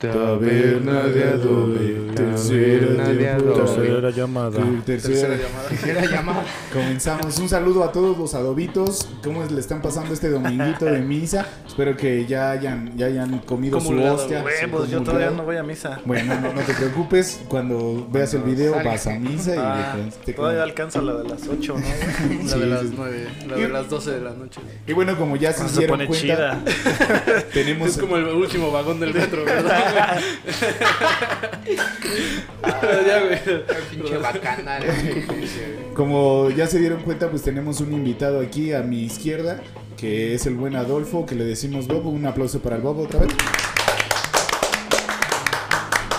[0.00, 1.77] Taberna de adobe,
[4.22, 4.80] adobe.
[4.84, 5.68] Tercera llamada.
[5.68, 6.44] Tercera, Tercera llamada.
[6.72, 7.38] Comenzamos.
[7.38, 9.08] Un saludo a todos los adobitos.
[9.22, 11.46] ¿Cómo le están pasando este dominguito de misa?
[11.66, 14.42] Espero que ya hayan, ya hayan comido su hostia.
[14.42, 16.00] huevos, yo todavía no voy a misa.
[16.04, 17.40] Bueno, no, no te preocupes.
[17.48, 18.90] Cuando veas el video salga.
[18.90, 21.80] vas a misa y Ah, te- todavía alcanza la de las 8, ¿no?
[22.44, 22.94] La Sí, de las sí.
[22.96, 24.60] 9, la de las 12 de la noche.
[24.86, 26.64] Y bueno, como ya se Cuando se pone cuenta, chida.
[27.52, 30.18] tenemos Es como el último vagón del metro, ¿verdad?
[33.06, 33.64] ya, güey.
[34.08, 34.82] Pinche bacanal.
[35.94, 39.60] Como ya se dieron cuenta, pues tenemos un invitado aquí a mi izquierda,
[39.96, 42.06] que es el buen Adolfo, que le decimos Bob.
[42.06, 43.34] Un aplauso para el Bob otra vez.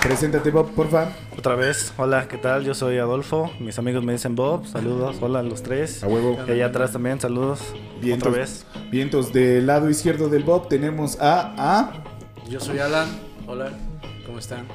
[0.02, 1.12] Preséntate, Bob, porfa.
[1.38, 2.64] Otra vez, hola, ¿qué tal?
[2.64, 6.04] Yo soy Adolfo, mis amigos me dicen Bob, saludos, hola a los tres.
[6.04, 6.38] A huevo.
[6.48, 7.62] Y allá atrás también, saludos.
[8.02, 8.28] Vientos.
[8.28, 8.66] Otra vez.
[8.92, 11.54] Vientos del lado izquierdo del Bob tenemos a...
[11.58, 12.04] a
[12.50, 13.08] Yo soy Alan.
[13.46, 13.72] Hola,
[14.26, 14.68] ¿cómo están?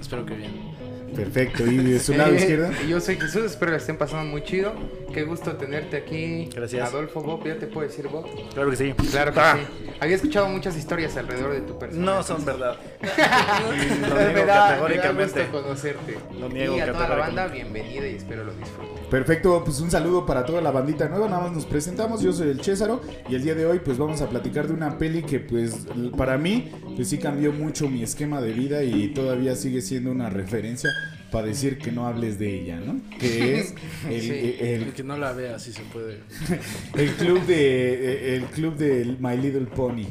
[0.00, 0.67] Espero que bien.
[1.14, 2.70] Perfecto, y de su lado Eh, izquierdo.
[2.84, 4.72] y Yo soy Jesús, espero la estén pasando muy chido.
[5.12, 6.48] Qué gusto tenerte aquí.
[6.54, 6.88] Gracias.
[6.88, 8.26] Adolfo Bob, ¿ya te puedo decir Bob?
[8.52, 8.92] Claro que sí.
[9.10, 9.90] Claro que Ah, sí.
[10.00, 12.04] Había escuchado muchas historias alrededor de tu persona.
[12.04, 12.76] No son verdad.
[13.00, 13.08] Me
[14.08, 15.42] Lo da- niego me da categóricamente.
[15.44, 16.18] gusto conocerte.
[16.38, 18.98] Lo niego y a toda la banda, bienvenida y espero lo disfruten.
[19.10, 22.50] Perfecto, pues un saludo para toda la bandita nueva, nada más nos presentamos, yo soy
[22.50, 25.40] el Césaro y el día de hoy pues vamos a platicar de una peli que
[25.40, 25.86] pues
[26.18, 30.28] para mí pues sí cambió mucho mi esquema de vida y todavía sigue siendo una
[30.28, 30.90] referencia
[31.30, 33.00] para decir que no hables de ella, ¿no?
[33.18, 33.74] Que es
[34.08, 34.56] el, Sí.
[34.60, 36.20] el- El que no la vea, si se puede.
[36.96, 40.04] el club de el club de My Little Pony,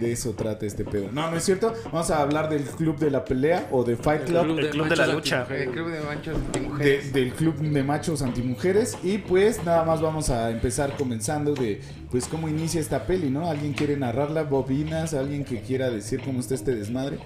[0.00, 1.10] de eso trata este pedo.
[1.12, 4.24] No, no es cierto, vamos a hablar del club de la pelea o de Fight
[4.24, 4.58] Club.
[4.58, 5.40] El club de la machos lucha.
[5.40, 5.66] antimujeres.
[5.66, 7.12] El club de manchos y de- mujeres.
[7.12, 11.80] del club de machos antimujeres y pues nada más vamos a empezar comenzando de
[12.10, 13.48] pues cómo inicia esta peli, ¿no?
[13.48, 14.42] ¿Alguien quiere narrarla?
[14.42, 15.14] ¿Bobinas?
[15.14, 17.18] ¿Alguien que quiera decir cómo está este desmadre?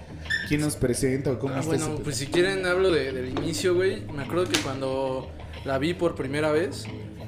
[0.48, 3.74] ¿Quién nos presenta o cómo Ah, está bueno, pues si quieren hablo de- del inicio,
[3.74, 4.02] güey.
[4.12, 5.28] Me acuerdo que cuando
[5.64, 6.84] la vi por primera vez,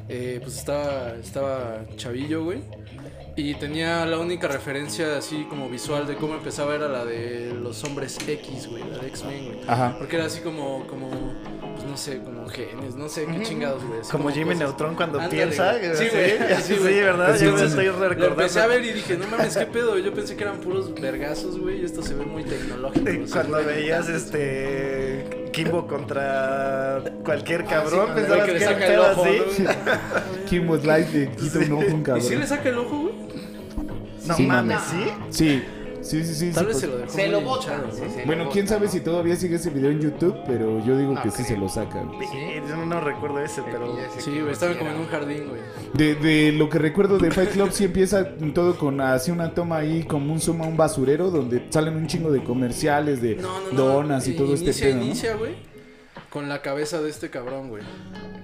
[0.09, 2.60] eh, pues estaba, estaba chavillo, güey.
[3.38, 7.84] Y tenía la única referencia así como visual de cómo empezaba era la de los
[7.84, 9.59] hombres X, güey, la de X-Men, güey.
[9.69, 9.94] Ajá.
[9.99, 11.10] Porque era así como, como,
[11.96, 14.00] no sé, como genes, no sé qué chingados, güey.
[14.00, 14.58] así Como Jimmy cosas.
[14.68, 15.72] Neutron cuando Ándale, piensa.
[15.78, 15.96] güey.
[15.96, 16.30] Sí, Sí, güey.
[16.56, 17.00] Sí, Sí, güey.
[17.00, 17.36] ¿verdad?
[17.38, 18.26] Sí, Yo me estoy Lo recordando.
[18.26, 19.96] empecé a ver y dije, no mames, qué pedo.
[19.98, 21.80] Yo pensé que eran puros vergazos, güey.
[21.80, 23.10] Y esto se ve muy tecnológico.
[23.10, 28.86] Y Cuando veías este Kimbo contra cualquier Ah, cabrón, sí, pensabas que que le saca
[28.92, 29.62] el ojo, así.
[29.62, 30.44] ¿no?
[30.50, 32.22] Kim was like le quita un ojo a un ¿Y cabrón.
[32.26, 33.14] si le saca el ojo, güey?
[34.26, 34.80] No Sí, mames.
[34.90, 35.04] ¿sí?
[35.30, 35.64] Sí,
[36.06, 36.50] sí, sí, sí.
[36.53, 37.11] Tal sí, vez pues- se lo dejó.
[37.12, 37.83] Se lo botan.
[37.87, 37.93] ¿no?
[37.93, 41.12] sí, Bueno, lo quién sabe si todavía sigue ese video en YouTube, pero yo digo
[41.12, 41.49] No que sí creo.
[41.49, 42.11] se lo sacan.
[42.21, 42.39] Sí.
[42.69, 43.97] Yo no, recuerdo ese, pero.
[44.19, 45.61] Sí, güey, estaban como en un jardín, güey.
[45.94, 49.78] De, de lo que recuerdo de Fight Club, sí empieza todo con así una toma
[49.78, 53.61] ahí, como un zoom a un basurero, donde salen un chingo de comerciales, de No,
[53.61, 53.83] no, no.
[53.84, 55.05] donas y todo este inicia, pedo, ¿no?
[55.05, 55.55] Inicia, güey,
[56.31, 57.82] con la cabeza de este cabrón, güey.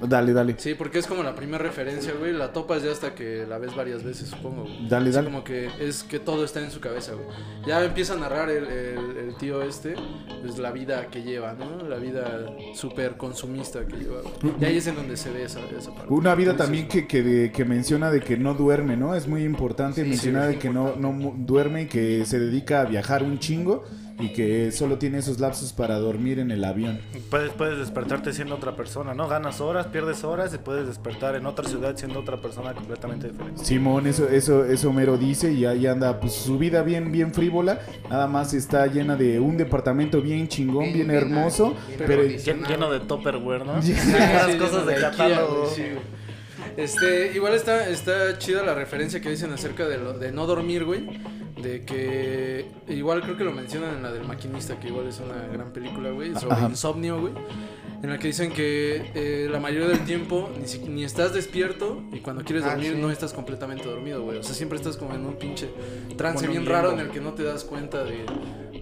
[0.00, 0.54] Dale, dale.
[0.58, 2.32] Sí, porque es como la primera referencia, güey.
[2.32, 4.62] La topas ya hasta que la ves varias veces, supongo.
[4.62, 4.88] güey.
[4.88, 5.26] Dale, Así dale.
[5.30, 7.26] como que es que todo está en su cabeza, güey.
[7.66, 9.94] Ya empieza a narrar el, el- el tío este,
[10.40, 11.88] pues la vida que lleva, ¿no?
[11.88, 14.22] La vida súper consumista que lleva.
[14.22, 14.54] güey.
[14.60, 16.12] Y ahí es en donde se ve esa, esa parte.
[16.12, 19.14] Una vida Entonces, también que, que, de- que menciona de que no duerme, ¿no?
[19.14, 22.80] Es muy importante Sí, mencionar sí, de que no, no duerme y que se dedica
[22.80, 23.84] a viajar un chingo
[24.18, 27.00] y que solo tiene esos lapsos para dormir en el avión.
[27.30, 29.28] Puedes, puedes despertarte siendo otra persona, ¿no?
[29.28, 33.64] Ganas horas, pierdes horas y puedes despertar en otra ciudad siendo otra persona completamente diferente.
[33.64, 37.80] Simón, eso, eso, eso Mero dice y ahí anda, pues su vida bien, bien frívola,
[38.10, 42.22] nada más está llena de un departamento bien chingón, bien, Bien, bien, hermoso, bien pero
[42.24, 43.82] Lleno de Tupperware, ¿no?
[43.82, 45.68] Sí, Las cosas de catálogo.
[45.74, 45.82] sí.
[46.76, 50.84] Este, igual está, está chida la referencia que dicen acerca de, lo, de no dormir,
[50.84, 51.06] güey.
[51.60, 55.46] De que igual creo que lo mencionan en la del maquinista, que igual es una
[55.52, 56.68] gran película, güey, sobre Ajá.
[56.68, 57.32] insomnio, güey.
[58.02, 62.02] En la que dicen que eh, la mayoría del tiempo ni, si- ni estás despierto
[62.12, 62.98] y cuando quieres Ah, dormir sí.
[63.00, 64.38] no estás completamente dormido, güey.
[64.38, 65.68] O sea, siempre estás como en un pinche
[66.16, 68.24] trance bien raro en el que no te das cuenta de,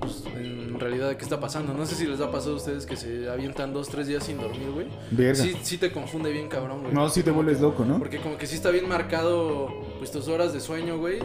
[0.01, 1.73] pues, en realidad, de qué está pasando.
[1.75, 4.39] No sé si les ha pasado a ustedes que se avientan dos, tres días sin
[4.39, 4.87] dormir, güey.
[5.11, 5.43] verga.
[5.43, 6.93] Sí, sí te confunde bien cabrón, güey.
[6.95, 7.99] No, sí te vuelves loco, ¿no?
[7.99, 9.69] Porque como que sí está bien marcado
[9.99, 11.19] pues tus horas de sueño, güey,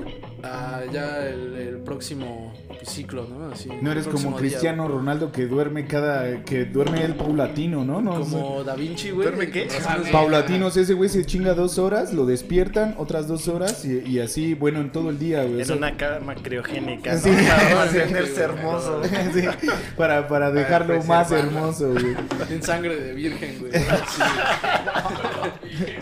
[0.43, 3.51] a ya el, el próximo pues, ciclo, ¿no?
[3.51, 6.43] Así, No eres como día, Cristiano Ronaldo que duerme cada.
[6.43, 8.01] que duerme el paulatino, ¿no?
[8.01, 8.19] no.
[8.19, 9.27] Como Da Vinci, güey.
[9.27, 9.67] ¿Duerme qué?
[10.11, 14.53] Paulatinos, ese güey se chinga dos horas, lo despiertan, otras dos horas y, y así,
[14.53, 15.55] bueno, en todo el día, güey.
[15.55, 17.19] o En sea, una cama criogénica, ¿no?
[17.25, 17.29] Sí.
[17.31, 19.01] Para hermoso.
[19.33, 19.44] sí,
[19.97, 22.15] para, para dejarlo más hermoso, güey.
[22.49, 23.71] En sangre de virgen, güey.
[23.73, 24.21] Sí.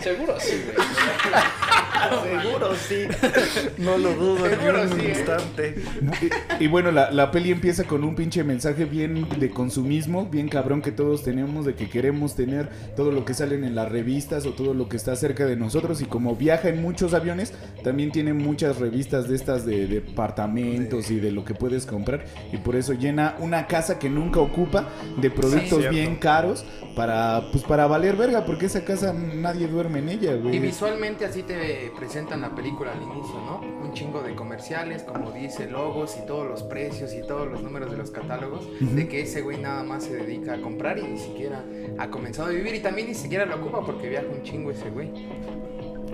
[0.00, 0.86] Seguro sí, güey.
[2.22, 3.04] Seguro sí.
[3.78, 5.08] No lo dudo ni un sí, ¿eh?
[5.10, 5.74] instante.
[6.60, 10.48] Y, y bueno, la, la peli empieza con un pinche mensaje bien de consumismo, bien
[10.48, 14.46] cabrón que todos tenemos, de que queremos tener todo lo que salen en las revistas
[14.46, 16.00] o todo lo que está cerca de nosotros.
[16.00, 17.52] Y como viaja en muchos aviones,
[17.82, 22.24] también tiene muchas revistas de estas de departamentos y de lo que puedes comprar.
[22.52, 26.64] Y por eso llena una casa que nunca ocupa de productos bien caros
[26.96, 30.58] para, pues, para valer verga, porque esa casa nadie duerme en ella, Y güey.
[30.58, 33.60] visualmente así te presentan la película al inicio, ¿no?
[33.60, 37.90] Un chingo de comerciales, como dice, logos y todos los precios y todos los números
[37.90, 41.18] de los catálogos, de que ese güey nada más se dedica a comprar y ni
[41.18, 41.64] siquiera
[41.98, 44.90] ha comenzado a vivir y también ni siquiera lo ocupa porque viaja un chingo ese
[44.90, 45.10] güey.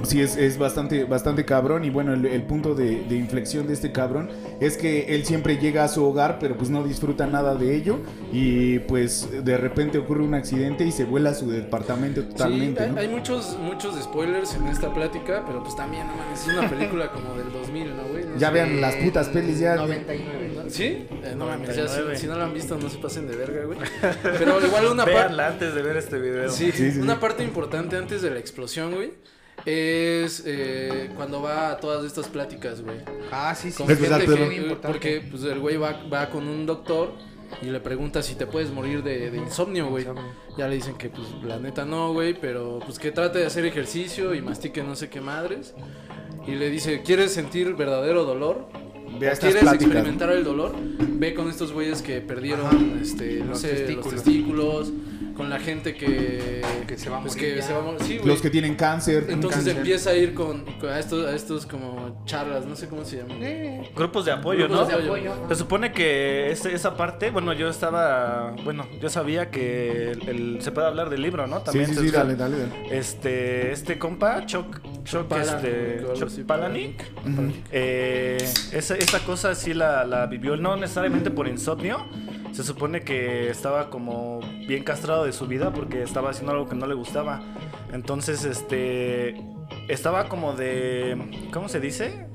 [0.05, 1.85] Sí, es, es bastante, bastante cabrón.
[1.85, 4.31] Y bueno, el, el punto de, de inflexión de este cabrón
[4.61, 7.99] es que él siempre llega a su hogar, pero pues no disfruta nada de ello.
[8.33, 12.81] Y pues de repente ocurre un accidente y se vuela a su departamento totalmente.
[12.81, 13.01] Sí, hay, ¿no?
[13.01, 17.11] hay muchos, muchos spoilers en esta plática, pero pues también, no mames, es una película
[17.13, 18.25] como del 2000, ¿no, güey?
[18.25, 18.55] No Ya sé.
[18.55, 19.77] vean las putas pelis ya.
[19.77, 20.51] 99.
[20.57, 20.71] ¿No?
[20.71, 20.85] ¿Sí?
[20.85, 22.17] Eh, no mames, ya, si, 99.
[22.19, 23.79] si no lo han visto, no se pasen de verga, güey.
[24.23, 25.41] Pero igual una parte.
[25.43, 26.49] Antes de ver este video.
[26.51, 27.21] Sí, Sí, sí, una sí.
[27.21, 29.13] parte importante antes de la explosión, güey.
[29.67, 32.99] Es eh, cuando va a todas estas pláticas, güey.
[33.31, 33.77] Ah, sí, sí.
[33.77, 34.89] Con gente que- importante.
[34.89, 37.13] porque pues, el güey va, va con un doctor
[37.63, 40.07] y le pregunta si te puedes morir de, de insomnio, güey.
[40.57, 43.65] Ya le dicen que pues la neta no, güey, pero pues que trate de hacer
[43.65, 45.75] ejercicio y mastique no sé qué madres.
[46.47, 48.67] Y le dice, ¿quieres sentir verdadero dolor?
[49.19, 49.95] Ve a ¿O estas ¿Quieres pláticas, ¿no?
[49.95, 50.75] experimentar el dolor?
[50.99, 54.13] Ve con estos güeyes que perdieron, este, no Los sé, testículos.
[54.13, 54.93] los testículos,
[55.37, 58.01] con la gente que, Que se va a pues, morir que se va a morir.
[58.03, 58.21] Sí.
[58.25, 59.27] Los que tienen cáncer.
[59.31, 59.77] Entonces cáncer.
[59.79, 63.19] empieza a ir con, con a, estos, a estos como charlas, no sé cómo se
[63.19, 63.39] llaman.
[63.43, 64.99] Eh, Grupos de apoyo, Grupos ¿no?
[64.99, 65.33] de apoyo.
[65.49, 70.63] Se supone que ese- esa parte, bueno, yo estaba, bueno, yo sabía que el, el-
[70.63, 71.59] se puede hablar del libro, ¿no?
[71.59, 72.99] Sí, También sí, se- sí, dale, dale, dale.
[72.99, 74.81] Este, este compa, Choc,
[76.47, 78.37] Palahniuk, este, eh,
[78.73, 82.07] esa, esa cosa sí la, la vivió, no necesariamente por insomnio.
[82.53, 86.75] Se supone que estaba como bien castrado de su vida porque estaba haciendo algo que
[86.75, 87.41] no le gustaba.
[87.93, 89.37] Entonces, este,
[89.89, 91.17] estaba como de,
[91.53, 92.27] ¿cómo se dice?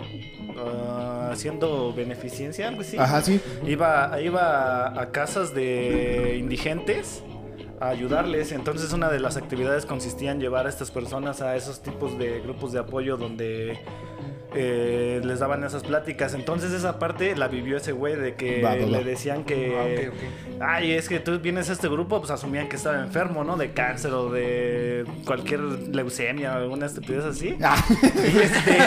[0.57, 2.98] Ah, haciendo beneficencia, algo así.
[2.98, 3.42] Ajá, sí.
[3.68, 7.22] Iba, iba a casas de indigentes
[7.80, 8.51] a ayudarles.
[8.51, 12.39] Entonces una de las actividades consistía en llevar a estas personas a esos tipos de
[12.42, 13.80] grupos de apoyo donde
[14.57, 16.33] eh, les daban esas pláticas.
[16.33, 18.86] Entonces esa parte la vivió ese güey de que Va, va, va.
[18.88, 19.75] le decían que...
[19.77, 20.62] Ah, ok, ok.
[20.62, 23.57] Ay, es que tú vienes a este grupo, pues asumían que estaba enfermo, ¿no?
[23.57, 27.57] De cáncer o de cualquier leucemia o alguna estupidez así.
[27.62, 27.83] Ah,
[28.16, 28.77] Y este,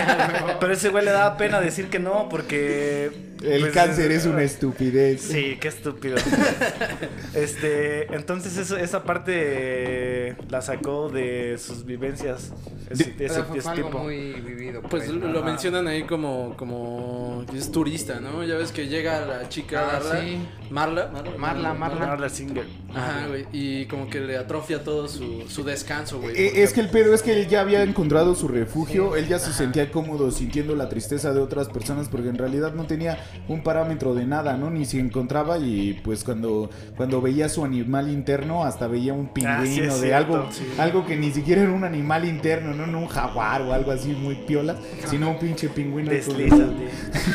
[0.58, 3.29] pero ese güey le daba pena decir que no porque...
[3.43, 5.23] el pues, cáncer es una estupidez.
[5.23, 6.17] Sí, qué estúpido.
[7.35, 12.52] este, entonces eso- esa parte la sacó de sus vivencias.
[12.90, 13.12] Ese-
[13.44, 13.99] fue ese algo tipo.
[13.99, 14.81] muy vivido.
[14.82, 18.43] Pues lo mencionan ahí como, como es turista, ¿no?
[18.44, 20.38] Ya ves que llega la chica Ah, Darla, sí.
[20.70, 22.06] Marla, Marla, Marla, Marla.
[22.06, 22.64] Marla Singer.
[22.94, 26.35] Ajá, güey, y como que le atrofia todo su, su descanso, güey.
[26.37, 29.29] Eh, porque- Es que el pedo es que él ya había encontrado su refugio, él
[29.29, 33.18] ya se sentía cómodo sintiendo la tristeza de otras personas porque en realidad no tenía
[33.49, 34.70] un parámetro de nada, ¿no?
[34.70, 39.58] Ni se encontraba y pues cuando, cuando veía su animal interno hasta veía un pingüino
[39.61, 40.64] Ah, sí es de algo, sí.
[40.78, 44.08] algo que ni siquiera era un animal interno, no, no un jaguar o algo así
[44.12, 46.11] muy piola, sino un pinche pingüino.
[46.11, 46.88] Deslízate.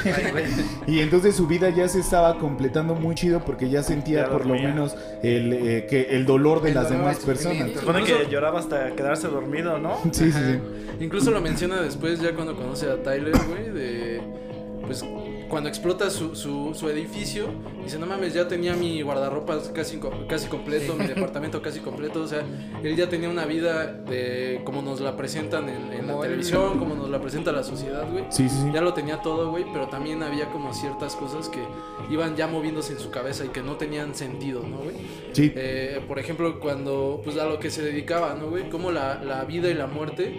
[0.06, 0.44] Ay, güey.
[0.88, 4.46] Y entonces su vida ya se estaba completando muy chido porque ya sentía Ya por
[4.46, 7.72] lo menos el, eh, que el dolor de El las dolor, demás personas.
[7.72, 9.98] Supone que Incluso- lloraba hasta quedarse dormido, ¿no?
[10.12, 10.60] Sí, sí, sí.
[11.00, 14.22] Incluso lo menciona después, ya cuando conoce a Tyler, güey, de.
[14.86, 15.04] Pues
[15.50, 17.48] cuando explota su, su, su edificio,
[17.84, 22.22] dice: No mames, ya tenía mi guardarropas casi, casi completo, mi departamento casi completo.
[22.22, 22.44] O sea,
[22.84, 26.96] él ya tenía una vida de como nos la presentan en, en la televisión, como
[26.96, 28.26] nos la presenta la sociedad, güey.
[28.30, 28.72] Sí, sí, sí.
[28.74, 31.60] Ya lo tenía todo, güey, pero también había como ciertas cosas que
[32.12, 34.96] iban ya moviéndose en su cabeza y que no tenían sentido, ¿no, güey?
[35.34, 35.52] Sí.
[35.56, 38.70] Eh, por ejemplo, cuando, pues a lo que se dedicaba, ¿no, güey?
[38.70, 40.34] Como la, la vida y la muerte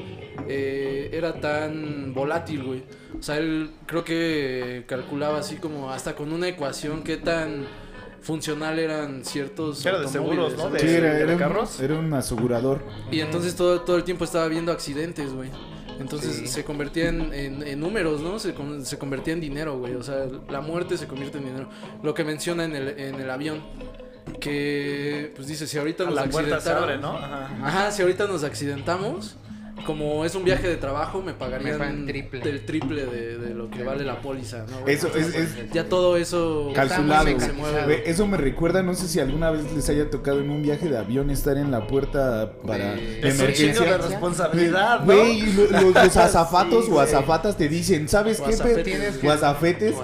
[0.48, 2.82] eh, era tan volátil, güey.
[3.18, 7.66] O sea, él creo que calculaba así como hasta con una ecuación qué tan
[8.22, 10.62] funcional eran ciertos Era de seguros, ¿no?
[10.64, 10.80] ¿sabes?
[10.82, 11.80] Sí, de- era, de era un, carros.
[11.80, 12.82] era un asegurador.
[13.10, 15.50] Y entonces todo, todo el tiempo estaba viendo accidentes, güey.
[16.00, 16.46] Entonces Sí.
[16.48, 18.38] se convertía en, en- en números, ¿no?
[18.38, 19.94] Se, con- se convertía en dinero, güey.
[19.94, 21.68] O sea, la muerte se convierte en dinero.
[22.02, 23.62] Lo que menciona en el, en el avión.
[24.40, 27.20] Que, pues dice, si ahorita nos la puerta se abre, accidentamos...
[27.20, 27.26] ¿no?
[27.26, 27.50] Ajá.
[27.62, 29.36] Ajá, si ahorita nos accidentamos,
[29.84, 32.06] como es un viaje de trabajo, me pagarían Me pagan
[32.66, 33.06] triple.
[33.06, 34.86] de, de lo que vale la póliza, ¿no?
[34.86, 37.26] Eso es, es Ya todo eso calculado.
[37.40, 38.02] se mueve.
[38.10, 40.98] Eso me recuerda, no sé si alguna vez les haya tocado en un viaje de
[40.98, 43.98] avión estar en la puerta para De- Es un chingo de emergencia.
[43.98, 45.04] responsabilidad, ¿no?
[45.06, 48.54] Güey, y lo- lo- los azafatos Sí, o azafatas te dicen, ¿sabes qué?
[48.82, 49.94] Tienes que- Guasafetes.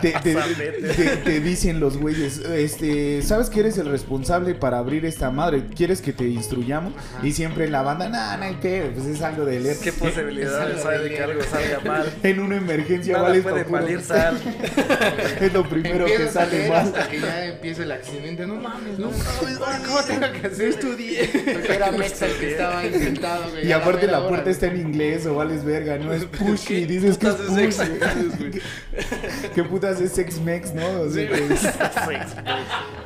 [0.00, 0.96] Te, te- Guasapetes.
[0.96, 5.64] te- te dicen los güeyes, este, ¿sabes que eres el responsable para abrir esta madre?
[5.74, 6.92] ¿Quieres que te instruyamos?
[7.22, 9.76] Y siempre la banda, nah, no hay pedo, pues es algo de leer.
[9.82, 12.12] ¿Qué posibilidades hay de que algo salga mal?
[12.22, 14.40] En una emergencia Nada vale puede valer sal.
[15.40, 16.86] Es lo primero que sale mal.
[16.86, 18.46] hasta que ya empieza el accidente.
[18.46, 20.68] No mames, no mames, ¿cómo tengo que hacer?
[20.68, 21.30] Estudié.
[21.52, 23.66] Porque era Mexa el que estaba ahí sentado, güey.
[23.66, 27.18] Y aparte la puerta está en inglés o vales verga, no es push y dices
[27.18, 28.58] que es putas es push.
[29.54, 31.00] ¿Qué putas es X-Mex, no?
[31.02, 31.44] O sea, que-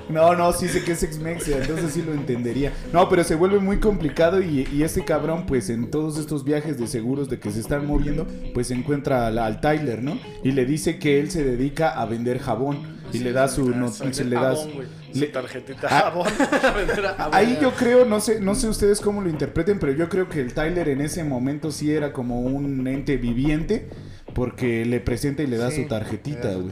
[0.09, 2.73] No, no, sí sé que es X-Mex, entonces sí lo entendería.
[2.93, 6.79] No, pero se vuelve muy complicado y, y este cabrón, pues en todos estos viajes
[6.79, 10.19] de seguros de que se están moviendo, pues encuentra al, al Tyler, ¿no?
[10.43, 13.71] Y le dice que él se dedica a vender jabón y le da su...
[13.71, 14.89] No, se le da Jabón, güey.
[15.13, 16.11] Su le- tarjetita Ah.
[16.11, 16.29] jabón.
[17.33, 20.41] Ahí yo creo, no sé, no sé ustedes cómo lo interpreten, pero yo creo que
[20.41, 23.89] el Tyler en ese momento sí era como un ente viviente
[24.35, 26.69] porque le presenta y le da Sí, su tarjetita, güey.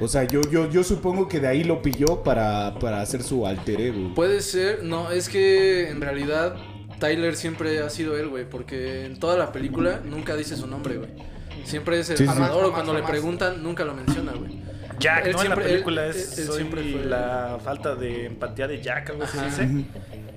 [0.00, 3.46] O sea, yo, yo, yo supongo que de ahí lo pilló para, para hacer su
[3.46, 4.14] alter ego.
[4.14, 6.56] Puede ser, no, es que en realidad
[6.98, 10.96] Tyler siempre ha sido él, güey, porque en toda la película nunca dice su nombre,
[10.96, 11.10] güey.
[11.64, 12.28] Siempre es el Sí, sí.
[12.28, 13.08] narrador, o Jamás, cuando jamás.
[13.08, 14.60] le preguntan, nunca lo menciona, güey.
[14.98, 15.42] Jack, Él ¿no?
[15.42, 19.10] en la película él- es él soy siempre fue- la falta de empatía de Jack,
[19.10, 19.46] algo así Ajá.
[19.46, 19.68] dice.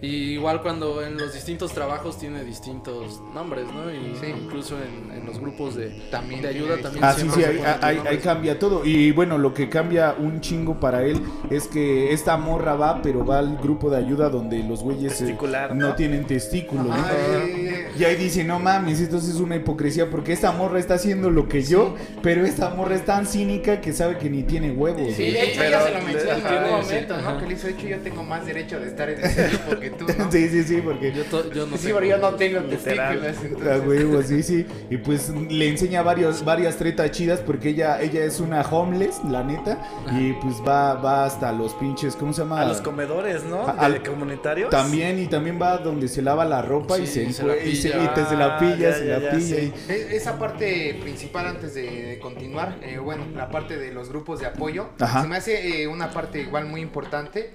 [0.03, 3.91] Y igual cuando en los distintos trabajos tiene distintos nombres, ¿no?
[3.91, 4.33] Y Sí.
[4.35, 7.03] incluso en, en los grupos de, También de ayuda también.
[7.03, 8.83] Ah, sí, siempre sí, se ahí, cambia todo.
[8.83, 13.23] Y bueno, lo que cambia un chingo para él es que esta morra va, pero
[13.23, 15.37] va al grupo de ayuda donde los güeyes eh,
[15.69, 15.95] no ¿no?
[15.95, 16.87] tienen testículos.
[16.87, 16.93] ¿no?
[16.95, 21.29] Ay, Y ahí dice, no mames, esto es una hipocresía porque esta morra está haciendo
[21.29, 25.13] lo que yo, pero esta morra es tan cínica que sabe que ni tiene huevos.
[25.15, 27.37] Sí, de hecho Pero ya se lo mencionó en algún sí, momento, ¿no?
[27.39, 29.89] Que le hizo, de hecho yo tengo más derecho de estar en ese grupo que
[29.91, 30.31] tú, ¿no?
[30.31, 33.37] Sí, sí, sí, porque Yo, to- yo no Sí, tengo- pero yo no tengo testículos,
[33.37, 33.81] A entonces...
[33.87, 34.65] huevo, sí, sí.
[34.89, 39.43] Y pues le enseña varios, varias tretas chidas porque ella, ella es una homeless, la
[39.43, 39.79] neta.
[40.19, 42.61] Y pues va, va hasta los pinches, ¿cómo se llama?
[42.61, 43.61] A los comedores, ¿no?
[43.67, 44.69] A- al- de comunitarios.
[44.69, 47.65] También, y también va donde se lava la ropa y Sí, se, se la encue-
[47.67, 48.03] y se, pilla.
[48.03, 49.55] y te- se la Ah, pilla, ya, se ya, la ya, pilla.
[49.55, 49.73] sí.
[49.87, 54.09] y- E- Esa parte principal antes de, de continuar, eh, bueno, la parte de los
[54.09, 55.21] grupos de apoyo, Ajá.
[55.21, 57.53] se me hace eh, una parte igual muy importante,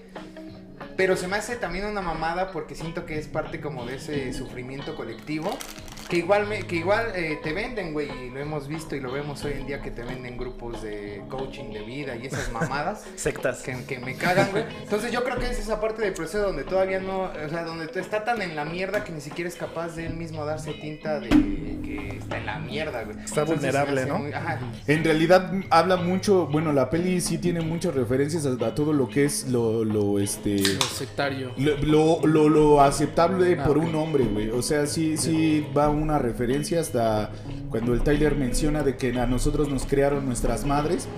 [0.97, 4.33] pero se me hace también una mamada porque siento que es parte como de ese
[4.33, 5.59] sufrimiento colectivo,
[6.09, 9.11] que igual, me- que igual eh, te venden, güey, y lo hemos visto y lo
[9.11, 13.05] vemos hoy en día que te venden grupos de coaching de vida y esas mamadas.
[13.17, 13.63] Sectas.
[13.63, 14.65] Que, que me cagan, güey.
[14.83, 17.87] Entonces yo creo que es esa parte del proceso donde todavía no, o sea, donde
[18.01, 21.19] está tan en la mierda que ni siquiera es capaz de él mismo darse tinta
[21.19, 23.17] de que está en la mierda, güey.
[23.19, 24.19] Está Entonces, vulnerable, ¿no?
[24.19, 24.61] muy- ajá.
[24.87, 29.09] En realidad habla mucho, bueno, la peli sí tiene muchas referencias a, a todo lo
[29.09, 30.59] que es lo, lo este...
[30.59, 31.53] Lo sectario.
[31.57, 34.51] Lo, lo, lo- lo aceptable Ah, por un hombre, güey.
[34.51, 37.31] O sea, sí, sí va una referencia hasta
[37.71, 41.09] cuando el Tyler menciona de que a nosotros nos crearon nuestras madres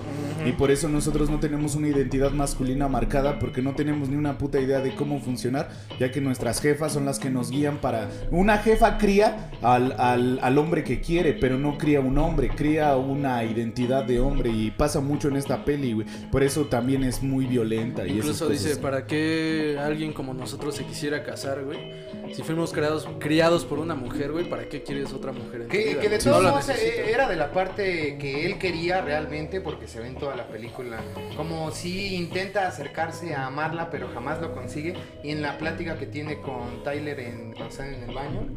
[0.45, 4.37] y por eso nosotros no tenemos una identidad masculina marcada porque no tenemos ni una
[4.37, 5.69] puta idea de cómo funcionar,
[5.99, 8.09] ya que nuestras jefas son las que nos guían para...
[8.31, 12.95] Una jefa cría al, al, al hombre que quiere, pero no cría un hombre, cría
[12.97, 16.07] una identidad de hombre y pasa mucho en esta peli, güey.
[16.31, 18.63] Por eso también es muy violenta y esas Incluso cosas.
[18.63, 21.79] dice, ¿para qué alguien como nosotros se quisiera casar, güey?
[22.33, 25.71] Si fuimos creados, criados por una mujer, güey, ¿para qué quieres otra mujer en tu
[25.71, 29.61] Que, vida, que de todos modos eh, era de la parte que él quería realmente,
[29.61, 30.97] porque se ve en toda la película,
[31.35, 34.93] como si intenta acercarse a amarla, pero jamás lo consigue.
[35.23, 38.47] Y en la plática que tiene con Tyler en, cuando están en el baño,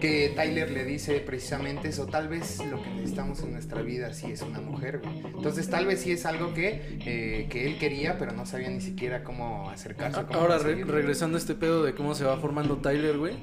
[0.00, 4.30] que Tyler le dice precisamente eso, tal vez lo que necesitamos en nuestra vida sí
[4.30, 5.20] es una mujer, güey.
[5.34, 8.82] Entonces tal vez sí es algo que, eh, que él quería, pero no sabía ni
[8.82, 10.22] siquiera cómo acercarse.
[10.26, 13.36] cómo Ahora, re- regresando a este pedo de cómo se va formando Tyler, güey.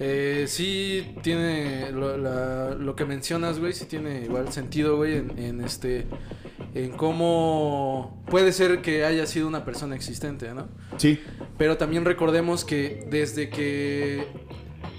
[0.00, 5.38] eh, sí tiene lo, la- lo que mencionas, güey, sí tiene igual sentido, güey, en,
[5.38, 6.06] en este...
[6.74, 10.68] En cómo puede ser que haya sido una persona existente, ¿no?
[10.96, 11.20] Sí.
[11.58, 14.26] Pero también recordemos que desde que.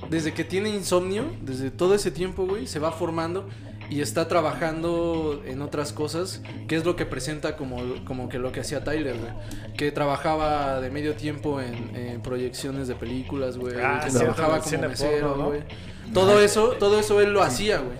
[0.09, 3.47] Desde que tiene insomnio, desde todo ese tiempo, güey, se va formando.
[3.89, 8.51] y está trabajando en otras cosas, que es lo que presenta como, como que lo
[8.51, 9.31] que hacía Tyler, güey.
[9.75, 13.75] Que trabajaba de medio tiempo en, en proyecciones de películas, güey.
[13.77, 15.49] Ah, que cierto, trabajaba como mesero, porno, ¿no?
[15.49, 15.61] güey.
[16.13, 17.97] Todo eso, todo eso él lo hacía, güey.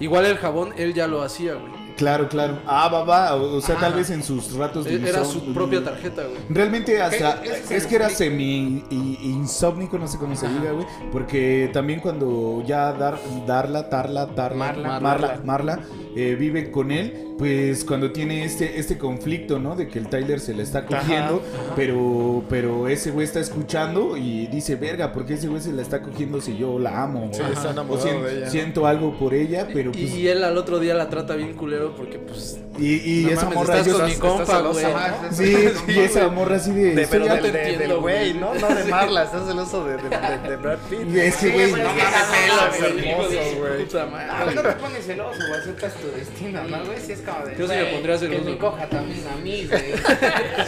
[0.00, 1.83] Igual el jabón, él ya lo hacía, güey.
[1.96, 2.58] Claro, claro.
[2.66, 3.34] Ah, va, va.
[3.36, 6.38] O, sea, tal vez en sus ratos de Era insomnio- su propia tarjeta, güey.
[6.48, 8.10] Realmente hasta es que era explica.
[8.10, 13.88] semi i- insómnico, no sé cómo se diga, güey, porque también cuando ya dar darla,
[13.88, 15.00] tarla, tarla, Marla.
[15.00, 15.80] Marla, Marla,
[16.16, 19.74] eh, vive con él, pues cuando tiene este este conflicto, ¿no?
[19.76, 21.42] De que el Tyler se le está cogiendo,
[21.76, 25.82] pero pero ese güey está escuchando y dice, "Verga, ¿por qué ese güey se la
[25.82, 28.50] está cogiendo si yo la amo?" Sí, O- está o enamorado sien- de ella, ¿no?
[28.50, 31.54] siento algo por ella, pero Y, pues y él al otro día la trata bien
[31.54, 32.58] culero porque, pues.
[32.78, 34.84] y, y no esa mames, morra estás con mi compa, güey.
[35.32, 35.56] Sí,
[35.88, 38.34] y esa morra así de, De, "Estoy pero ya del, te de- del entiendo, güey.
[38.34, 38.54] ¿no?
[38.54, 41.00] No de Marla, estás celoso de, de, de, de Brad Pitt.
[41.14, 43.84] Y es que, güey, no no mames, güey, hermosos, güey.
[43.84, 44.54] Puta madre.
[44.54, 46.98] no te pones celoso, güey, aceptas tu destino, ¿no, güey?
[47.04, 48.44] Sí es como de, Yo sí me pondría celoso.
[48.44, 49.84] Que me coja también a mí, güey.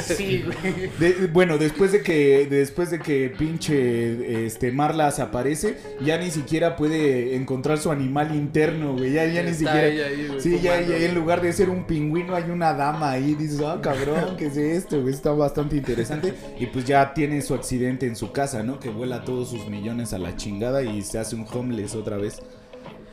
[0.16, 1.26] Sí, güey.
[1.32, 6.76] Bueno, después de que después de que pinche este Marla se aparece, ya ni siquiera
[6.76, 9.12] puede encontrar su animal interno, güey.
[9.12, 9.88] Ya, ya ni siquiera.
[10.38, 13.34] sí, ya, ya en lugar de ser un pingüino hay una dama ahí.
[13.34, 15.08] Dices, ah, cabrón, ¿qué es esto?
[15.08, 16.34] Está bastante interesante.
[16.58, 18.78] Y pues ya tiene su accidente en su casa, ¿no?
[18.78, 22.40] Que vuela todos sus millones a la chingada y se hace un homeless otra vez.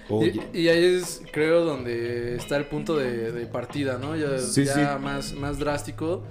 [0.10, 4.16] Y, y ahí es, creo, donde está el punto de, de partida, ¿no?
[4.16, 4.82] Ya, Sí, ya sí.
[5.02, 6.24] Más, más drástico.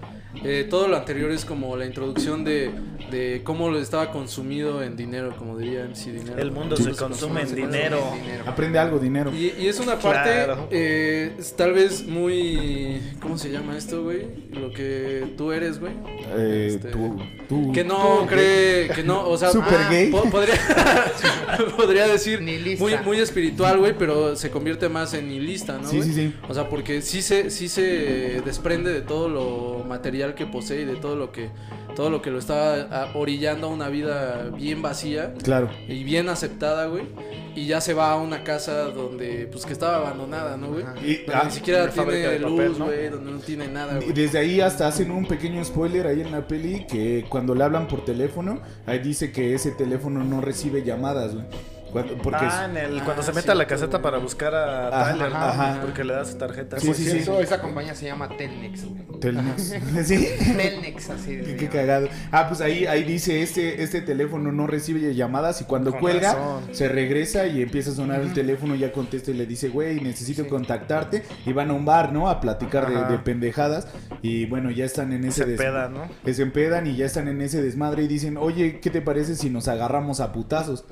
[0.45, 2.71] Eh, todo lo anterior es como la introducción de,
[3.11, 6.41] de cómo lo estaba consumido en dinero, como diría MC Dinero.
[6.41, 6.85] El mundo Sí.
[6.85, 8.03] se consume en dinero.
[8.47, 9.31] Aprende algo, dinero.
[9.33, 10.69] Y, y es una parte, Claro.
[10.71, 13.01] eh, es tal vez muy...
[13.21, 14.27] ¿Cómo se llama esto, güey?
[14.53, 15.93] Lo que tú eres, güey.
[16.37, 17.17] Eh, Este, tú,
[17.49, 19.51] tú- Que no tú- cree, que no, o sea...
[19.51, 20.11] Super ah, gay.
[20.11, 20.55] po- podría,
[21.77, 22.83] podría decir Nihilista.
[22.85, 25.89] muy, muy espiritual, güey, pero se convierte más en nihilista, ¿no?
[25.89, 26.35] Sí, sí, sí.
[26.49, 30.85] O sea, porque sí se, sí se desprende de todo lo material que posee y
[30.85, 31.50] de todo lo que,
[31.95, 35.69] todo lo que lo está ah, orillando a una vida bien vacía Claro.
[35.88, 37.05] y bien aceptada, güey.
[37.55, 40.85] Y ya se va a una casa donde, pues que estaba abandonada, ¿no, güey?
[41.05, 42.87] Y, Donde ah, ni siquiera tiene de papel, luz, ¿no?
[42.87, 44.12] güey, donde no tiene nada, Y güey.
[44.14, 47.88] Desde ahí hasta hacen un pequeño spoiler ahí en la peli que cuando le hablan
[47.88, 51.45] por teléfono, ahí dice que ese teléfono no recibe llamadas, güey.
[51.93, 54.89] Cuando- Porque ah, en el, cuando Ah, se mete a la caseta para buscar a
[54.89, 55.81] Ajá, Tyler.
[55.83, 56.81] Porque le da su tarjeta.
[56.81, 57.11] Sí, sí, sí.
[57.11, 59.21] cierto, esa compañía se llama Telnex, güey.
[59.21, 59.62] Telmex.
[60.05, 60.29] sí.
[60.57, 61.45] Telnex, así de.
[61.45, 62.09] Qué, qué cagado.
[62.31, 66.33] Ah, pues ahí, ahí dice, este, este teléfono no recibe llamadas y cuando Con cuelga,
[66.35, 66.64] razón.
[66.73, 70.45] se regresa y empieza a sonar el teléfono, ya contesta y le dice, güey, necesito
[70.45, 70.49] Sí.
[70.49, 71.23] contactarte.
[71.47, 72.29] Y van a un bar, ¿no?
[72.31, 73.87] A platicar de, pendejadas.
[74.23, 76.09] Y bueno, ya están en ese Se des- peda, ¿no?
[76.33, 79.51] se empedan y ya están en ese desmadre y dicen, oye, ¿qué te parece si
[79.51, 80.85] nos agarramos a putazos?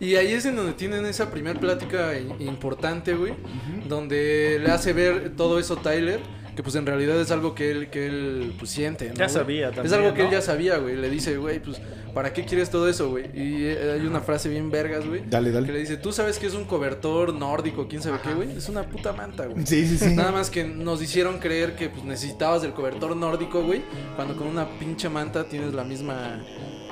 [0.00, 3.34] Y ahí es en donde tienen esa primera plática importante, güey.
[3.88, 6.20] Donde le hace ver todo eso Tyler.
[6.56, 9.28] Que pues en realidad es algo que él, que él pues siente, ¿no, Ya güey?
[9.34, 10.96] sabía Es también, algo que él ya sabía, güey.
[10.96, 11.80] Le dice, güey, pues,
[12.14, 13.26] ¿para qué quieres todo eso, güey?
[13.34, 15.22] Y eh, hay una frase bien vergas, güey.
[15.28, 15.70] Dale, Que dale.
[15.74, 18.56] le dice, tú sabes que es un cobertor nórdico, quién sabe qué, güey.
[18.56, 19.66] Es una puta manta, güey.
[19.66, 20.14] Sí, sí, sí.
[20.16, 23.82] Nada más que nos hicieron creer que pues, necesitabas del cobertor nórdico, güey.
[24.16, 26.42] Cuando con una pinche manta tienes la misma,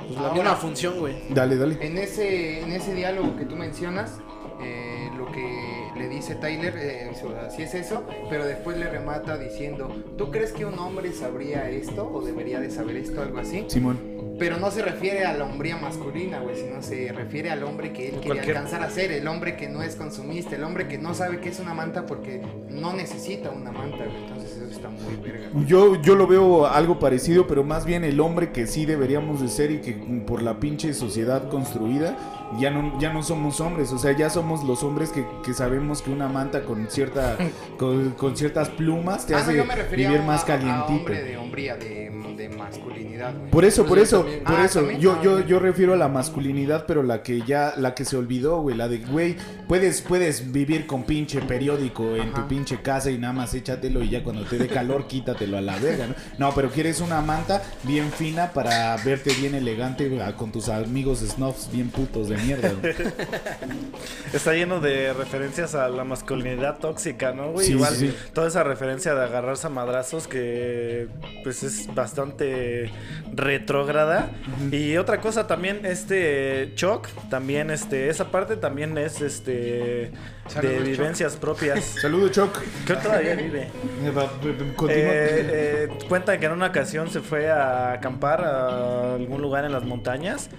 [0.05, 1.15] pues, la Ahora- misma función, güey.
[1.31, 1.79] Dale, dale.
[1.83, 4.19] En ese, en ese diálogo que tú mencionas,
[4.61, 5.64] eh, lo que
[5.95, 7.11] le dice Tyler, eh,
[7.55, 12.09] sí es eso, pero después le remata diciendo, ¿tú crees que un hombre sabría esto
[12.11, 13.65] o debería de saber esto, algo así?
[13.67, 14.15] Simón.
[14.37, 18.09] Pero no se refiere a la hombría masculina, güey, sino se refiere al hombre que
[18.09, 21.13] él quiere alcanzar a ser, el hombre que no es consumista, el hombre que no
[21.13, 24.23] sabe qué es una manta porque no necesita una manta, güey.
[24.23, 25.47] Entonces eso está muy verga.
[25.65, 29.47] Yo, yo lo veo algo parecido, pero más bien el hombre que sí deberíamos de
[29.47, 29.93] ser y que
[30.27, 32.17] por la pinche sociedad construida
[32.59, 36.01] ya no, ya no somos hombres, o sea, ya somos los hombres que, que sabemos
[36.01, 37.37] que una manta con cierta
[37.77, 40.93] con, con ciertas plumas te Ah, no, hace yo me vivir a, más a calientito.
[40.93, 43.49] hombre de hombría, de, de masculinidad, güey.
[43.51, 44.43] Por eso, por Pues eso, también.
[44.43, 45.01] por Ah, eso, ¿también?
[45.01, 48.61] yo, yo, yo refiero a la masculinidad, pero la que ya, la que se olvidó,
[48.61, 49.35] güey, la de, güey,
[49.67, 54.09] puedes, puedes vivir con pinche periódico en tu pinche casa y nada más échatelo y
[54.09, 56.15] ya cuando te dé calor quítatelo a la verga, ¿no?
[56.37, 61.69] No, pero quieres una manta bien fina para verte bien elegante con tus amigos snobs
[61.71, 62.93] bien putos de mierda, güey.
[64.33, 67.67] Está lleno de referencias a la masculinidad tóxica, ¿no, güey?
[67.67, 68.15] Sí, Igual, sí, sí.
[68.33, 71.07] toda esa referencia de agarrarse a madrazos que,
[71.43, 72.91] pues, es bastante
[73.33, 74.29] retrógrada.
[74.71, 80.11] Y otra cosa también, este, Choc, también, este, esa parte también es, este, de
[80.49, 80.63] Choc.
[80.83, 81.83] vivencias propias.
[82.01, 82.61] Saludos, Choc.
[82.85, 83.61] Que todavía vive.
[83.61, 83.69] Eh,
[84.03, 84.91] eh, Continúa.
[84.91, 89.71] Eh, eh, cuentan que en una ocasión se fue a acampar a algún lugar en
[89.71, 90.49] las montañas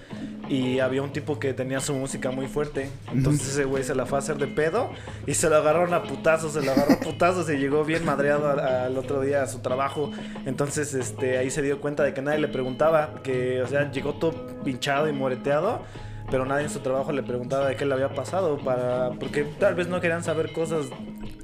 [0.49, 2.89] y había un tipo que tenía su música muy fuerte.
[3.11, 4.91] Entonces ese güey se la fue a hacer de pedo
[5.25, 8.49] y se lo agarraron a putazos, se lo agarró a putazos y llegó bien madreado
[8.49, 10.11] al otro día a su trabajo.
[10.45, 14.15] Entonces este ahí se dio cuenta de que nadie le preguntaba, que o sea, llegó
[14.15, 15.81] todo pinchado y moreteado.
[16.29, 19.75] Pero nadie en su trabajo le preguntaba de qué le había pasado para porque tal
[19.75, 20.87] vez no querían saber cosas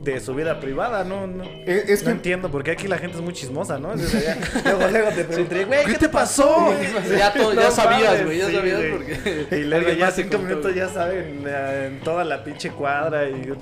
[0.02, 1.46] de su vida privada, no, no.
[1.66, 3.94] Es, es no que entiendo, porque aquí la gente es muy chismosa, ¿no?
[3.94, 4.26] Entonces,
[4.64, 6.74] ya- luego, luego te pregunté, güey, ¿qué te pasó?
[7.18, 8.92] Ya todo- ya sabías, güey, ya sabías güey.
[8.92, 13.30] porque Y luego ya cinco minutos ya saben eh, en toda la pinche cuadra.
[13.30, 13.54] Y,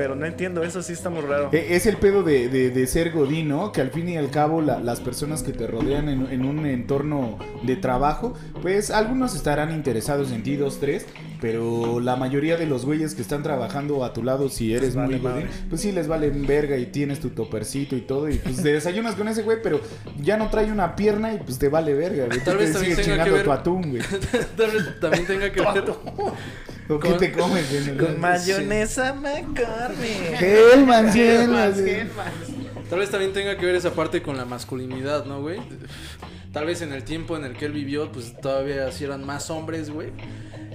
[0.00, 1.50] pero no entiendo, eso sí está muy raro.
[1.52, 3.70] Eh, Es el pedo de, de- ser godín, ¿no?
[3.70, 6.64] Que al fin y al cabo la- las personas que te rodean en, en un
[6.64, 8.32] entorno de trabajo,
[8.62, 11.04] pues algunos estarán interesados en ti, dos, tres,
[11.40, 15.16] pero la mayoría de los güeyes que están trabajando a tu lado, si eres vale
[15.16, 15.46] muy madre.
[15.68, 19.14] pues sí les vale verga y tienes tu topercito y todo, y pues te desayunas
[19.14, 19.80] con ese güey, pero
[20.20, 22.40] ya no trae una pierna y pues te vale verga, güey.
[22.44, 24.02] Tal vez te también tenga que chingando ver- tu atún, güey.
[24.56, 25.84] Tal vez también tenga que ver.
[26.88, 27.72] ¿O qué Con- te comes?
[27.72, 30.40] el- Con mayonesa McCormick.
[30.42, 32.06] Hellmann's, güey.
[32.88, 35.60] Tal vez también tenga que ver esa parte con la masculinidad, ¿no, güey?
[36.52, 39.50] Tal vez en el tiempo en el que él vivió, pues todavía sí eran más
[39.50, 40.08] hombres, güey.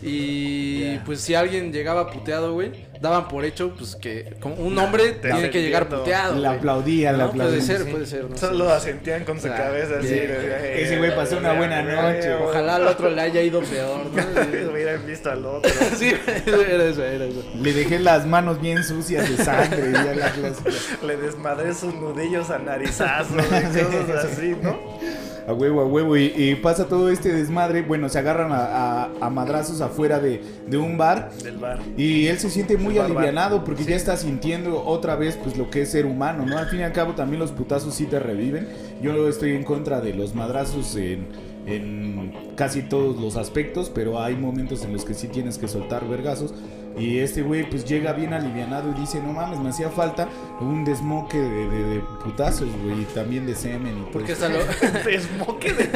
[0.02, 5.14] Y pues si alguien llegaba puteado, güey, daban por hecho, pues que como un hombre
[5.14, 6.36] te tiene que llegar puteado.
[6.36, 6.58] La güey.
[6.60, 7.66] aplaudía, la No, Puede aplaudía.
[7.66, 7.92] ser, sí.
[7.92, 8.30] puede ser.
[8.30, 8.46] no sé.
[8.46, 10.08] Solo asentían con su cabeza así.
[10.14, 10.28] bien.
[10.28, 12.34] de- Ese güey pasó una buena noche.
[12.36, 14.72] Ojalá al otro le haya ido peor, ¿no?
[14.72, 15.72] Hubieran visto al otro.
[15.98, 16.12] sí,
[16.46, 17.44] era eso, era eso.
[17.60, 20.14] Le dejé las manos bien sucias de sangre y la.
[21.06, 24.78] Le desmadré sus nudillos a narizazos y cosas así, ¿no?
[25.48, 26.18] A huevo, a huevo.
[26.18, 27.82] Y, y pasa todo este desmadre.
[27.84, 31.32] Bueno, se agarran a, a- a madrazos afuera de, de un bar.
[31.44, 31.80] Del bar.
[31.98, 33.06] Y él se siente muy bar.
[33.06, 36.58] alivianado porque ya está sintiendo otra vez pues lo que es ser humano, ¿no?
[36.58, 38.68] Al fin y al cabo también los putazos sí te reviven.
[39.02, 41.28] Yo estoy en contra de los madrazos en,
[41.68, 46.08] en casi todos los aspectos, pero hay momentos en los que sí tienes que soltar
[46.08, 46.54] vergazos.
[46.98, 50.30] Y este güey pues llega bien alivianado y dice, no mames, me hacía falta
[50.62, 54.46] un desmoque de, de- de putazos, güey, y también de semen y todo Porque eso".
[54.46, 55.90] hasta lo, Desmoque de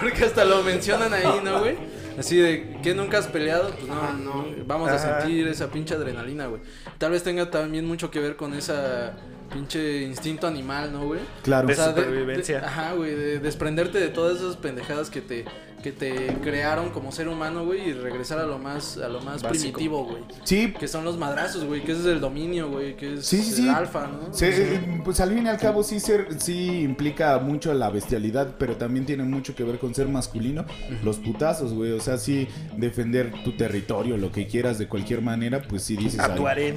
[0.00, 1.76] porque hasta lo mencionan ahí, ¿no, güey?
[2.18, 4.42] Así de que nunca has peleado, pues no, Ah, no.
[4.42, 6.62] no, vamos a sentir esa pinche adrenalina, güey.
[6.98, 9.12] Tal vez tenga también mucho que ver con esa
[9.52, 11.20] pinche instinto animal, ¿no, güey?
[11.42, 11.68] Claro.
[11.68, 12.60] De de- supervivencia.
[12.60, 15.44] de- ajá, güey, de desprenderte de todas esas pendejadas que te
[15.82, 19.42] que te crearon como ser humano, güey, y regresar a lo más a lo más
[19.42, 19.74] Básico.
[19.78, 20.22] primitivo, güey.
[20.44, 23.42] Sí, Que son los madrazos, güey, que ese es el dominio, güey, que es Sí,
[23.42, 23.68] sí, el sí.
[23.68, 24.32] alfa, ¿no?
[24.34, 28.56] Sí, eh, pues al fin y al cabo sí, ser, sí implica mucho la bestialidad,
[28.58, 30.64] pero también tiene mucho que ver con ser masculino.
[31.04, 35.62] Los putazos, güey, o sea, sí defender tu territorio, lo que quieras de cualquier manera,
[35.62, 36.18] pues sí dices...
[36.20, 36.76] "Ay, Actuarem.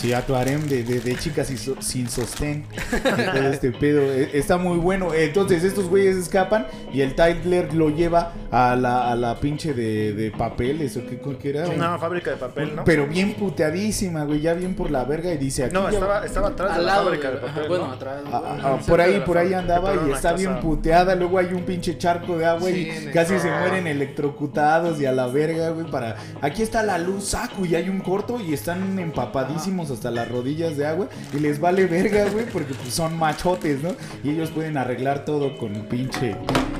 [0.00, 2.66] Sí, a tu harem de, de, de chicas sin, so- sin sostén.
[2.92, 3.00] y
[3.34, 4.02] todo este pedo.
[4.02, 5.14] eh, Está muy bueno.
[5.14, 8.15] Entonces estos güeyes escapan y el Tyler lo lleva
[8.50, 11.68] a la, a la pinche de, de papeles o qué, qué era.
[11.68, 12.84] Una fábrica de papel, ¿no?
[12.84, 15.74] Pero bien puteadísima, güey, ya bien por la verga y dice aquí.
[15.74, 17.68] No, estaba, estaba atrás de Al la lado, fábrica de güey, papel.
[17.68, 17.92] bueno, ¿no?
[17.92, 18.16] atrás.
[18.32, 21.14] Ah, ah, cerca por de ahí, por ahí andaba y está casa- bien puteada.
[21.14, 23.60] Luego hay un pinche charco de agua Sí, y el- casi se Ah.
[23.60, 25.86] mueren electrocutados y a la verga, güey.
[25.90, 30.28] Para aquí está la luz, saco y hay un corto y están empapadísimos hasta las
[30.30, 33.90] rodillas de agua y les vale verga, güey, porque pues, son machotes, ¿no?
[34.24, 36.36] Y ellos pueden arreglar todo con pinche.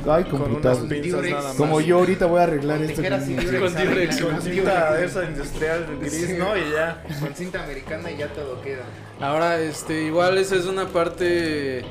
[0.09, 1.37] Ay, con, Con unas pinzas Durex.
[1.37, 1.57] nada más.
[1.57, 2.97] Como yo ahorita voy a arreglar Con esto.
[3.03, 6.39] tijeras con y mi- Durex, Con Durex, arreglan, Con cinta esa industrial gris.
[6.39, 6.57] ¿no?
[6.57, 7.03] Y ya.
[7.21, 8.85] Con cinta americana y ya todo queda.
[9.21, 11.85] Ahora, este, igual esa es una parte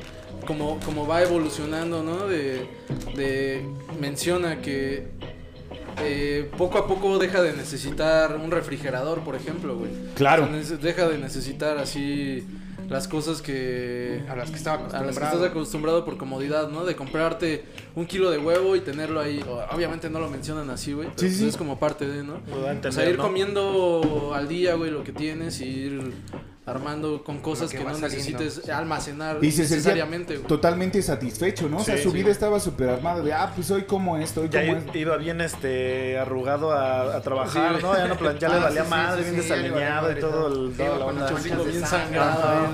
[0.46, 2.26] como, como va evolucionando, ¿no?
[2.26, 2.66] De,
[3.16, 3.64] de
[4.00, 5.08] menciona que
[6.02, 9.90] eh, poco a poco deja de necesitar un refrigerador, por ejemplo, güey.
[10.14, 10.44] Claro.
[10.44, 12.46] O sea, nece- deja de necesitar así
[12.88, 16.84] las cosas que A las que estaba a las que estás acostumbrado por comodidad, ¿no?
[16.84, 19.44] De comprarte un kilo de huevo y tenerlo ahí.
[19.72, 21.08] Obviamente no lo mencionan así, güey.
[21.08, 21.48] pero Sí, pues sí.
[21.48, 22.34] Es como parte de, ¿no?
[22.34, 23.24] A O entender, sea, ir ¿no?
[23.24, 26.12] comiendo al día, güey, lo que tienes y ir
[26.66, 28.08] armando con cosas que no saliendo.
[28.40, 31.76] necesites almacenar Y se necesariamente, totalmente satisfecho, ¿no?
[31.78, 32.16] o sea, su sí.
[32.18, 34.98] vida estaba súper armada de, ah, pues hoy como esto, hoy Ya como esto.
[34.98, 37.96] iba bien este arrugado a, a trabajar, Sí, ¿no?
[37.96, 41.86] Ya no plan- ya le valía madre, sí, bien desalineado y todo el, la bien
[41.86, 42.68] sangrado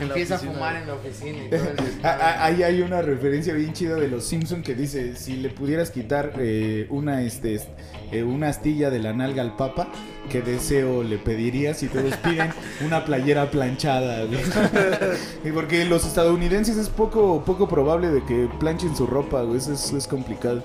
[0.00, 3.54] Empieza a fumar en la oficina y todo el Ah, ah, Ahí hay una referencia
[3.54, 7.68] bien chida de los Simpson que dice si le pudieras quitar eh, una este es-
[8.12, 9.88] eh, una astilla de la nalga al Papa,
[10.30, 11.82] ¿qué deseo le pedirías?
[11.82, 12.50] Y todos piden
[12.84, 14.24] una playera planchada.
[14.26, 15.52] güey.
[15.54, 19.92] Porque los estadounidenses es poco poco probable de que planchen su ropa, güey, eso es,
[19.92, 20.62] es complicado.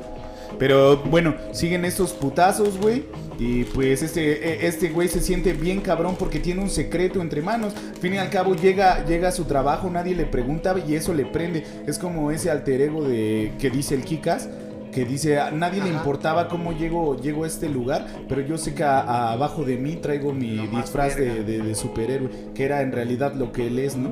[0.60, 3.05] Pero bueno, siguen estos putazos, güey.
[3.39, 7.41] Y pues este eh, este güey se siente bien cabrón porque tiene un secreto entre
[7.41, 7.73] manos.
[7.75, 11.13] Al fin y al cabo llega, llega a su trabajo, nadie le pregunta y eso
[11.13, 11.63] le prende.
[11.86, 14.49] Es como ese alter ego de que dice el Kikas.
[14.97, 18.73] Que dice, a nadie le importaba cómo llego, llego a este lugar, pero yo sé
[18.73, 21.43] que a- a- abajo de mí traigo mi disfraz de, verga.
[21.43, 24.12] de- de superhéroe, que era en realidad lo que él es, ¿no?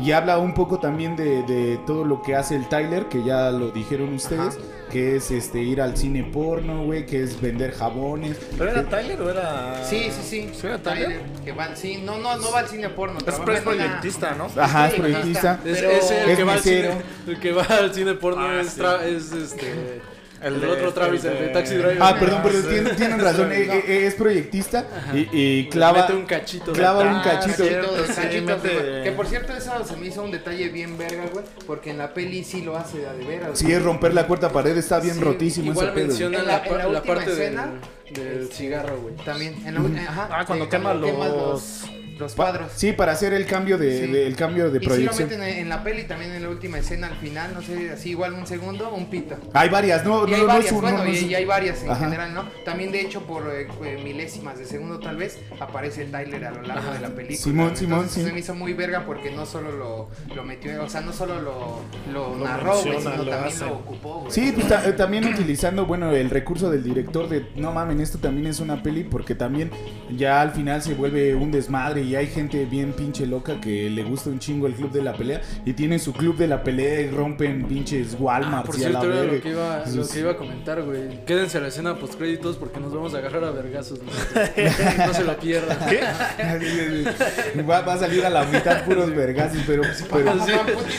[0.00, 3.52] Y habla un poco también de, de todo lo que hace el Tyler, que ya
[3.52, 4.58] lo dijeron ustedes,
[4.90, 8.36] que es este ir al cine porno, güey, que es vender jabones.
[8.58, 9.84] ¿Pero era Tyler o era.?
[9.84, 10.50] Sí, sí, sí.
[10.52, 11.20] ¿Sí era Tyler?
[11.44, 13.18] Que va, sí, no, no, no va al cine porno.
[13.24, 14.48] Es, proyectista, ¿no?
[14.60, 15.60] Ajá, es proyectista.
[15.64, 16.90] Es, el, Es que va al cine,
[17.28, 18.80] el que va al cine porno Ah, es, sí.
[18.80, 20.02] tra- es este
[20.44, 21.98] el, de- otro Travis, el de, de- Taxi Driver.
[22.00, 22.68] Ah, perdón, perdón, sí.
[22.68, 26.72] tienen, tienen razón, eh, eh, es proyectista y, y clava, Mete un cachito.
[26.72, 27.64] clava un Ah, cachito.
[27.64, 29.02] cierto, sí, mete-.
[29.04, 31.44] Que por cierto, eso se me hizo un detalle bien verga, güey.
[31.66, 33.60] Porque en la peli sí lo hace de veras.
[33.62, 33.74] Güey.
[33.74, 36.06] es romper la cuarta pared, está bien Sí, rotísimo Igual ese pedo.
[36.08, 37.70] menciona En la, en la parte escena,
[38.12, 39.14] del, del cigarro, güey.
[39.16, 39.54] También.
[39.66, 41.84] En la, ul- ajá, Ah, cuando sí, quema quema los-
[42.18, 42.70] los cuadros.
[42.76, 44.12] Sí, para hacer el cambio de, Sí.
[44.12, 45.28] de- el cambio de y sí lo proyección.
[45.28, 48.34] meten en, la peli también en la última escena al final, no sé, así igual
[48.34, 49.36] un segundo, un pito.
[49.52, 51.44] Hay varias, no, Y no, hay no es un- bueno, no, no y, y hay
[51.44, 52.04] varias en Ajá.
[52.04, 52.44] general, ¿no?
[52.64, 56.62] También de hecho por eh, eh, milésimas de segundo tal vez aparece Tyler a lo
[56.62, 57.38] largo de la película.
[57.38, 57.76] Simón, ¿no?
[57.76, 58.28] Simón, Entonces sí.
[58.28, 61.40] se me hizo muy verga porque no solo lo, lo metió, o sea, no solo
[61.40, 61.80] lo,
[62.12, 63.66] lo, Lo narró, güey, menciona, sino lo también hace.
[63.66, 64.32] lo ocupó, güey.
[64.32, 68.46] Sí, pues, ta- también utilizando, bueno, el recurso del director de, no mamen, esto también
[68.46, 69.70] es una peli porque también
[70.16, 74.02] ya al final se vuelve un desmadre y hay gente bien pinche loca que le
[74.02, 77.00] gusta un chingo el club de la pelea y tienen su club de la pelea
[77.00, 80.08] y rompen pinches Walmart Ah, por y a la cierto, era lo que, iba, lo
[80.08, 81.24] que iba a comentar, güey.
[81.24, 84.00] Quédense a la escena post créditos porque nos vamos a agarrar a vergazos.
[84.02, 84.34] nosotros.
[84.98, 85.78] no se lo pierdan.
[87.68, 90.32] va, va a salir a la mitad puros vergazos, pero, pero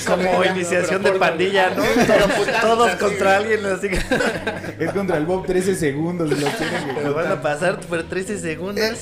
[0.05, 1.83] Como iniciación pero de pandilla, ¿no?
[2.61, 3.53] Todos así, contra güey.
[3.53, 6.29] alguien, así que es contra el Bob 13 segundos.
[6.29, 9.01] Lo tienen que me van a pasar por 13 segundos.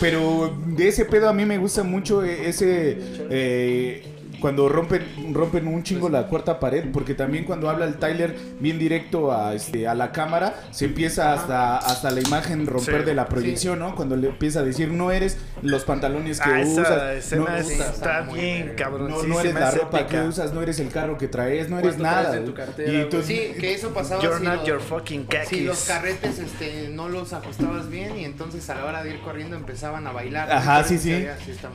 [0.00, 2.98] Pero de ese pedo a mí me gusta mucho eh, ese
[3.30, 4.02] eh,
[4.40, 5.02] cuando rompen
[5.34, 9.54] rompen un chingo la cuarta pared, porque también cuando habla el Tyler bien directo a
[9.54, 13.06] este a la cámara, se empieza hasta hasta la imagen romper Sí.
[13.06, 13.94] de la proyección, ¿no?
[13.94, 17.56] Cuando le empieza a decir no eres los pantalones que Ah, esa usas, escena no,
[17.56, 19.10] es- está bien, cabrón.
[19.10, 20.22] no, sí, no se eres la ropa épica.
[20.22, 22.22] que usas, no eres el carro que traes, no eres ¿Cuánto nada.
[22.30, 24.80] traes en tu cartera, y tú- Sí, que eso pasaba You're si not los- your
[24.80, 29.10] fucking Si los carretes este, no los ajustabas bien y entonces a la hora de
[29.10, 30.50] ir corriendo empezaban a bailar.
[30.52, 31.12] Ajá, sí, sí.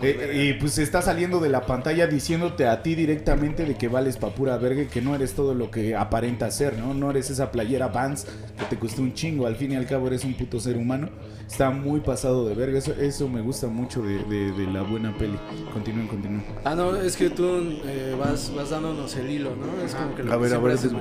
[0.02, 2.08] Eh, y pues está saliendo de la pantalla
[2.52, 5.54] diciéndote a ti directamente de que vales pa' pura verga y que no eres todo
[5.54, 6.94] lo que aparenta ser, ¿no?
[6.94, 8.26] No eres esa playera Vans
[8.58, 9.48] que te costó un chingo.
[9.48, 11.10] Al fin y al cabo eres un puto ser humano.
[11.48, 12.78] Está muy pasado de verga.
[12.80, 15.38] Eso, eso me gusta mucho de, de- de la buena peli.
[15.74, 16.44] Continúen, continúen.
[16.64, 17.46] Ah, no, es que tú
[17.86, 19.84] eh, vas, vas dándonos el hilo, ¿no?
[19.84, 20.92] Es como que lo A que ver, a ver, haces.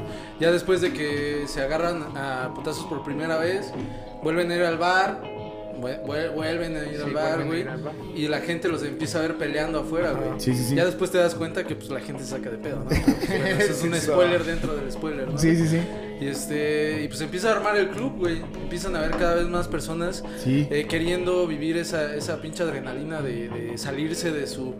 [0.40, 3.72] Ya después de que se agarran a putazos por primera vez,
[4.22, 5.22] vuelven a ir al bar,
[5.78, 7.64] vuelven a ir Sí, al bar, güey.
[8.14, 10.38] Y la gente los empieza a ver peleando afuera, güey.
[10.40, 10.74] Sí, sí, sí.
[10.76, 12.90] Ya después te das cuenta que pues la gente se saca de pedo, ¿no?
[12.90, 15.38] Bueno, eso es un Sí, spoiler dentro del spoiler, ¿no?
[15.38, 15.80] Sí, sí, sí.
[16.20, 18.42] Y este, y pues empieza a armar el club, güey.
[18.62, 20.66] Empiezan a ver cada vez más personas Sí.
[20.70, 24.74] eh, queriendo vivir esa, esa pinche adrenalina de, de salirse de su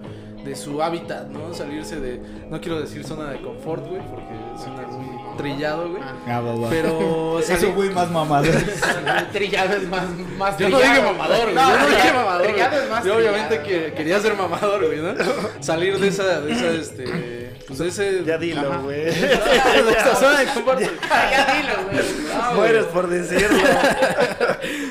[0.45, 1.53] de su hábitat, ¿no?
[1.53, 5.10] Salirse de, no quiero decir zona de confort, güey, porque suena muy
[5.41, 6.03] trillado, güey.
[6.03, 6.15] Ah.
[6.37, 6.69] Ah, va, va.
[6.71, 8.55] Pero Eso salir- fue más mamador.
[9.33, 10.03] Trillado es más,
[10.39, 10.95] más yo no trillado.
[11.01, 11.55] dije mamador, güey.
[11.55, 12.43] No, yo no dije trillado- mamador.
[12.43, 12.53] güey.
[12.53, 15.15] Trillado es más Yo obviamente que quería ser mamador, güey, ¿no?
[15.61, 18.81] Salir de esa, de esa, este, pues de ese, Ya dilo, Ajá.
[18.83, 19.05] güey.
[19.05, 19.13] de
[19.97, 20.83] esa zona de confort.
[21.11, 22.05] Ah, ya dilo, güey.
[22.35, 22.57] Ah, güey.
[22.61, 23.59] Mueres por decirlo.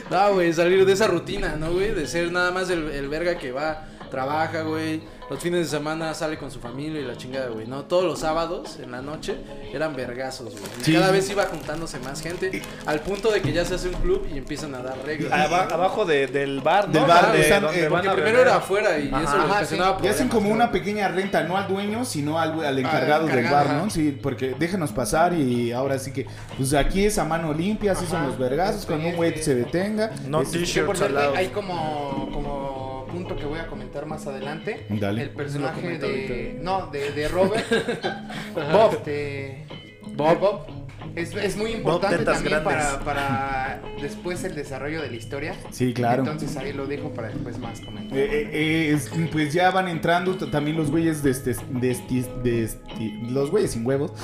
[0.09, 1.91] No, güey, salir de esa rutina, ¿no, güey?
[1.91, 5.01] De ser nada más el, el verga que va, trabaja, güey.
[5.29, 7.83] Los fines de semana sale con su familia y la chingada, güey, ¿no?
[7.83, 9.35] Todos los sábados en la noche
[9.71, 10.63] eran vergazos, güey.
[10.81, 10.93] Sí.
[10.93, 14.27] cada vez iba juntándose más gente al punto de que ya se hace un club
[14.33, 15.31] y empiezan a dar reglas.
[15.31, 16.93] Aba- abajo de- del bar, ¿no?
[16.93, 19.21] Del bar, Donde- están, donde eh, van Porque a primero era afuera y Ajá.
[19.23, 20.05] eso Ajá, ocasionaba sí.
[20.05, 20.55] Y hacen como ¿no?
[20.55, 23.89] una pequeña renta, no al dueño, sino al, al encargado del encargado, bar, ¿no?
[23.91, 26.25] Sí, porque déjenos pasar y ahora sí que,
[26.57, 30.09] pues aquí es a mano limpia, así son los vergazos, cuando un güey se detenga.
[30.27, 32.78] No es- Que por t-shirts hay como, como
[33.09, 34.85] punto que voy a comentar más adelante.
[34.89, 35.23] Dale.
[35.23, 36.59] El personaje de.
[36.61, 37.65] No, de, de Robert.
[38.71, 39.03] Bob.
[39.03, 39.65] De,
[40.15, 40.29] Bob.
[40.29, 40.78] de Bob.
[41.21, 42.73] Es, es muy importante también grandes.
[42.73, 45.55] para, para después el desarrollo de la historia.
[45.71, 46.23] Sí, claro.
[46.23, 48.17] Entonces ahí lo dejo para después más comentar.
[48.17, 52.25] Eh, eh, eh, es- pues ya van entrando también los güeyes de este, de este-
[52.43, 54.11] de este- los güeyes sin huevos.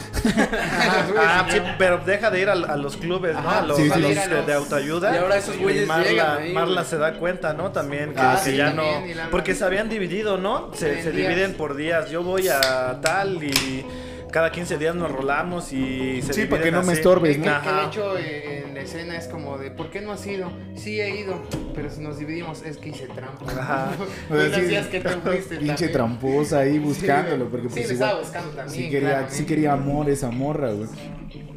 [1.17, 3.49] Ah, sí, pero deja de ir a, a los clubes, ¿no?
[3.49, 4.01] A los, sí, a sí.
[4.01, 5.13] los Ir a de, los- de autoayuda.
[5.15, 7.71] Y ahora esos güeyes Marla, llegan ahí, Marla se da cuenta, ¿no?
[7.71, 9.29] También que, Ah, que sí, ya también, no.
[9.31, 10.71] Porque se habían dividido, ¿no?
[10.73, 12.09] Se, dividen por días.
[12.09, 13.85] Yo voy a tal y
[14.35, 16.97] cada 15 días nos rolamos y se Sí, para que no me así.
[16.99, 17.61] estorbes, Que, ¿no?
[17.61, 20.51] que de hecho eh, en la escena es como de ¿por qué no has ido?
[20.75, 21.41] Sí he ido,
[21.73, 23.49] pero si nos dividimos es que hice trampa.
[23.49, 23.91] Ajá.
[24.27, 27.47] Tú O sea, sí, decías que tú fuiste Pinche tramposa ahí buscándolo.
[27.47, 28.83] Porque Sí, pues igual- estaba buscando también.
[28.83, 30.89] Sí quería, sí quería amor esa morra, güey.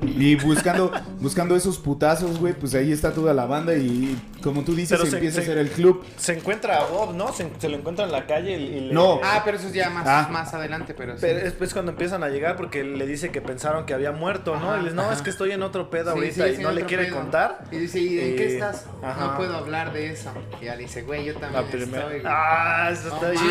[0.02, 4.74] Y buscando, buscando esos putazos, güey, pues ahí está toda la banda y como tú
[4.74, 6.04] dices, se- empieza a se- ser el club.
[6.16, 7.32] Se encuentra a Bob, ¿no?
[7.32, 9.20] Se, se lo encuentra en la calle y, y le- No.
[9.22, 10.28] Ah, pero eso es ya más, Ah.
[10.30, 11.18] más adelante, pero sí.
[11.22, 14.56] Pero es, es cuando empiezan a llegar porque le dice que pensaron que había muerto,
[14.56, 14.70] ¿no?
[14.72, 15.14] Ajá, y les, no, ajá.
[15.14, 17.16] es que estoy en otro pedo Sí, ahorita sí, y no le quiere pedo.
[17.16, 17.64] contar.
[17.72, 18.86] Y dice, ¿y en qué Eh, estás?
[19.02, 19.20] ajá.
[19.26, 20.30] No puedo hablar de eso.
[20.60, 22.02] Y ya le dice, güey, yo también La primera.
[22.04, 22.20] estoy.
[22.20, 22.32] güey".
[22.32, 23.44] Ah, eso No está bien.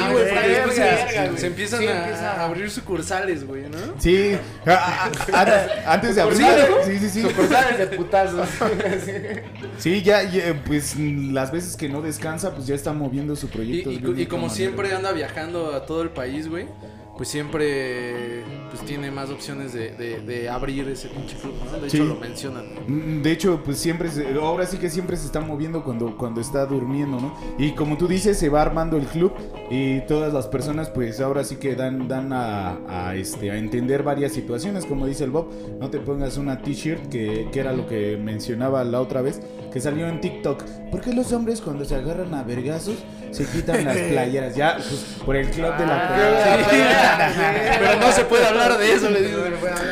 [0.72, 1.38] se, güey.
[1.38, 3.78] se empiezan Sí, a, empieza a abrir sucursales, güey, ¿no?
[4.00, 6.48] Sí, a- a- antes, de abrir.
[6.86, 7.22] Sí, sí, sí.
[7.22, 8.48] Sucursales de putazos.
[9.78, 13.50] Sí, ya, ya, pues las veces que no descansa, pues ya está moviendo su Y,
[13.50, 13.92] proyecto.
[13.92, 16.66] y- una y como siempre anda viajando a todo el país, güey,
[17.18, 21.80] pues siempre pues tiene más opciones de, de- de abrir ese pinche club, ¿no?
[21.80, 21.98] De Sí.
[21.98, 22.66] hecho lo mencionan.
[22.88, 26.40] Mm, De hecho, pues siempre, se- ahora sí que siempre se está moviendo cuando, cuando
[26.42, 27.34] está durmiendo, ¿no?
[27.58, 29.34] Y como tú dices, se va armando el club
[29.72, 32.78] y todas las personas, pues ahora sí que dan, dan a,
[33.10, 35.50] a, este, a entender varias situaciones, como dice el Bob,
[35.80, 39.42] no te pongas una t-shirt, que, que era lo que mencionaba la otra vez,
[39.74, 40.64] que salió en TikTok.
[40.92, 42.96] ¿Por qué los hombres cuando se agarran a vergazos
[43.32, 44.56] se quitan las playeras?
[44.56, 47.78] Ya, pues por el club de la Ah, pelea.
[47.80, 49.40] Pero no se puede hablar de eso, le digo.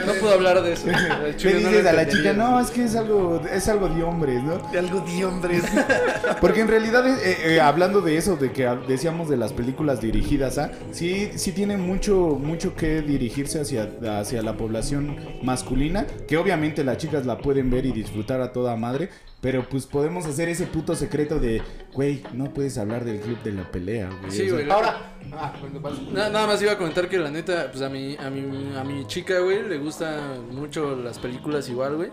[0.06, 0.88] No puedo hablar de eso.
[0.88, 4.58] Le dices a la chica, no, es que es algo, es algo de hombres, ¿no?
[4.72, 5.64] De algo de hombres.
[6.42, 10.58] Porque en realidad, eh, eh, hablando de eso, de que decíamos de las películas dirigidas
[10.58, 16.84] a, sí, sí tiene mucho, mucho que dirigirse hacia, hacia la población masculina, que obviamente
[16.84, 19.10] las chicas la pueden ver y disfrutar a toda madre,
[19.46, 21.62] pero pues podemos hacer ese puto secreto de,
[21.94, 24.32] güey, no puedes hablar del club de la pelea, güey.
[24.32, 24.72] Sí, O sea, güey.
[24.72, 26.02] Ahora, ah, cuando pasa.
[26.12, 28.84] Na- nada más iba a comentar que la neta, pues a mi, a mi, a
[28.84, 32.10] mi chica, güey, le gustan mucho las películas igual, güey.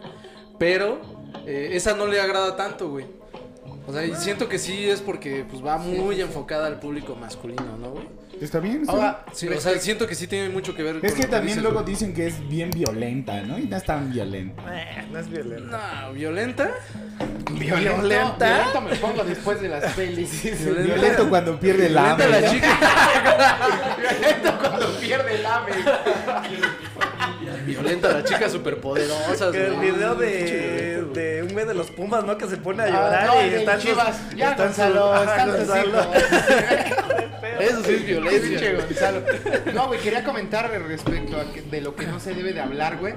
[0.59, 1.01] Pero
[1.47, 3.07] eh, esa no le agrada tanto, güey.
[3.87, 7.79] O sea, y siento que sí es porque pues va muy enfocada al público masculino,
[7.79, 8.09] ¿no, güey?
[8.43, 10.97] Está bien, está Ahora, Sí, o sea, siento que sí tiene mucho que ver.
[10.97, 11.93] Es con que lo también dices, luego güey.
[11.93, 13.57] dicen que es bien violenta, ¿no?
[13.57, 14.63] Y no es tan violenta.
[14.75, 15.77] Eh, no es violento.
[15.77, 16.71] No, violenta.
[17.53, 20.43] Violento, violento me pongo después de las pelis.
[20.43, 20.95] Violento.
[20.95, 22.51] Violento cuando pierde la Violenta hambre, la
[23.97, 25.73] violento cuando pierde el ave.
[27.65, 29.51] Violenta la chica superpoderosa.
[29.51, 32.37] Que el video de, de un güey de los Pumas, ¿no?
[32.39, 34.21] Que se pone a Ah, llorar no, y están Chivas.
[34.37, 36.07] Ya, están Gonzalo, Ajá, hijos.
[37.61, 38.73] Eso sí es violencia.
[38.75, 39.21] Gonzalo.
[39.75, 42.99] No, güey, quería comentar respecto a que- de lo que no se debe de hablar,
[42.99, 43.15] güey.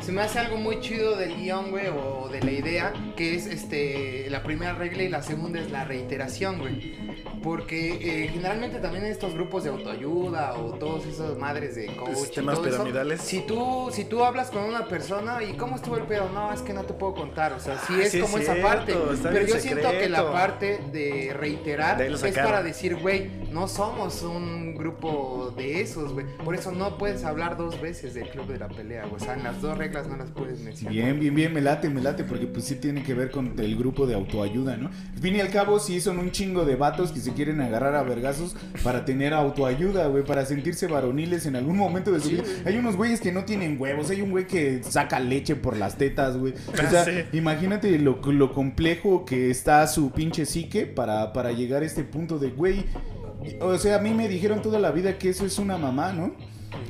[0.00, 3.46] Se me hace algo muy chido del guion, güey, o de la idea, que es
[3.46, 6.96] este la primera regla y la segunda es la reiteración, güey.
[7.42, 12.56] Porque eh, generalmente también estos grupos de autoayuda o todos esos madres de coach Sistemas
[12.56, 13.20] todo eso, piramidales.
[13.20, 16.62] si tú si tú hablas con una persona y cómo estuvo el pedo, no, es
[16.62, 18.68] que no te puedo contar, o sea, sí Ah, es sí es como esa cierto,
[18.68, 20.32] parte, está pero yo siento que la secreto.
[20.32, 26.26] parte de reiterar De es para decir, güey, no somos un grupo de esos, güey.
[26.44, 29.16] Por eso no puedes hablar dos veces del club de la pelea, güey.
[29.20, 30.92] O sea, en las dos reglas no las puedes mencionar.
[30.94, 33.76] Bien, bien, bien, me late, me late, porque pues sí tiene que ver con el
[33.76, 34.88] grupo de autoayuda, ¿no?
[35.14, 37.94] Al fin y al cabo, sí son un chingo de vatos que se quieren agarrar
[37.94, 42.44] a vergazos para tener autoayuda, güey, para sentirse varoniles en algún momento de su vida.
[42.64, 45.96] Hay unos güeyes que no tienen huevos, hay un güey que saca leche por las
[45.96, 46.54] tetas, güey.
[46.72, 47.12] O sea, Sí.
[47.32, 52.38] imagínate lo, lo complejo que está su pinche psique para, para llegar a este punto
[52.38, 52.84] de, güey,
[53.60, 56.34] o sea, a mí me dijeron toda la vida que eso es una mamá, ¿no?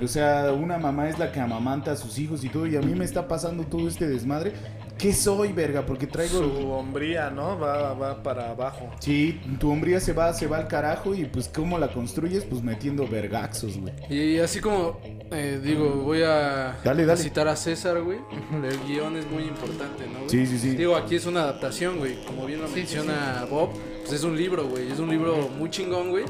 [0.03, 2.81] O sea, una mamá es la que amamanta a sus hijos y todo, y a
[2.81, 4.53] mí me está pasando todo este desmadre.
[4.98, 5.87] ¿Qué soy, verga?
[5.87, 6.38] Porque traigo...
[6.40, 7.57] Su hombría, ¿no?
[7.57, 8.90] Va, va para abajo.
[8.98, 12.42] Sí, tu hombría se va, se va al carajo y pues ¿cómo la construyes?
[12.44, 13.92] Pues metiendo vergaxos, güey.
[14.11, 14.98] Y así como,
[15.31, 17.22] eh, digo, voy a Dale, dale.
[17.22, 18.18] citar a César, güey.
[18.53, 20.18] El guion es muy importante, ¿no?
[20.18, 20.31] güey?
[20.31, 20.70] Sí, sí, sí.
[20.70, 22.16] Digo, aquí es una adaptación, güey.
[22.24, 23.70] Como bien lo Sí, sí, menciona Bob,
[24.01, 24.90] pues es un libro, güey.
[24.90, 26.24] Es un libro muy chingón, güey.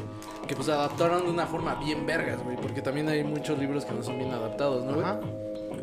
[0.48, 2.56] Que pues adaptaron de una forma bien vergas, güey.
[2.56, 5.04] Porque también hay muchos libros que no son bien adaptados, ¿no, güey?
[5.04, 5.20] Ajá.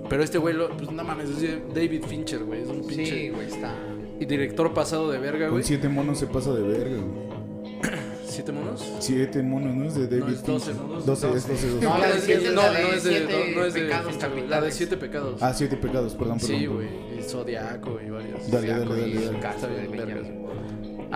[0.09, 2.61] Pero este güey, lo- pues no mames, es de David Fincher, güey.
[2.63, 3.73] Es un pinche Sí, güey, está.
[4.19, 5.63] y director pasado de verga, Con güey.
[5.63, 7.35] siete monos se pasa de verga, güey.
[8.27, 8.93] ¿Siete monos?
[8.99, 9.85] Siete monos, ¿no?
[9.85, 10.85] Es de David No, es 12, Fincher.
[10.87, 11.01] ¿no?
[11.01, 11.85] 12, es 12, 12.
[11.85, 13.73] No, la de siete es no, la de no es de, siete no, no es
[13.73, 14.47] de pecados Fincher, güey.
[14.47, 15.43] La de siete pecados.
[15.43, 16.59] Ah, siete pecados, perdón, perdón.
[16.59, 16.87] Sí, güey.
[17.17, 18.51] Y Zodiaco y varios.
[18.51, 19.15] Dale, dale, Zodiaco dale, y
[20.15, 20.45] dale.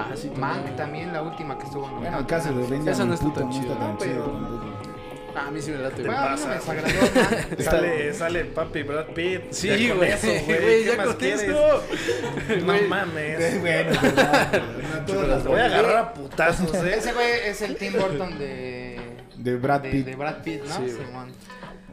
[0.10, 0.32] Ah, sí.
[0.36, 2.20] Mank también, la última que estuvo Bueno, nominada.
[2.22, 3.98] el caso de Benjamin Esa no está puto, tan no está chida, tan ¿no?
[3.98, 4.66] chido Pero- tampoco.
[5.36, 6.02] Ah, a mí sí me late.
[6.04, 7.60] Bueno, a mí no me pasa, desagradó Mank.
[7.62, 9.42] Sale, sale papi Brad Pitt.
[9.52, 10.12] Sí, Ya con güey.
[10.12, 11.48] eso, Güey, ¿Qué ya más quieres?
[12.60, 12.88] No Güey.
[12.88, 13.62] mames.
[13.62, 14.62] Bueno, es verdad,
[15.00, 16.96] no todas las- Los voy a agarrar a putazos, ¿eh?
[16.98, 19.00] Ese güey es el Tim Burton de.
[19.38, 20.06] De Brad Pitt.
[20.06, 20.76] de Brad Pitt, ¿no?
[20.76, 20.90] Sí.
[20.90, 21.32] Simón.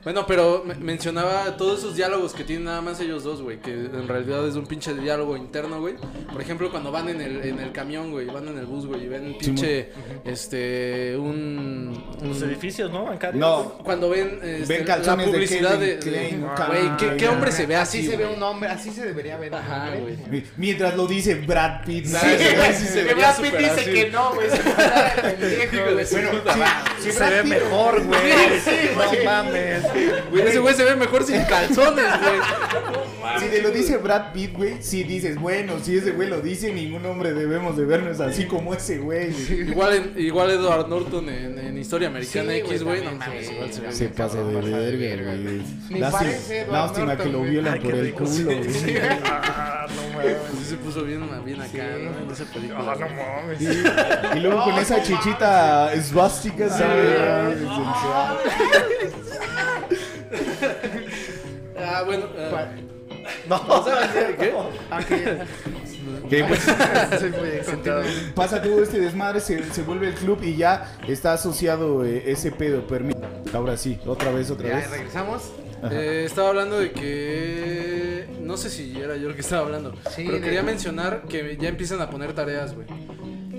[0.06, 3.58] Bueno, pero me- mencionaba todos esos diálogos que tienen nada más ellos dos, güey.
[3.60, 5.96] Que en realidad es un pinche diálogo interno, güey.
[6.32, 8.26] Por ejemplo, cuando van en el, en el camión, güey.
[8.26, 9.02] Van en el bus, güey.
[9.02, 9.88] Y ven pinche.
[10.24, 11.16] Este.
[11.18, 12.04] Un.
[12.22, 13.04] Los un- edificios, ¿no?
[13.06, 13.40] Bancarios.
[13.40, 15.96] No, Cuando ven, este, Ven la publicidad de.
[15.96, 17.98] Güey, ¿qué, qué hombre se ve así?
[17.98, 19.56] Así se ve un hombre, así se debería ver.
[19.56, 20.44] Ajá, güey.
[20.56, 22.06] Mientras lo dice Brad Pitt.
[22.06, 23.90] Sí, Sí, sí se Brad Pitt dice así.
[23.92, 24.50] que no, güey.
[24.50, 26.06] Se pasa de pendejo, güey.
[26.12, 26.30] Bueno,
[27.00, 28.20] sí, se ve mejor, güey.
[28.94, 29.95] no mames.
[30.30, 33.40] Güey, ese güey se ve mejor sin calzones, güey.
[33.40, 36.72] Si te lo dice Brad Pitt, güey, si dices, bueno, si ese güey lo dice,
[36.72, 39.30] ningún hombre debemos de vernos así como ese güey.
[39.68, 43.12] Igual, igual Edward Norton en, en Historia Americana Sí, X, güey, güey.
[43.12, 43.92] No mames, igual se ve.
[43.92, 45.62] Se pasa de verga, güey.
[45.90, 46.66] Ni Lástima- parece
[47.22, 48.44] que lo violan Ay, por el culo, sí.
[48.44, 48.58] güey.
[49.24, 50.36] Ah, no mames.
[50.66, 52.24] Se puso bien, bien acá, ¿no?
[52.24, 52.92] En esa película.
[52.92, 53.60] Ah, no mames.
[53.60, 57.58] Y, y luego con esa chichita esvástica, ¿sabes?
[61.98, 62.26] Ah, bueno.
[62.38, 62.66] ah,
[63.48, 63.84] No.
[64.38, 65.38] ¿Qué?
[66.28, 66.60] Que, pues,
[67.20, 68.02] Soy muy excitado.
[68.34, 72.52] pasa todo este desmadre, se, se vuelve el club y ya está asociado eh, ese
[72.52, 72.86] pedo.
[72.86, 73.26] Permítame.
[73.52, 74.90] Ahora sí, otra vez, otra Ya vez.
[74.90, 75.50] regresamos.
[75.90, 78.26] Eh, estaba hablando de que.
[78.40, 79.92] No sé si era yo el que estaba hablando.
[80.14, 82.86] Sí, pero de- quería mencionar que ya empiezan a poner tareas, güey.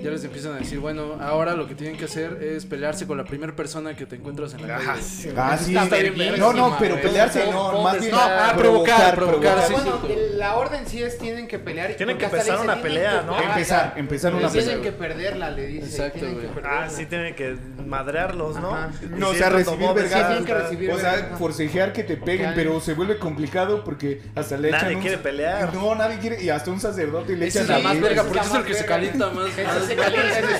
[0.02, 3.16] Ya les empiezan a decir, bueno, ahora lo que tienen que hacer es pelearse con
[3.18, 4.86] la primera persona que te encuentras en la calle.
[4.86, 5.02] güey.
[5.02, 5.28] sí.
[5.36, 5.76] Ah, sí.
[5.76, 9.72] Está bien No, no, pero pelearse ¿Cómo- no, más bien está- Ah, provocar, provocar, sí,
[9.72, 10.00] bueno,
[10.34, 11.94] la orden sí es tienen que pelear.
[11.94, 13.42] Tienen que empezar una pelea, tienen ¿no?
[13.42, 14.82] Empezar, empezar una Tienen pelea.
[14.84, 15.86] que perderla, le dice.
[15.86, 16.50] Exacto, tienen.
[16.64, 18.74] Ah, sí tienen que madrearlos, ¿no?
[18.74, 18.90] Ajá.
[19.10, 20.38] No, o sea, sí, recibir vergadas.
[20.70, 24.70] Sí, tienen O sea, forcejear que te peguen, pero se vuelve complicado porque hasta le
[24.70, 25.02] Nadie echan un...
[25.02, 25.74] quiere pelear.
[25.74, 28.54] No, nadie quiere, y hasta un sacerdote le echan es la más verga, porque es
[28.54, 29.87] el que se más calienta más.
[29.88, 30.58] Se calienta, ese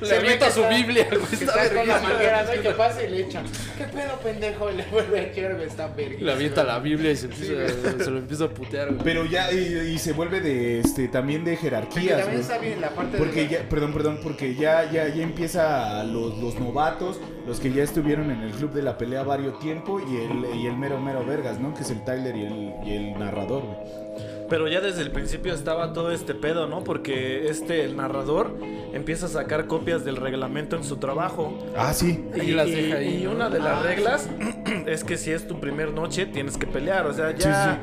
[0.00, 1.26] se Se avienta su Biblia, güey.
[1.26, 2.62] que Está con la manguera, ¿no?
[2.62, 3.44] Que pasa y le echan.
[3.76, 4.70] ¿Qué pedo, pendejo?
[4.70, 5.66] Y le vuelve a echar, güey.
[5.66, 6.16] Está verga.
[6.20, 9.00] Le avienta la Biblia y se, empieza, se lo empieza a putear, güey.
[9.04, 12.40] Pero ya, y, y se vuelve de, este, también de Porque jerarquías, también güey.
[12.40, 13.48] está bien la parte Porque de...
[13.48, 18.30] ya, perdón, perdón, porque ya, ya, ya empieza los, los novatos, los que ya estuvieron
[18.30, 21.58] en el club de la pelea varios tiempo y el, y el mero mero vergas,
[21.58, 21.74] ¿no?
[21.74, 24.29] Que es el Tyler y el, y el narrador, güey.
[24.50, 26.84] Pero ya desde el principio estaba todo este pedo, ¿no?
[26.84, 28.56] Porque este, el narrador,
[28.92, 31.56] empieza a sacar copias del reglamento en su trabajo.
[31.76, 32.22] Ah, sí.
[32.34, 34.28] Y las deja ahí, y una de las Ah, reglas
[34.86, 37.06] es que si es tu primer noche, tienes que pelear.
[37.06, 37.80] O sea, ya.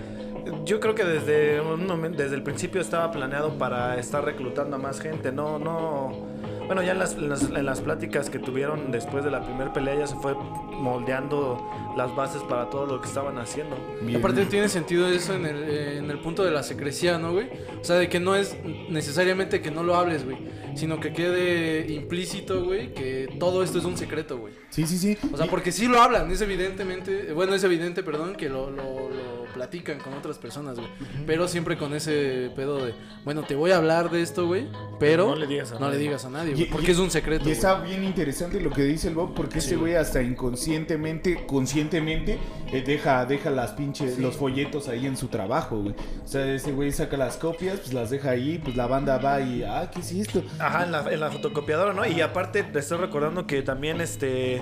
[0.66, 4.80] Yo creo que desde un momento, desde el principio estaba planeado para estar reclutando a
[4.80, 5.32] más gente.
[5.32, 6.28] No, no.
[6.68, 9.72] Bueno, ya en las, en las, en las pláticas que tuvieron después de la primera
[9.72, 11.66] pelea ya se fue moldeando
[11.98, 13.76] las bases para todo lo que estaban haciendo.
[14.02, 14.20] Bien.
[14.20, 17.50] Aparte tiene sentido eso en el, eh, en el punto de la secrecía, ¿no, güey?
[17.82, 18.56] O sea, de que no es
[18.90, 20.38] necesariamente que no lo hables, güey.
[20.76, 24.54] Sino que quede implícito, güey, que todo esto es un secreto, güey.
[24.70, 25.18] Sí, sí, sí.
[25.34, 29.10] O sea, porque sí lo hablan, es evidentemente, bueno, es evidente, perdón, que lo, lo,
[29.10, 30.90] lo platican con otras personas, güey.
[31.26, 32.94] Pero siempre con ese pedo de,
[33.26, 34.68] bueno, te voy a hablar de esto, güey,
[35.00, 36.00] pero No le digas a no le nadie.
[36.00, 37.42] digas a nadie, Y- güey, porque y- es un secreto.
[37.42, 37.54] Y güey.
[37.54, 41.46] está bien interesante lo que dice el Bob, porque este güey hasta inconscientemente,
[41.88, 42.38] conscientemente,
[42.72, 45.96] eh, deja, deja las pinches, los folletos ahí en su trabajo, güey.
[46.24, 49.40] O sea, ese güey saca las copias, pues las deja ahí, pues la banda va
[49.42, 50.44] y, ah, ¿qué es esto?
[50.60, 52.06] Ajá, en la, en la fotocopiadora, ¿no?
[52.06, 54.62] Y aparte te estoy recordando que también este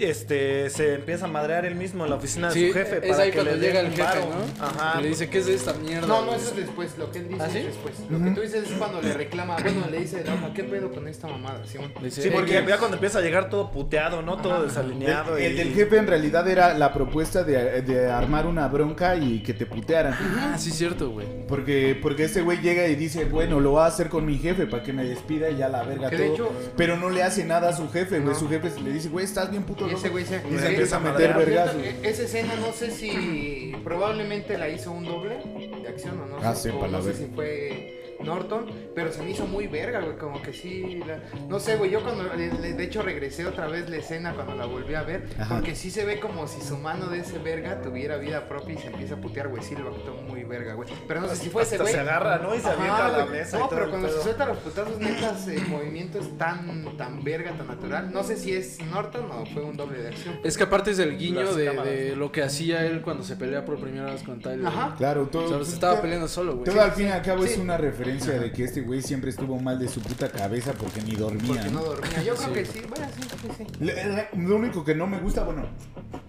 [0.00, 3.10] este se empieza a madrear él mismo en la oficina de Sí, su jefe es
[3.10, 4.18] para ahí que cuando le llega el jefe.
[4.20, 4.64] ¿no?
[4.64, 5.00] Ajá.
[5.00, 6.06] Le dice, ¿qué es de esta mierda?
[6.06, 6.98] No, no, güey?" eso es después.
[6.98, 7.58] Lo que él dice ¿Ah, sí?
[7.58, 7.94] es después.
[8.10, 9.56] Lo que tú dices es cuando le reclama.
[9.62, 11.60] Bueno, le dice, no, ¿qué pedo con esta mamada?
[12.02, 14.36] Dice, Sí, "Eh, porque ¿qué- ya cuando empieza a llegar todo puteado, ¿no?
[14.38, 14.62] Todo Ajá.
[14.64, 15.36] desalineado.
[15.36, 19.54] El, del jefe en realidad era la propuesta de, de armar una bronca y que
[19.54, 20.14] te putearan.
[20.38, 21.26] Ah, sí, cierto, güey.
[21.48, 24.66] Porque, porque este güey llega y dice, bueno, lo va a hacer con mi jefe
[24.66, 26.18] para que me despida y ya la verga todo.
[26.18, 28.32] de hecho- pero no le hace nada a su jefe, güey.
[28.34, 28.38] No.
[28.38, 30.10] Su jefe le dice, güey, estás bien puto Y ese loco".
[30.12, 31.74] güey se, Y se empieza a meter vergas.
[32.02, 35.36] Esa escena no sé si probablemente la hizo un doble
[35.82, 39.30] de acción o no Ah, sé, o no sé si fue Norton, pero se me
[39.30, 43.02] hizo muy verga, güey, como que sí, la- no sé, güey, yo cuando, de hecho
[43.02, 45.54] regresé otra vez la escena cuando la volví a ver, Ajá.
[45.56, 48.78] porque sí se ve como si su mano de ese verga tuviera vida propia y
[48.78, 51.50] se empieza a putear, güey, sí lo actuó muy verga, güey, pero no sé si
[51.50, 51.92] fue ese güey.
[51.92, 52.54] se agarra, ¿no?
[52.54, 53.38] Y se Ajá, avienta a la güey.
[53.38, 54.16] mesa y No, todo pero cuando pedo.
[54.18, 58.12] se suelta los putazos, netas, el movimiento es tan, tan verga, tan natural.
[58.12, 60.40] No sé si es Norton o fue un doble de acción.
[60.44, 61.84] Es que aparte es el guiño de, cámaras.
[61.92, 64.66] de lo que hacía él cuando se pelea por primera vez con Tyler.
[64.66, 64.94] Ajá.
[64.96, 65.48] Claro, O todo.
[65.48, 66.64] sea, se estaba peleando solo, güey.
[66.64, 69.58] Todo al fin y al cabo es una referencia de que este güey siempre estuvo
[69.60, 71.46] mal de su puta cabeza porque ni dormía.
[71.46, 72.22] Porque no dormía.
[72.22, 73.84] Yo creo que sí, bueno, sí, sí, sí.
[73.84, 75.66] Le- le- Lo único que no me gusta, bueno,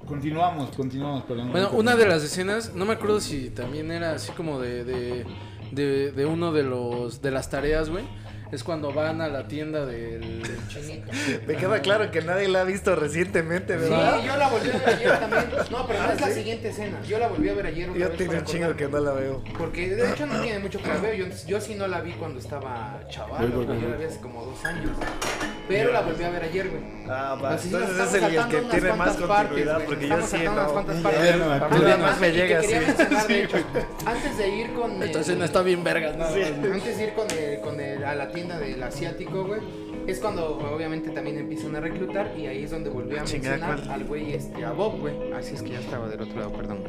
[0.08, 1.52] continuamos, continuamos, perdón.
[1.52, 5.26] Bueno, una de las escenas, no me acuerdo si también era así como de, de,
[5.72, 8.04] de, de uno de los de las tareas, güey.
[8.52, 11.12] Es cuando van a la tienda del Chinito.
[11.48, 14.20] Me queda claro que nadie la ha visto recientemente, ¿verdad?
[14.22, 15.46] Sí, yo la volví a ver ayer también.
[15.72, 17.02] No, pero no es la siguiente escena.
[17.08, 17.90] Yo la volví a ver ayer.
[17.90, 19.44] otra Yo vez tengo un chingo que no la veo.
[19.58, 21.14] Porque de hecho no tiene mucho que la veo.
[21.14, 23.52] Yo, yo sí no la vi cuando estaba chaval.
[23.52, 24.92] Yo la vi hace como dos años.
[25.68, 26.84] Pero la volví a ver ayer, güey.
[27.10, 27.58] Ah, va.
[27.58, 29.86] Sí, nos Entonces es el, que tiene más partes, continuidad, güey.
[29.88, 30.74] porque yo sí saltando unas no.
[30.74, 31.38] cuantas partes.
[31.38, 31.78] no me A acuerdo.
[31.78, 32.74] mí Nada más me llega así.
[32.76, 36.26] antes de ir con Esta escena está bien vergas, ¿no?
[36.26, 37.26] Antes de ir con
[38.06, 39.62] a la tienda del asiático, güey,
[40.08, 43.86] es cuando obviamente también empiezan a reclutar y ahí es donde volví a Chingada, mencionar
[43.88, 44.02] ¿cuál?
[44.02, 45.34] al güey, este, a Bob, güey.
[45.34, 46.80] Así es que ya estaba del otro lado, perdón.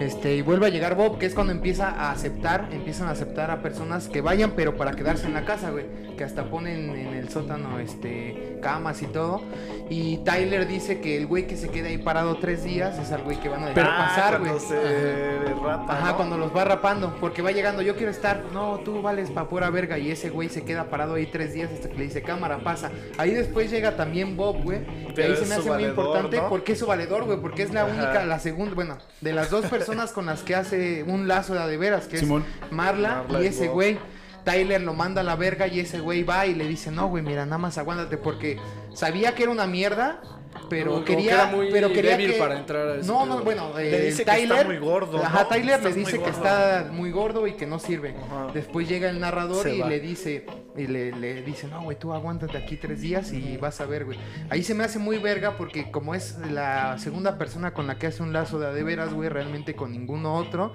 [0.00, 3.50] Este, y vuelve a llegar Bob, que es cuando empieza a aceptar, empiezan a aceptar
[3.50, 5.84] a personas que vayan, pero para quedarse en la casa, güey.
[6.16, 9.42] Que hasta ponen en el sótano, este, camas y todo.
[9.90, 13.22] Y Tyler dice que el güey que se queda ahí parado tres días es al
[13.22, 14.50] güey que van a dejar Ah, pasar, güey.
[14.52, 16.16] cuando se rapa, Ajá, ¿no?
[16.16, 19.68] cuando los va rapando, porque va llegando, yo quiero estar, no, tú vales pa' pura
[19.70, 22.55] verga, y ese güey se queda parado ahí tres días hasta que le dice, cámara,
[22.58, 22.90] pasa.
[23.18, 26.36] Ahí después llega también Bob, güey, que Pero ahí se es me hace muy importante,
[26.38, 26.48] ¿no?
[26.48, 27.92] porque es su valedor, güey, porque es la Ajá.
[27.92, 31.66] única, la segunda, bueno, de las dos personas con las que hace un lazo de
[31.66, 32.44] de veras, que Simón.
[32.64, 33.98] es Marla, Marla y y ese güey.
[34.44, 37.20] Tyler lo manda a la verga y ese güey va y le dice, no, güey,
[37.24, 38.58] mira, nada más aguántate, porque
[38.94, 40.20] sabía que era una mierda,
[40.68, 42.38] pero quería, que muy pero quería débil que...
[42.38, 45.22] para entrar a ese No, no, bueno, Le eh, dice que está Tyler, muy gordo,
[45.22, 45.48] Ajá, ¿no?
[45.48, 48.14] Tyler le Estás dice que está muy gordo y que no sirve.
[48.26, 48.48] Ajá.
[48.52, 49.88] Después llega el narrador Se y va.
[49.88, 50.46] le dice,
[50.76, 54.04] y le, le dice, no, güey, tú aguántate aquí tres días y vas a ver,
[54.04, 54.18] güey.
[54.50, 58.06] Ahí se me hace muy verga porque como es la segunda persona con la que
[58.06, 60.72] hace un lazo de a de veras, güey, realmente con ninguno otro,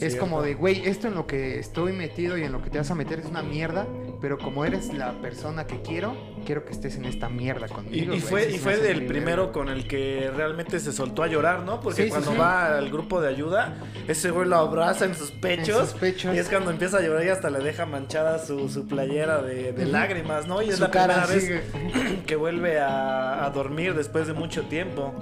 [0.00, 2.78] es como de, güey, esto en lo que estoy metido y en lo que te
[2.78, 3.86] vas a meter es una mierda,
[4.20, 8.14] pero como eres la persona que quiero, quiero que estés en esta mierda conmigo.
[8.14, 11.60] y fue, y fue del muy primero con el que realmente se soltó a llorar,
[11.62, 11.80] ¿no?
[11.80, 12.36] Porque Sí, cuando sí.
[12.38, 13.74] va al grupo de ayuda,
[14.06, 15.90] ese güey lo abraza en sus pechos.
[15.90, 16.34] sus pechos.
[16.34, 19.72] Y es cuando empieza a llorar y hasta le deja manchada su, su playera de,
[19.72, 20.62] de lágrimas, ¿no?
[20.62, 21.62] Y es Su la primera así, vez
[22.26, 25.12] que vuelve a, a dormir después de mucho tiempo.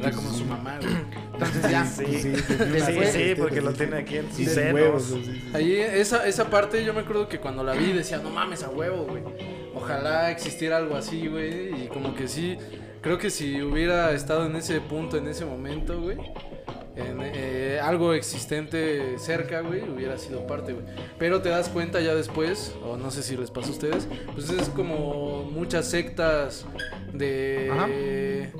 [0.00, 0.94] Era como su mamá, güey.
[1.34, 1.84] Entonces ya.
[1.84, 4.74] Sí, Sí, sí, porque lo tiene aquí en sus senos.
[4.74, 5.50] huevos, sí, sí.
[5.54, 8.70] Ahí, esa, esa parte yo me acuerdo que cuando la vi decía, no mames, a
[8.70, 9.22] huevo, güey.
[9.74, 11.84] Ojalá existiera algo así, güey.
[11.84, 12.58] Y como que sí,
[13.00, 16.18] creo que si hubiera estado en ese punto, en ese momento, güey.
[17.00, 20.84] En, eh, algo existente cerca, güey, hubiera sido parte, güey.
[21.18, 24.50] Pero te das cuenta ya después, o no sé si les pasa a ustedes, pues
[24.50, 26.66] es como muchas sectas
[27.12, 28.50] de...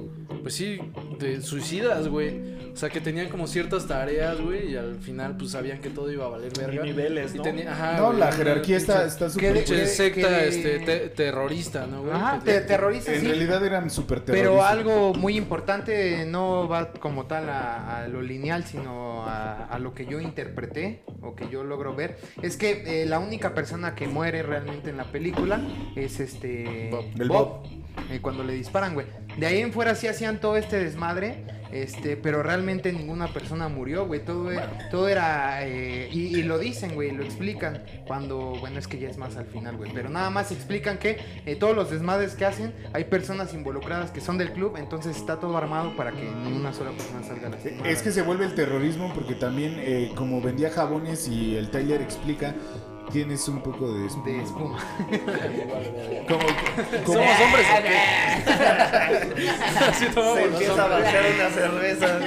[0.42, 0.80] Pues sí,
[1.18, 2.58] de suicidas, güey.
[2.72, 6.10] O sea, que tenían como ciertas tareas, güey, y al final pues sabían que todo
[6.10, 6.84] iba a valer verga.
[6.84, 7.42] niveles, Y ¿no?
[7.42, 9.64] tenía- ajá, No, güey, la jerarquía está, está ¿Qué súper...
[9.64, 12.14] que- secta que- este, te- terrorista, ¿no, güey?
[12.14, 13.26] Ajá, te terroriza, En sí.
[13.26, 14.70] realidad eran súper Pero terroristas.
[14.70, 19.92] algo muy importante no va como tal a, a lo lineal, sino a, a lo
[19.92, 22.18] que yo interpreté o que yo logro ver.
[22.42, 22.68] Es que
[23.02, 25.60] eh, la única persona que muere realmente en la película
[25.96, 26.90] es este
[27.28, 27.62] Bob.
[28.10, 29.06] eh, cuando le disparan, güey.
[29.36, 31.44] De ahí en fuera sí hacían todo este desmadre.
[31.72, 34.24] Este, pero realmente ninguna persona murió, güey.
[34.24, 34.60] Todo, e-
[34.90, 35.64] todo era.
[35.64, 37.84] eh, y, lo dicen, güey, lo explican.
[38.08, 39.92] Cuando, bueno, es que ya es más al final, güey.
[39.92, 44.20] Pero nada más explican que eh, todos los desmadres que hacen, hay personas involucradas que
[44.20, 44.76] son del club.
[44.78, 47.88] Entonces está todo armado para que ni una sola persona salga lastimada.
[47.88, 52.02] Es que se vuelve el terrorismo porque también, eh, como vendía jabones y el Tyler
[52.02, 52.52] explica,
[53.10, 54.06] tienes un poco de...
[54.06, 54.24] espuma.
[54.26, 54.78] De espuma.
[56.28, 56.40] Como,
[57.04, 59.50] como- ¿Somos hombres o qué?
[59.88, 62.18] Así tomamos Se empieza a bajar una cerveza.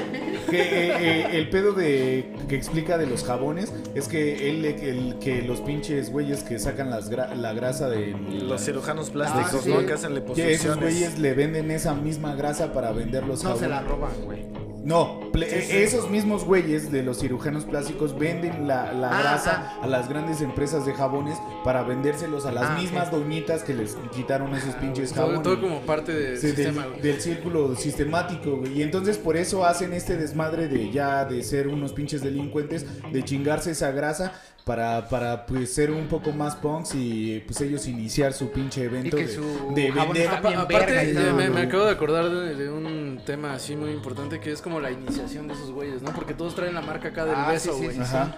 [0.49, 5.19] que, eh, eh, el pedo de que explica de los jabones es que él el,
[5.19, 9.61] que los pinches güeyes que sacan las gra- la grasa de Los cirujanos plásticos, Ah,
[9.63, 9.69] sí.
[9.69, 9.85] ¿no?
[9.85, 13.61] Que hacen que esos güeyes le venden esa misma grasa para vender los No jabones.
[13.61, 14.43] se la roban, güey.
[14.83, 15.39] No, sí.
[15.45, 20.41] esos mismos güeyes de los cirujanos plásticos venden la, la Ah, grasa a las grandes
[20.41, 25.11] empresas de jabones para vendérselos a las Ah, mismas doñitas que les quitaron esos pinches
[25.13, 25.43] Todo, jabones.
[25.43, 28.79] todo como parte del Sí, del, sistema, del círculo sistemático, güey.
[28.79, 33.23] Y entonces por eso hacen este desmadre de ya de ser unos pinches delincuentes, de
[33.23, 34.33] chingarse esa grasa
[34.65, 39.17] para, para pues ser un poco más punks y pues ellos iniciar su pinche evento
[39.17, 40.27] que de, su de jabón vender.
[40.29, 43.91] aparte, verga y eh, me, me acabo de acordar de, de un tema así muy
[43.91, 46.11] importante que es como la iniciación de esos güeyes, ¿no?
[46.13, 47.95] Porque todos traen la marca acá del Ah, sí, beso, sí, güey.
[47.97, 48.37] sí, Ajá.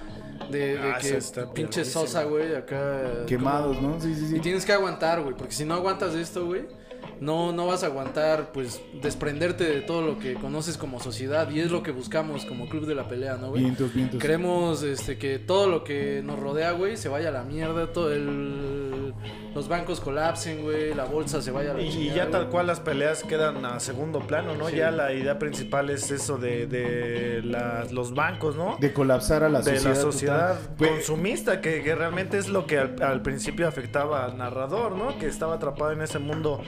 [0.49, 3.25] De, de Ah, que está pinche sosa, güey, acá.
[3.27, 3.99] Quemados, ¿no?
[4.01, 4.35] Sí, sí, sí.
[4.37, 6.65] Y tienes que aguantar, güey, porque si no aguantas esto, güey,
[7.19, 11.49] no, no vas a aguantar, pues, desprenderte de todo lo que conoces como sociedad.
[11.49, 13.63] Y es lo que buscamos como club de la pelea, ¿no, güey?
[13.63, 14.21] Vientos, vientos.
[14.21, 17.91] Queremos este, que todo lo que nos rodea, güey, se vaya a la mierda.
[17.91, 19.13] Todo el,
[19.55, 22.67] los bancos colapsen, güey, la bolsa se vaya a la Y chingada, ya tal cual
[22.67, 24.67] las peleas quedan a segundo plano, ¿no?
[24.67, 24.75] Sí.
[24.75, 28.75] Ya la idea principal es eso de, de las- los bancos, ¿no?
[28.79, 29.95] De colapsar a la de sociedad.
[29.95, 30.89] la sociedad total.
[30.89, 35.17] Consumista, que, que realmente es lo que al, al principio afectaba al narrador, ¿no?
[35.17, 36.61] Que estaba atrapado en ese mundo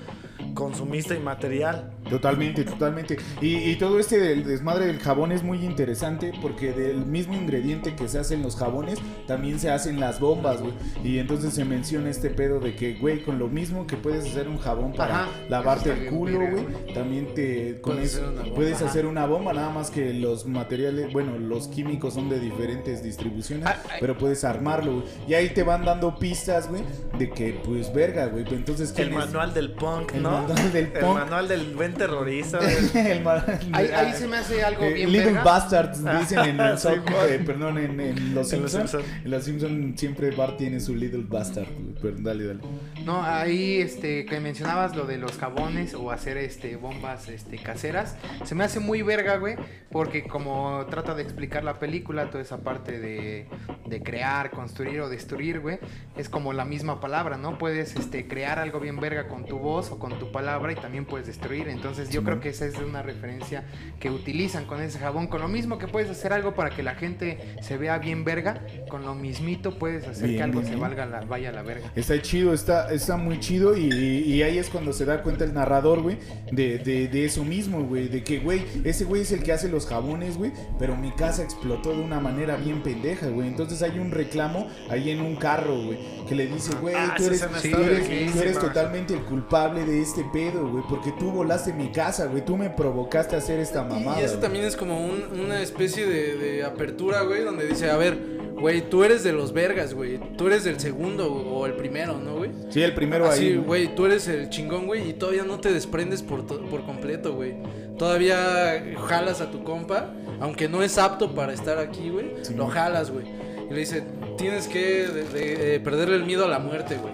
[0.53, 1.91] consumista y material.
[2.09, 3.17] Totalmente, totalmente.
[3.41, 7.95] Y, y todo este del desmadre del jabón es muy interesante porque del mismo ingrediente
[7.95, 10.73] que se hacen los jabones, también se hacen las bombas, güey.
[11.03, 14.47] Y entonces se menciona este pedo de que, güey, con lo mismo que puedes hacer
[14.47, 18.41] un jabón para Ajá, lavarte el culo, güey, también te con Puedes eso hacer una
[18.43, 18.55] bomba.
[18.55, 23.03] puedes hacer una bomba, nada más que los materiales, bueno, los químicos son de diferentes
[23.03, 23.97] distribuciones, Ah, ay.
[23.99, 25.03] pero puedes armarlo, güey.
[25.27, 26.83] Y ahí te van dando pistas, güey,
[27.17, 28.45] de que pues verga, güey.
[28.51, 29.15] Entonces El ¿quién es?
[29.15, 30.31] manual del punk, El ¿no?
[30.31, 31.13] manual del El punk.
[31.13, 32.59] manual del buen terrorista.
[32.93, 33.27] El
[33.73, 35.43] Ahí, ahí se me hace algo Eh, bien Little verga.
[35.43, 36.89] Bastards dicen en el Sí,
[37.29, 38.91] eh, perdón, en, en Los En Los Simpsons.
[38.91, 39.21] Simpson.
[39.25, 41.67] En Los Simpsons siempre Bart tiene su Little Bastard.
[42.01, 42.59] Pero dale, dale.
[43.03, 48.15] No, ahí este que mencionabas lo de los jabones o hacer este bombas este caseras,
[48.43, 49.55] se me hace muy verga, güey,
[49.91, 53.47] porque como trata de explicar la película, toda esa parte de,
[53.85, 55.79] de crear, construir o destruir, güey,
[56.17, 57.57] es como la misma palabra, ¿no?
[57.57, 61.05] Puedes este crear algo bien verga con tu voz o con tu palabra y también
[61.05, 61.67] puedes destruir.
[61.69, 62.25] Entonces, yo Simón.
[62.25, 63.63] creo que esa es una referencia
[63.99, 66.95] que utilizan con ese jabón, con lo mismo que puedes hacer algo para que la
[66.95, 70.69] gente se vea bien verga, con lo mismito puedes hacer Bien, que algo bien, se
[70.71, 70.81] bien.
[70.81, 71.91] valga la vaya a la verga.
[71.95, 73.77] Está chido, está, está muy chido.
[73.77, 76.17] Y, y ahí es cuando se da cuenta el narrador, güey,
[76.51, 78.07] de, de, de eso mismo, güey.
[78.07, 80.51] De que, güey, ese güey es el que hace los jabones, güey.
[80.79, 83.47] Pero mi casa explotó de una manera bien pendeja, güey.
[83.47, 85.97] Entonces hay un reclamo ahí en un carro, güey.
[86.27, 90.01] Que le dice, güey, Ah, tú eres, tú eres, tú eres totalmente el culpable de
[90.01, 90.83] este pedo, güey.
[90.89, 92.43] Porque tú volaste mi casa, güey.
[92.43, 94.19] Tú me provocaste a hacer esta mamada.
[94.19, 94.41] Y eso güey.
[94.41, 98.17] también es como un- una especie de, de apertura, güey, donde dice, a ver,
[98.59, 100.19] güey, tú eres de los vergas, güey.
[100.37, 102.51] Tú eres del segundo o el primero, ¿no, güey?
[102.69, 103.55] Sí, el primero Así, ahí.
[103.57, 107.33] güey, tú eres el chingón, güey, y todavía no te desprendes por, to- por completo,
[107.35, 107.53] güey.
[107.97, 112.31] Todavía jalas a tu compa, aunque no es apto para estar aquí, güey.
[112.43, 113.25] Sí, lo jalas, güey.
[113.69, 114.03] Y le dice,
[114.37, 117.13] tienes que de- de- eh, perderle el miedo a la muerte, güey.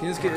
[0.00, 0.30] Tienes que, eh,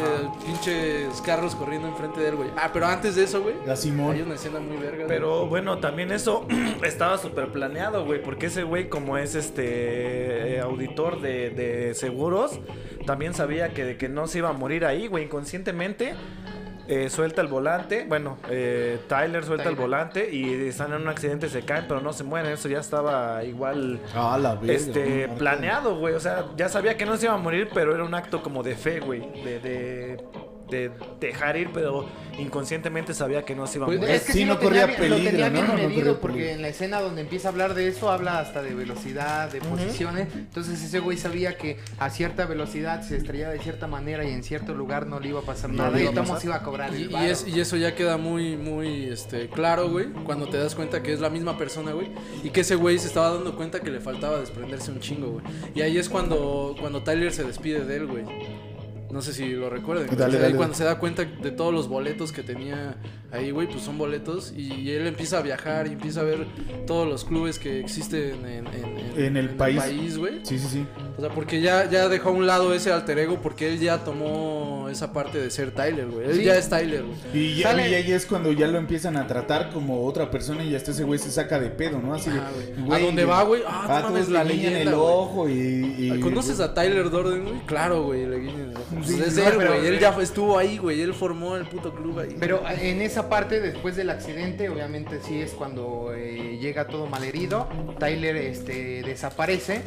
[0.44, 2.50] pinches carros corriendo enfrente de él, güey.
[2.58, 4.16] Ah, pero antes de eso, güey, La Simón.
[4.16, 5.06] hay una escena muy verga.
[5.06, 5.08] güey.
[5.08, 6.48] Pero bueno, también eso
[6.84, 12.60] estaba súper planeado, güey, porque ese güey como es este eh, auditor de, de seguros,
[13.06, 16.16] también sabía que, que no se iba a morir ahí, güey, inconscientemente.
[16.88, 21.50] Eh, suelta el volante, bueno, eh, Tyler suelta el volante y están en un accidente,
[21.50, 26.14] se caen, pero no se mueren, eso ya estaba igual Ah, la este planeado, güey.
[26.16, 28.64] O sea, ya sabía que no se iba a morir, pero era un acto como
[28.64, 29.22] de fe, güey.
[29.44, 30.24] De, de,
[30.72, 32.08] de dejar ir, pero
[32.40, 34.16] inconscientemente sabía que no se iba a Pues morir.
[34.16, 35.52] es que Sí, sí, no lo tenía, corría lo peligro, tenía ¿no?
[35.54, 36.56] bien No corría medido porque peligro.
[36.56, 40.28] en la escena donde empieza a hablar de eso habla hasta de velocidad, de posiciones.
[40.34, 44.44] Entonces ese güey sabía que a cierta velocidad se estrellaba de cierta manera y en
[44.44, 46.46] cierto lugar no le iba a pasar nada le y iba a Tomás pasar.
[46.46, 47.26] iba a cobrar Y, el y varo.
[47.28, 51.14] es- y eso ya queda muy, muy este, claro, güey, cuando te das cuenta que
[51.14, 52.08] es la misma persona, güey,
[52.44, 55.46] y que ese güey se estaba dando cuenta que le faltaba desprenderse un chingo, güey.
[55.76, 58.24] Y ahí es cuando, cuando Tyler se despide de él, güey.
[59.12, 60.08] No sé si lo recuerden.
[60.08, 60.56] Dale, O sea, ahí dale.
[60.56, 62.96] cuando se da cuenta de todos los boletos que tenía
[63.32, 64.54] ahí, güey, pues son boletos.
[64.56, 66.46] Y él empieza a viajar y empieza a ver
[66.88, 70.18] todos los clubes que existen en, en- en- En el país.
[70.18, 70.40] güey.
[70.44, 70.86] Sí, sí, sí.
[71.18, 74.04] O sea, porque ya, ya dejó a un lado ese alter ego porque él ya
[74.04, 76.28] tomó esa parte de ser Tyler, güey.
[76.30, 76.44] Él Sí.
[76.44, 77.18] ya es Tyler, güey.
[77.34, 80.64] Y, ya- Sale- y ahí es cuando ya lo empiezan a tratar como otra persona
[80.64, 82.14] y hasta ese güey se saca de pedo, ¿no?
[82.14, 82.86] Así de, Ajá, güey.
[82.88, 83.62] güey, ¿A dónde va, güey?
[83.68, 85.00] Ah, no Ah, mames, todos la leyenda, el güey.
[85.00, 85.54] ojo y...
[86.16, 87.60] y- ¿Conoces a Tyler Durden, güey?
[87.66, 89.01] Claro, güey, le guiñan el ojo.
[89.02, 89.86] Pues Sí, es no, él, güey.
[89.88, 91.02] Él ya fue- estuvo ahí, güey.
[91.02, 92.36] Él formó el puto club ahí.
[92.40, 97.68] Pero en esa parte, después del accidente, obviamente sí es cuando eh, llega todo malherido.
[98.00, 99.82] Tyler este, desaparece.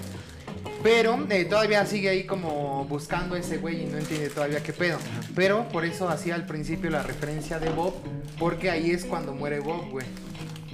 [0.83, 4.73] Pero eh, todavía sigue ahí como buscando a ese güey y no entiende todavía qué
[4.73, 4.99] pedo.
[5.35, 7.95] Pero por eso hacía al principio la referencia de Bob,
[8.39, 10.07] porque ahí es cuando muere Bob, güey.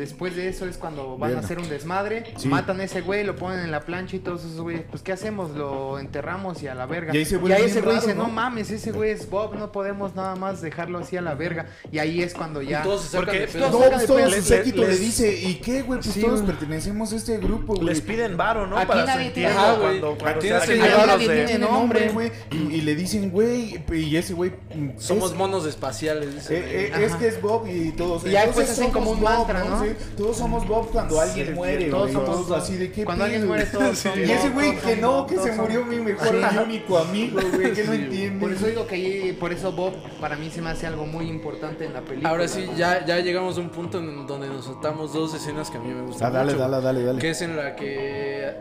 [0.01, 2.49] Después de eso es cuando van a hacer un desmadre, Sí.
[2.49, 5.13] matan a ese güey, lo ponen en la plancha y todos esos güeyes, pues ¿qué
[5.13, 5.51] hacemos?
[5.51, 7.13] Lo enterramos y a la verga.
[7.15, 8.29] Y ahí ese güey raro, dice, no ¿no?
[8.31, 11.67] mames, ese güey es Bob, no podemos nada más dejarlo así a la verga.
[11.93, 12.81] Y ahí es cuando ya...
[12.81, 13.71] Y todos se sacan Porque pedo.
[13.71, 16.01] No, todo su Les- séquito le dice, ¿y qué, güey?
[16.01, 16.47] Pues Sí, todos güey.
[16.57, 17.87] pertenecemos a este grupo, güey.
[17.87, 18.79] Les piden varo, ¿no?
[18.79, 22.33] Aquí Para nadie tiene- cuando, cuando de- tiene nombre, güey.
[22.51, 24.51] Y, y le dicen, güey, y ese güey...
[24.75, 26.57] mm, Somos monos espaciales, dice.
[26.59, 28.25] Eh, eh, es que es Bob y todos.
[28.27, 29.85] Y ya después entonces hacen como un mantra, ¿no?
[30.17, 33.25] Todos somos Bob cuando alguien Sí, muere, todos todos somos todos así de qué Cuando
[33.25, 36.99] alguien muere todos Y ese güey que no, que se murió mi mejor y único
[36.99, 38.41] amigo, güey, que no entiende.
[38.41, 41.29] Por eso digo que ahí- por eso Bob para mí se me hace algo muy
[41.29, 42.29] importante en la película.
[42.31, 45.79] Ahora sí, ya, ya llegamos a un punto en donde nos saltamos dos escenas que
[45.79, 46.69] a mí me gustan Ah, dale, mucho.
[46.69, 47.19] dale, dale, dale.
[47.21, 47.87] Que es en la que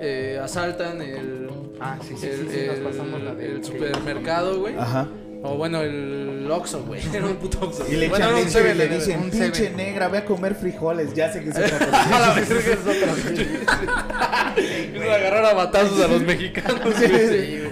[0.02, 1.50] eh, asaltan el,
[1.82, 4.76] Ah, sí, sí, el, sí, sí, nos el- pasamos la del el supermercado, güey.
[4.78, 5.08] Ajá.
[5.42, 7.02] O bueno, el Oxxo, güey.
[7.14, 7.86] Era un puto Oxxo.
[7.90, 9.78] Y le bueno, echan y le dicen, un pinche Seven".
[9.78, 11.14] negra, ve a comer frijoles.
[11.14, 12.20] Ya sé que es otra A cosa.
[12.20, 16.82] la verga, es otra Empiezan a agarrar a batazos a los mexicanos.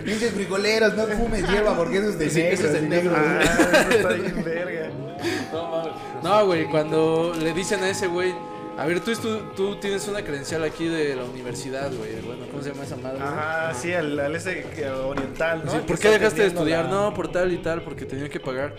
[0.05, 2.53] Pinches frijoleros, no fumes hierba porque eso es de Sí, negro.
[2.53, 3.13] eso es de negro.
[3.17, 4.89] Ah, eso está bien verga.
[5.51, 5.93] No, mames.
[6.23, 8.33] No, güey, cuando le dicen a ese güey,
[8.77, 12.21] a ver, tú, tú, tú tienes una credencial aquí de la universidad, güey.
[12.21, 13.19] Bueno, ¿cómo se llama esa madre?
[13.21, 14.65] Ajá, sí, al, al ese
[15.03, 15.71] oriental, ¿no?
[15.71, 16.85] Sí, ¿Por qué dejaste de estudiar?
[16.85, 18.75] la- No, por tal y tal, porque tenía que pagar.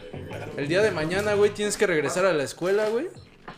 [0.57, 3.09] El día de mañana, güey, tienes que regresar a la escuela, güey.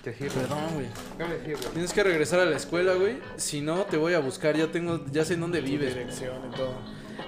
[0.02, 0.30] Te sirve.
[0.30, 1.56] Perdón, güey.
[1.74, 3.18] Tienes que regresar a la escuela, güey.
[3.36, 4.56] Si no, te voy a buscar.
[4.56, 5.94] Ya tengo, ya sé en dónde vives.
[5.94, 6.74] Dirección y todo.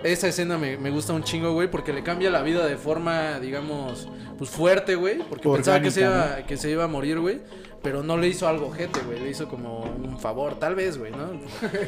[0.02, 3.38] Esa escena me, me gusta un chingo, güey, porque le cambia la vida de forma,
[3.40, 4.08] digamos,
[4.38, 5.18] pues fuerte, güey.
[5.18, 7.40] Porque pensaba que se, iba, Orgánica, que se iba a morir, güey.
[7.82, 9.18] Pero no le hizo algo gente, güey.
[9.18, 11.32] Le hizo como un favor, tal vez, güey, ¿no?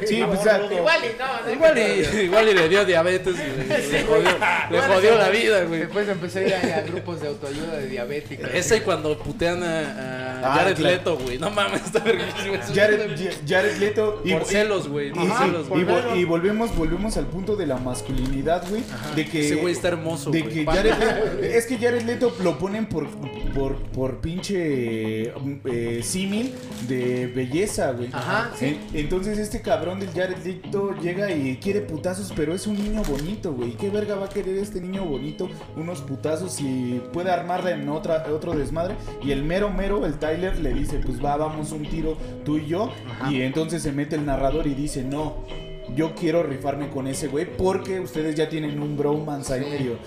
[0.05, 1.51] Sí, pues, o sea, Igual y no, no.
[1.53, 4.29] Igual y, igual y le dio diabetes y le, le jodió,
[4.71, 5.79] le jodió la vida, güey.
[5.81, 8.49] Después empecé a ir a, a grupos de autoayuda de diabéticos.
[8.53, 10.95] Esa y cuando putean a, a Ah, Jared claro.
[10.95, 11.37] Leto, güey.
[11.39, 12.73] No mames, está eso.
[12.73, 14.21] Jared, Jared Leto.
[14.23, 15.11] y- Por celos, güey.
[15.15, 18.83] Y, y y volvemos, volvemos al punto de la masculinidad, güey.
[19.15, 19.45] De que.
[19.45, 22.87] Ese güey está hermoso, De que Pa- Jared Leto- es que Jared Leto lo ponen
[22.87, 23.07] por,
[23.53, 25.33] por, por pinche
[25.65, 26.53] eh, símil
[26.87, 28.09] de belleza, güey.
[28.11, 28.79] Ajá, sí.
[28.93, 33.01] En- Entonces este cabrón del Jared Leto llega y quiere putazos, pero es un niño
[33.03, 33.71] bonito, güey.
[33.73, 35.49] ¿Qué verga va a querer este niño bonito?
[35.75, 38.95] Unos putazos y puede armarla en otra, otro desmadre.
[39.23, 42.67] Y el mero mero, el Tyler, le dice, pues va, vamos un tiro tú y
[42.67, 42.91] yo.
[43.29, 45.45] Y entonces se mete el narrador y dice, no.
[45.93, 49.97] Yo quiero rifarme con ese güey porque ustedes ya tienen un bromance ahí medio,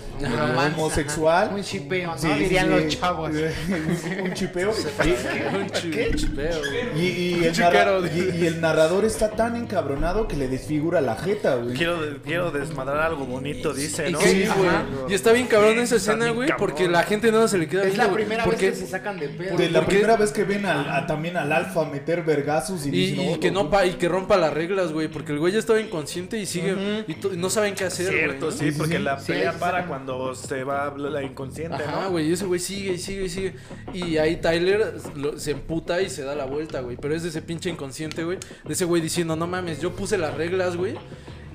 [0.75, 1.51] homosexual.
[1.53, 2.17] Un chipeo, ¿no?
[2.17, 2.71] Sí, Dirían sí.
[2.71, 3.31] los chavos.
[4.23, 4.69] un chipeo.
[4.71, 6.99] Un chi- chipeo, güey.
[7.05, 7.07] Y,
[7.39, 11.55] y el narra- y- y el narrador está tan encabronado que le desfigura la jeta,
[11.55, 11.75] güey.
[11.75, 14.19] Quiero, quiero desmadrar algo bonito, dice, ¿Y ¿no?
[14.19, 14.27] qué?
[14.27, 14.69] Sí, güey.
[15.09, 17.83] Y está bien cabrón esa Está escena, güey, porque la gente no se le queda
[17.83, 19.57] Es la primera vez que se sacan de pedo.
[19.57, 19.95] De la ¿Por qué?
[19.95, 23.33] primera vez que ven al- a- también al alfa meter vergazos y, Y, dicen, y
[23.33, 26.39] "Oh, que no y que rompa las reglas, güey, porque el güey ya estaba inconsciente
[26.39, 26.75] y sigue
[27.07, 28.17] y, no saben qué hacer, güey.
[28.19, 28.51] Cierto, ¿no?
[28.51, 29.03] sí, porque sí.
[29.03, 32.11] la Sí, pelea para cuando se va la inconsciente, Ajá, ¿no?
[32.11, 33.53] güey, y ese güey sigue y sigue y sigue.
[33.93, 36.97] Y ahí Tyler lo- se emputa y se da la vuelta, güey.
[36.97, 38.37] Pero es de ese pinche inconsciente, güey.
[38.65, 40.95] De ese güey diciendo, no mames, yo puse las reglas, güey.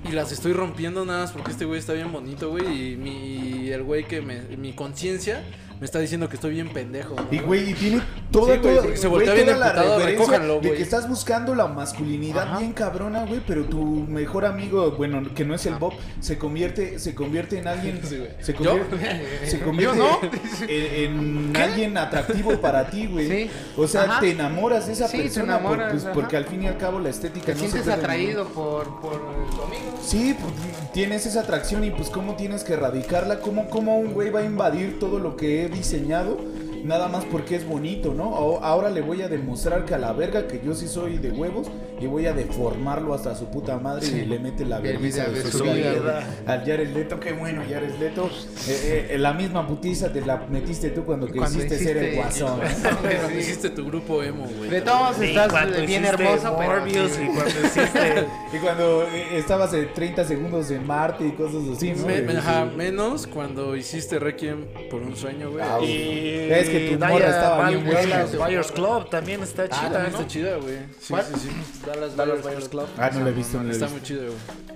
[0.09, 2.93] Y las estoy rompiendo nada más porque este güey está bien bonito, güey.
[2.93, 4.43] Y, mi, y el güey que me.
[4.57, 5.43] Mi conciencia
[5.85, 7.15] me está diciendo que estoy bien pendejo.
[7.15, 7.27] ¿no?
[7.31, 10.39] Y güey, y tiene toda, Sí, güey, toda, se güey, voltea bien toda la referencia
[10.39, 10.75] de güey.
[10.77, 12.59] que estás buscando la masculinidad Ajá.
[12.61, 16.99] bien cabrona, güey, pero tu mejor amigo, bueno, que no es el Bob, se convierte,
[16.99, 18.31] se convierte en alguien, Sí, güey.
[18.41, 18.79] se ¿Yo?
[18.79, 20.21] convierte, se convierte no?
[20.69, 23.29] en, en alguien atractivo para ti, güey.
[23.29, 23.51] Sí.
[23.77, 24.21] O sea, Ajá.
[24.21, 27.49] te enamoras de esa persona, por- pues, porque al fin y al cabo la estética
[27.49, 27.93] Te no se sientes ¿no?
[27.93, 29.21] atraído por, por
[29.55, 29.99] tu amigo.
[30.03, 30.55] Sí, pues,
[30.95, 34.45] tienes esa atracción y pues cómo tienes que erradicarla, cómo, cómo un güey va a
[34.45, 36.39] invadir todo lo que diseñado,
[36.85, 38.29] nada más porque es bonito, ¿no?
[38.29, 41.31] O- ahora le voy a demostrar que a la verga que yo sí soy de
[41.31, 41.67] huevos
[42.01, 45.63] y voy a deformarlo hasta su puta madre y le mete la vergüenza de su
[45.65, 48.29] vida al Jared Leto, qué bueno Jared Leto,
[48.69, 52.61] eh, eh, la misma putiza te la metiste tú cuando quisiste ser el guasón.
[53.25, 54.71] Cuando hiciste tu grupo emo, güey.
[54.71, 56.87] De todos Sí, estás bien hermoso, pero.
[56.87, 58.27] Y cuando hiciste...
[58.53, 62.07] y cuando eh, estabas en 30 segundos en Marte y cosas así, ¿no?
[62.07, 62.77] Me- me- ajá, sí.
[62.77, 65.65] menos cuando hiciste Requiem por un sueño, güey.
[65.65, 68.01] Ah, Y Es que tu morra estaba bien buena.
[68.17, 70.19] Dallas Buyers Club también está Ah, chida, también ¿no?
[70.19, 70.79] está chida, güey.
[71.01, 71.25] Sí, ¿Cuál?
[71.27, 71.83] sí, sí.
[71.87, 72.87] Dallas, Dallas Buyers Club.
[72.99, 74.25] Ah, no lo he visto, no he Está muy chido,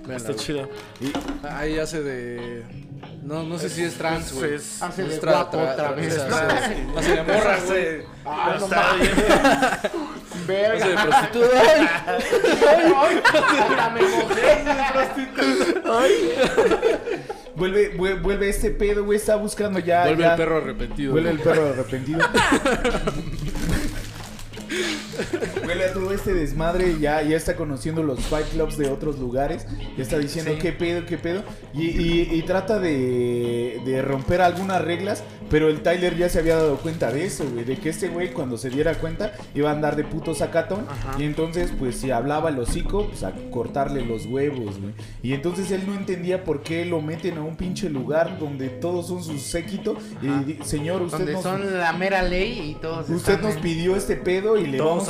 [0.05, 0.17] güey.
[0.17, 0.69] Está chido.
[1.43, 2.63] Ahí hace de.
[3.23, 4.55] No, no sé si es trans, güey.
[4.55, 6.17] Es- Hace de Es tra- guapo tra- otra tra- vez.
[6.17, 6.29] o sea,
[6.93, 6.99] ¿no?
[6.99, 7.79] hace- de morra, güey.
[7.87, 9.11] Hace- Ah, no está bien.
[10.47, 10.85] Verga.
[10.85, 11.61] Hace de prostituta.
[11.61, 11.87] ¡Ay!
[12.07, 14.49] Ay, ay, hasta me mojé.
[15.85, 20.03] Vuelve, vue- vuelve este pedo, güey, está buscando ya.
[20.05, 21.11] Vuelve ya- el perro arrepentido.
[21.11, 22.19] Vuelve el perro arrepentido.
[25.67, 29.65] Huele a todo este desmadre, ya, ya está conociendo los fight clubs de otros lugares,
[29.97, 30.59] ya está diciendo Sí.
[30.59, 31.43] qué pedo, qué pedo,
[31.73, 36.55] y, y- y trata de, de romper algunas reglas, pero el Tyler ya se había
[36.55, 39.73] dado cuenta de eso, güey, de que este güey cuando se diera cuenta iba a
[39.73, 41.15] andar de puto sacatón, Ajá.
[41.19, 44.93] y entonces pues si hablaba el hocico, pues a cortarle los huevos, güey.
[45.23, 49.07] Y entonces él no entendía por qué lo meten a un pinche lugar donde todos
[49.07, 51.43] son su séquito, y señor, usted Donde nos...
[51.43, 53.09] son la mera ley y todos.
[53.09, 55.08] Usted están nos en- pidió este pedo y le Todos vamos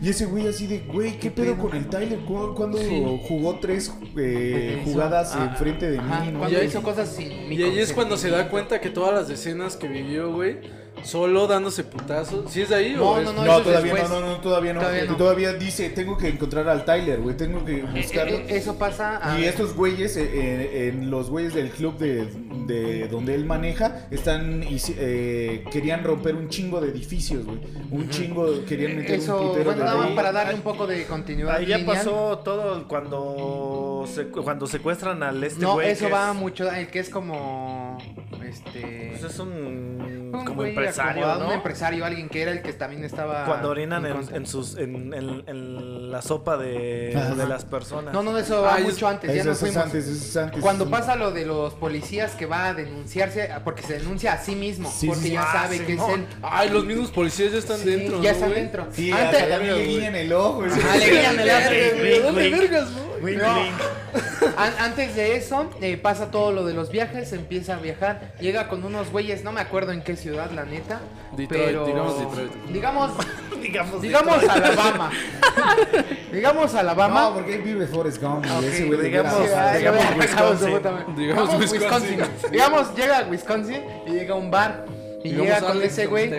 [0.00, 2.18] Y ese güey así de, güey, ¿qué pedo con el Tyler?
[2.20, 3.02] ¿Cu- ¿Cuándo Sí.
[3.28, 6.32] jugó tres eh, jugadas ah, enfrente de Ajá, mí?
[6.38, 8.90] Cuando Y ahí- hizo cosas sin mi Y ahí es cuando se da cuenta que
[8.90, 10.58] todas las escenas que vivió, güey,
[11.04, 12.50] solo dándose putazos.
[12.50, 14.72] ¿Sí es de ahí No, o es- no, No, es todavía no, no, no, todavía
[14.74, 14.80] no.
[14.80, 15.58] Todavía Todavía, no.
[15.58, 18.36] dice, tengo que encontrar al Tyler, güey, tengo que Eh, buscarlo.
[18.38, 19.20] eh, eso pasa.
[19.22, 22.26] a- Y estos güeyes, eh, eh, en los güeyes del club de,
[22.66, 27.58] de donde él maneja, están eh, querían romper un chingo de edificios, güey.
[27.90, 30.86] Un chingo, querían meter un Eso, putero bueno, de nada más para darle un poco
[30.86, 31.56] de continuidad.
[31.56, 31.96] Ahí ya lineal.
[31.96, 33.87] pasó todo cuando
[34.32, 35.90] cuando secuestran al este No, güey.
[35.90, 36.70] eso va es- mucho.
[36.70, 37.98] El que es como.
[38.48, 39.08] Este.
[39.20, 41.48] pues es un, un como güey empresario, acomodado, ¿no?
[41.48, 43.44] Un empresario, alguien que era el que también estaba.
[43.44, 48.14] Cuando orinan en, en sus en, en- en la sopa de, de las personas.
[48.14, 49.34] No, no, eso va Ah, es- mucho antes.
[49.34, 49.76] Ya Eso es fuimos.
[49.84, 50.60] antes, eso antes.
[50.62, 54.38] Cuando eso- pasa lo de los policías que va a denunciarse, porque se denuncia a
[54.38, 56.26] sí mismo, Sí, porque sí, ya ah, sabe que es él.
[56.42, 58.22] Ay, los mismos policías ya están Sí, dentro.
[58.22, 58.62] ya ¿no, están güey?
[58.62, 58.86] dentro.
[58.92, 60.62] Sí, Antes, le guiñan el ojo.
[60.64, 60.70] le
[61.10, 61.70] guiñan el ojo.
[61.70, 63.97] ¿De dónde Wink, vergas, no?
[64.56, 68.68] An- antes de eso, eh, pasa todo lo de los viajes, empieza a viajar, llega
[68.68, 71.00] con unos güeyes, no me acuerdo en qué ciudad, la neta.
[71.36, 71.86] Detroit, pero...
[71.86, 72.52] digamos Detroit.
[72.72, 73.10] Digamos,
[73.62, 74.64] digamos, digamos Detroit.
[74.64, 75.10] Alabama.
[76.32, 77.20] digamos Alabama.
[77.22, 78.44] No, porque vive Forrest Gump.
[78.46, 79.38] güey, Ok, ese güey digamos-
[79.78, 80.68] digamos me Wisconsin.
[81.16, 82.20] Digamos Digamos Wisconsin.
[82.50, 84.84] Digamos, llega a Wisconsin y llega a un bar.
[85.24, 86.30] Y Digamos llega con ese güey.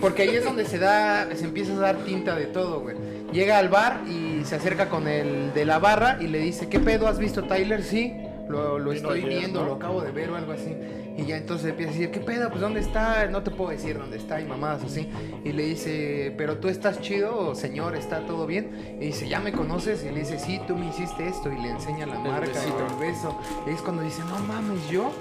[0.00, 2.96] Porque ahí es donde se da, se empieza a dar tinta de todo, güey.
[3.32, 6.78] Llega al bar y se acerca con el de la barra y le dice, ¿qué
[6.80, 7.82] pedo has visto Tyler?
[7.82, 8.14] Sí,
[8.48, 9.66] lo, lo estoy ayer, viendo, ¿no?
[9.68, 10.76] lo acabo de ver o algo así.
[11.16, 12.48] Y ya entonces empieza a decir, ¿qué pedo?
[12.48, 13.26] Pues ¿dónde está?
[13.26, 15.08] No te puedo decir dónde está y mamadas así.
[15.44, 17.96] Y le dice, ¿pero tú estás chido, señor?
[17.96, 18.96] ¿Está todo bien?
[19.00, 20.02] Y dice, ¿ya me conoces?
[20.04, 21.52] Y le dice, sí, tú me hiciste esto.
[21.52, 22.86] Y le enseña la El marca, besito.
[22.86, 23.38] el beso.
[23.66, 25.12] Y es cuando dice, no mames, yo.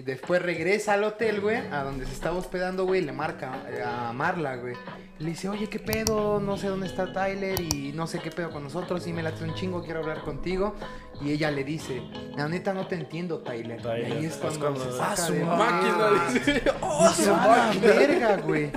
[0.00, 3.66] Y después regresa al hotel, güey, a donde se estaba hospedando, güey, y le marca
[3.68, 4.74] eh, a Marla, güey.
[5.18, 6.40] Le dice, oye, ¿qué pedo?
[6.40, 9.06] No sé dónde está Tyler y no sé qué pedo con nosotros.
[9.06, 10.74] Y me late un chingo, quiero hablar contigo.
[11.22, 12.02] Y ella le dice,
[12.36, 13.80] la neta no te entiendo, Tyler.
[13.82, 14.08] Tyler.
[14.08, 16.32] Y ahí es Es cuando, se Ah, saca su de máquina.
[16.32, 16.62] dice.
[16.80, 18.70] Oh, Dice, "Ah, verga, güey.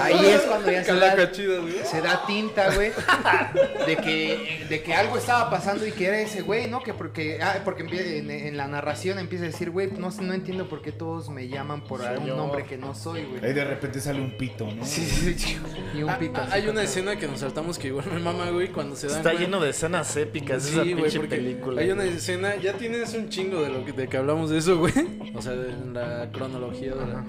[0.00, 1.74] Ahí es cuando ya se da, Calaca chida, güey.
[1.84, 2.90] se da tinta, güey,
[3.86, 6.82] de que, de que algo estaba pasando y que era ese güey, ¿no?
[6.82, 10.32] Que porque, ah, porque en, en la narración empieza a decir, güey, no, sé, no
[10.32, 13.44] entiendo por qué todos me llaman por un nombre que no soy, güey.
[13.44, 14.84] Ahí de repente sale un pito, ¿no?
[14.86, 15.58] Sí, sí, sí.
[15.94, 16.40] Y un Ah, pito.
[16.40, 19.18] ah, hay una escena que nos saltamos que igual me mama, güey, cuando se dan
[19.18, 21.80] Está lleno de escenas épicas esa Sí, güey, pinche porque película.
[21.80, 24.78] hay una escena, ya tienes un chingo de lo que, de que hablamos de eso,
[24.78, 24.92] güey.
[25.34, 27.24] O sea, de la cronología de la...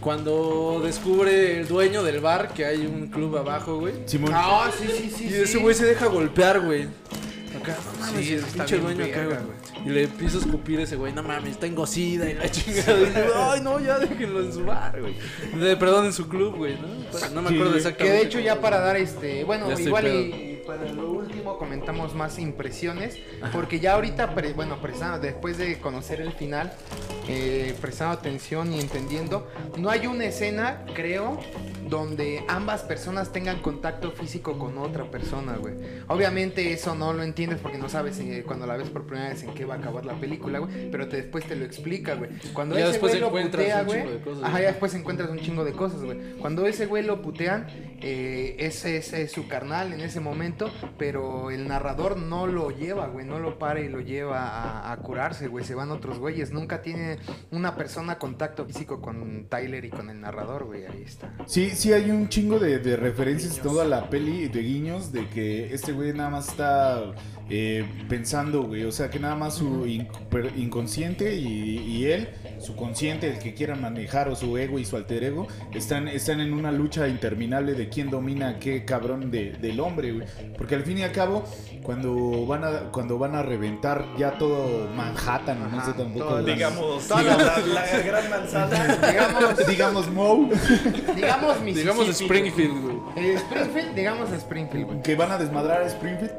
[0.00, 3.94] Cuando descubre el dueño del bar que hay un club abajo, güey.
[4.06, 4.32] Simón.
[4.34, 5.24] Ah, sí, sí, sí.
[5.30, 6.88] Y ese güey se deja golpear, güey.
[7.56, 9.38] Acá, no mames, Sí, y el está pinche dueño acá, güey.
[9.86, 12.98] Y le empieza a escupir ese güey, no mames, tengo sida y la chingada.
[13.00, 15.14] Y yo, Ay, no, ya déjenlo en su bar, güey.
[15.58, 16.88] De- Perdón, en su club, güey, ¿no?
[17.30, 17.96] No me acuerdo Sí, exactamente.
[18.04, 22.14] Que de hecho ya para dar este, bueno, Ya igual y para lo último comentamos
[22.14, 23.18] más impresiones,
[23.52, 26.72] porque ya ahorita, pre- bueno, prestando, después de conocer el final,
[27.28, 29.48] eh, prestando atención y entendiendo,
[29.78, 31.38] no hay una escena, creo,
[31.88, 35.74] donde ambas personas tengan contacto físico con otra persona, güey.
[36.08, 39.42] Obviamente eso no lo entiendes porque no sabes eh, cuando la ves por primera vez
[39.42, 42.30] en qué va a acabar la película, güey, pero te, después te lo explica, güey.
[42.54, 44.66] Cuando Ya ese después güey lo encuentras putea, un güey, chingo de cosas, ajá, ya
[44.68, 46.18] después encuentras un chingo de cosas, güey.
[46.40, 47.66] Cuando ese güey lo putean,
[48.00, 50.53] eh, ese es, es su carnal en ese momento,
[50.98, 54.96] pero el narrador no lo lleva, güey, no lo para y lo lleva a, a
[54.98, 55.64] curarse, güey.
[55.64, 56.52] Se van otros güeyes.
[56.52, 57.18] Nunca tiene
[57.50, 60.86] una persona contacto físico con Tyler y con el narrador, güey.
[60.86, 61.32] Ahí está.
[61.46, 65.72] Sí, sí hay un chingo de, de referencias toda la peli de guiños de que
[65.74, 67.12] este güey nada más está
[67.50, 68.84] eh, pensando, güey.
[68.84, 72.28] O sea, que nada más su in- per- inconsciente y, y él,
[72.60, 76.40] su consciente, el que quiera manejar, o su ego y su alter ego, están, están
[76.40, 80.26] en una lucha interminable de quién domina qué cabrón de- del hombre, güey.
[80.56, 81.44] Porque al fin y al cabo,
[81.82, 86.24] cuando van a, cuando van a reventar ya todo Manhattan, no sé tampoco.
[86.26, 88.98] todas las- Digamos, Todas la, gran manzana.
[89.10, 90.48] digamos, digamos Moe,
[91.16, 91.72] digamos Mississippi.
[91.80, 92.96] Digamos Springfield, güey.
[93.16, 95.02] Eh, Springfield, digamos Springfield, güey.
[95.02, 96.32] que van a desmadrar a Springfield.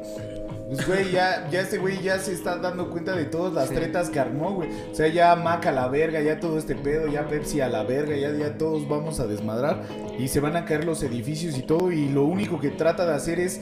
[0.68, 3.74] Pues, güey, ya, ya este güey ya se está dando cuenta de todas las Sí.
[3.76, 4.68] tretas que armó, güey.
[4.90, 7.84] O sea, ya Mac a la verga, ya todo este pedo, ya Pepsi a la
[7.84, 9.84] verga, ya, ya todos vamos a desmadrar.
[10.18, 11.92] Y se van a caer los edificios y todo.
[11.92, 13.60] Y lo único que trata de hacer es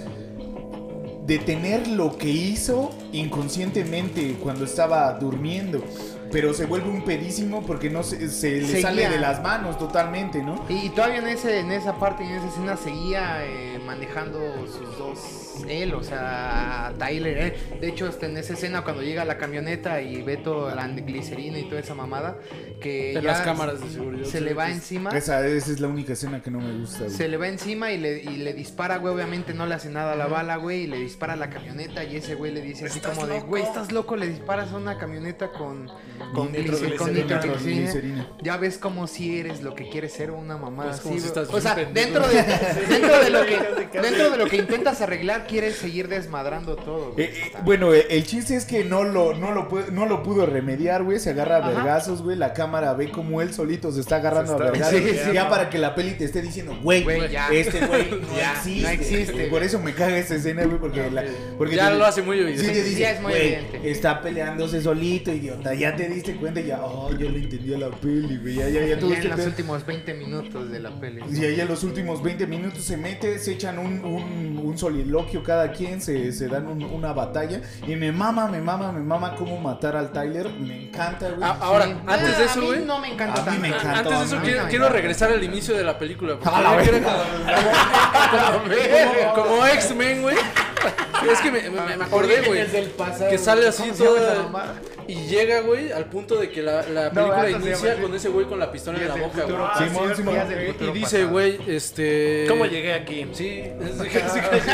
[1.27, 5.83] detener lo que hizo inconscientemente cuando estaba durmiendo.
[6.33, 8.83] Pero se vuelve un pedísimo porque no se, se le Seguía.
[8.83, 10.65] sale de las manos totalmente, ¿no?
[10.69, 14.39] Y, y todavía en, ese, en esa parte y en esa escena seguía eh, manejando
[14.67, 17.39] sus dos, él, o sea, Tyler.
[17.39, 17.79] eh.
[17.81, 20.89] De hecho, hasta en esa escena cuando llega a la camioneta y ve toda la
[20.89, 22.39] glicerina y toda esa mamada,
[22.81, 24.25] que ya las cámaras de seguridad.
[24.27, 25.11] se le va encima.
[25.11, 27.11] Esa, esa es la única escena que no me gusta, güey.
[27.11, 29.15] Se le va encima y le, y le dispara, güey.
[29.15, 30.83] Obviamente no le hace nada a la bala, güey.
[30.83, 32.03] Y le dispara a la camioneta.
[32.05, 34.17] Y ese güey le dice así como de, güey, estás loco.
[34.17, 35.89] Le disparas a una camioneta con,
[36.35, 36.97] Con nitroglicerina.
[36.97, 38.29] con nitroglicerina.
[38.43, 41.29] Ya ves como si eres lo que quieres ser una mamá Pues como así, si
[41.31, 41.45] güey.
[41.45, 42.35] estás O sea, dentro de,
[42.89, 43.57] dentro de lo que
[43.93, 43.99] casi.
[44.09, 47.13] dentro de lo que intentas arreglar, quieres seguir desmadrando todo.
[47.13, 47.27] güey.
[47.27, 50.23] Eh, eh, bueno, eh, el chiste es que no lo, no lo, puede- no lo
[50.23, 51.19] pudo remediar, güey.
[51.19, 52.37] Se agarra a vergazos, güey.
[52.37, 54.99] La cámara ve como él solito se está agarrando Se a vergazos.
[55.01, 55.33] Sí, sí.
[55.33, 57.49] ya para que la peli te esté diciendo, güey, Güey, ya.
[57.49, 58.83] este güey no Ya, existe.
[58.83, 61.25] no existe, Por eso me caga esa escena, güey, porque, la,
[61.59, 62.73] porque Ya te- lo hace muy Sí, evidente.
[62.73, 63.91] te dice, Ya es muy güey, evidente.
[63.91, 65.75] está peleándose solito, idiota.
[65.75, 68.55] Ya te diste cuenta y ya, oh, yo le entendí a la peli, güey.
[68.55, 71.21] Ya, ya, ya ya este en los últimos 20 minutos de la peli.
[71.33, 75.43] Y ahí en los últimos 20 minutos se mete, se echan un, un, un soliloquio
[75.43, 77.61] cada quien, se, se dan un- una batalla.
[77.87, 80.49] Y me mama, me mama, me mama cómo matar al Tyler.
[80.59, 81.41] Me encanta, güey.
[81.43, 81.95] Ah, ahora, Sí.
[82.07, 82.85] antes de eso, a mí güey.
[82.85, 83.85] no me encanta A mí me tanto.
[83.89, 83.99] encanta.
[83.99, 86.39] Antes de eso, quiero, me quiero regresar al inicio de la película.
[86.45, 87.13] A la verga.
[89.35, 90.37] como, X-Men, güey.
[91.31, 92.67] Es que me, me- me acordé, güey.
[93.31, 93.69] Que sale güey.
[93.69, 94.81] así ¿Cómo se llama esa toda.
[95.07, 98.29] Y llega, güey, al punto de que la, la No, película se inicia con ese
[98.29, 100.15] güey con la pistola en la boca, futuro güey.
[100.17, 100.49] Simón.
[100.49, 102.47] Del Y dice, güey, este.
[102.49, 103.27] ¿Cómo llegué aquí?
[103.33, 103.63] Sí,
[104.13, 104.71] casi, casi,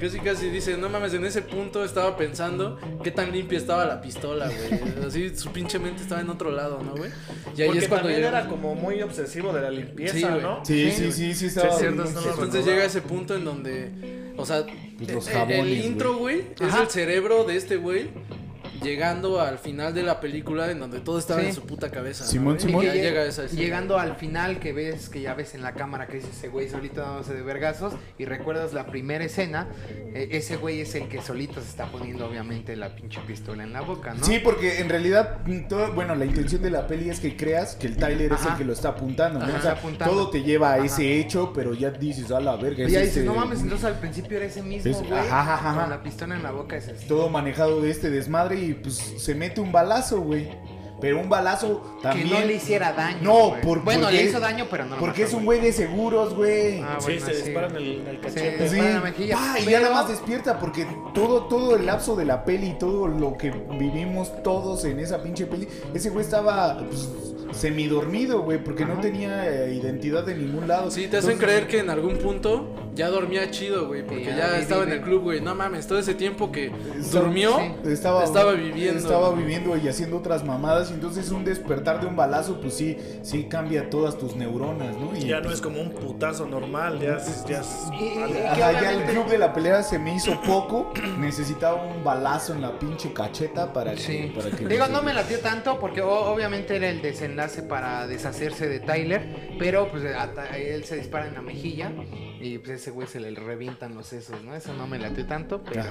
[0.00, 4.00] casi, casi dice, no mames, en ese punto estaba pensando qué tan limpia estaba la
[4.00, 5.06] pistola, güey.
[5.06, 7.10] Así su pinche mente estaba en otro lado, ¿no, güey?
[7.56, 8.38] Y ahí Porque es cuando también llega.
[8.40, 10.24] era como muy obsesivo de la limpieza, Sí.
[10.42, 10.64] ¿no?
[10.64, 12.20] Sí, Sí, sí, sí, sí, estaba Sí, cierto, no.
[12.30, 14.64] Entonces llega ese punto en donde, o sea,
[14.98, 18.08] Pues los el- jabones, el intro, güey, es el cerebro de este güey
[18.82, 21.46] llegando al final de la película en donde todo estaba Sí.
[21.48, 22.24] en su puta cabeza.
[22.24, 22.60] ¿no, Simón?
[22.60, 22.84] Simón.
[22.84, 23.60] Y llega esa escena.
[23.60, 26.68] Llegando al final que ves, que ya ves en la cámara que es ese güey
[26.68, 29.68] solito dándose de vergazos y recuerdas la primera escena,
[30.14, 33.72] eh, ese güey es el que solito se está poniendo obviamente la pinche pistola en
[33.72, 34.24] la boca, ¿no?
[34.24, 37.86] Sí, porque en realidad, todo, bueno, la intención de la peli es que creas que
[37.86, 39.44] el Tyler es el que lo está apuntando, ¿no?
[39.46, 39.58] Ajá.
[39.58, 40.14] O sea, Está apuntando.
[40.14, 40.84] todo te lleva a Ajá.
[40.86, 42.82] ese hecho, pero ya dices, a la verga.
[42.82, 45.08] Y es ya este- dices, no mames, entonces al principio era ese mismo Es- güey
[45.10, 46.88] con la pistola en la boca es.
[47.06, 50.48] Todo manejado de este desmadre y pues se mete un balazo, güey.
[51.00, 52.26] Pero un balazo también.
[52.28, 53.18] Que no le hiciera daño.
[53.22, 55.60] No, por- bueno, porque- le hizo daño, pero no lo Porque mató, es un güey
[55.60, 56.80] de seguros, güey.
[56.80, 57.42] Ah, Sí, bueno, se sí.
[57.44, 58.18] dispara en el, Sí.
[58.20, 58.68] cachete.
[58.68, 62.16] Sí, la mejilla, pa, y ya pero- nada más despierta porque todo, todo el lapso
[62.16, 66.24] de la peli y todo lo que vivimos todos en esa pinche peli, ese güey
[66.24, 67.08] estaba pues,
[67.52, 70.90] semidormido, güey, porque no tenía eh, identidad de ningún lado.
[70.90, 74.36] Sí, te hacen Entonces, creer que en algún punto ya dormía chido, güey, porque Ya,
[74.36, 75.40] ya vi- estaba vi- en el club, güey.
[75.40, 77.90] No mames, todo ese tiempo que Estaba- durmió, sí.
[77.90, 78.98] Estaba, Estaba viviendo.
[78.98, 80.90] Estaba viviendo y haciendo otras mamadas.
[80.90, 85.16] Y entonces un despertar de un balazo, pues sí, sí cambia todas tus neuronas, ¿no?
[85.16, 87.44] Y Ya no es como un putazo normal, ya es.
[87.46, 87.86] Ya es
[88.50, 90.92] Ajá, ya el club de la pelea se me hizo poco.
[91.18, 93.98] Necesitaba un balazo en la pinche cacheta para que.
[94.00, 94.32] Sí.
[94.36, 97.37] Para que Digo, no me latió tanto porque obviamente era el desenlace
[97.68, 101.90] para deshacerse de Tyler, pero pues a- él se dispara en la mejilla
[102.40, 104.54] y pues ese güey se le revientan los sesos, ¿no?
[104.54, 105.82] Eso no me latió tanto, pero...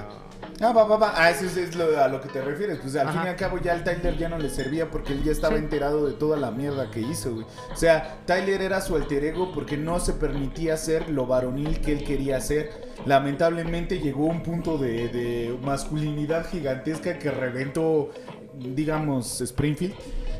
[0.60, 1.12] Ah, va, va, va.
[1.16, 2.78] Ah, eso es, es lo, a lo que te refieres.
[2.80, 3.18] Pues al Ajá.
[3.18, 5.56] fin y al cabo ya el Tyler ya no le servía porque él ya estaba
[5.56, 5.62] Sí.
[5.64, 7.46] enterado de toda la mierda que hizo, güey.
[7.72, 11.92] O sea, Tyler era su alter ego porque no se permitía ser lo varonil que
[11.92, 12.70] él quería ser.
[13.06, 18.10] Lamentablemente llegó a un punto de, de masculinidad gigantesca que reventó,
[18.54, 19.94] digamos, Springfield.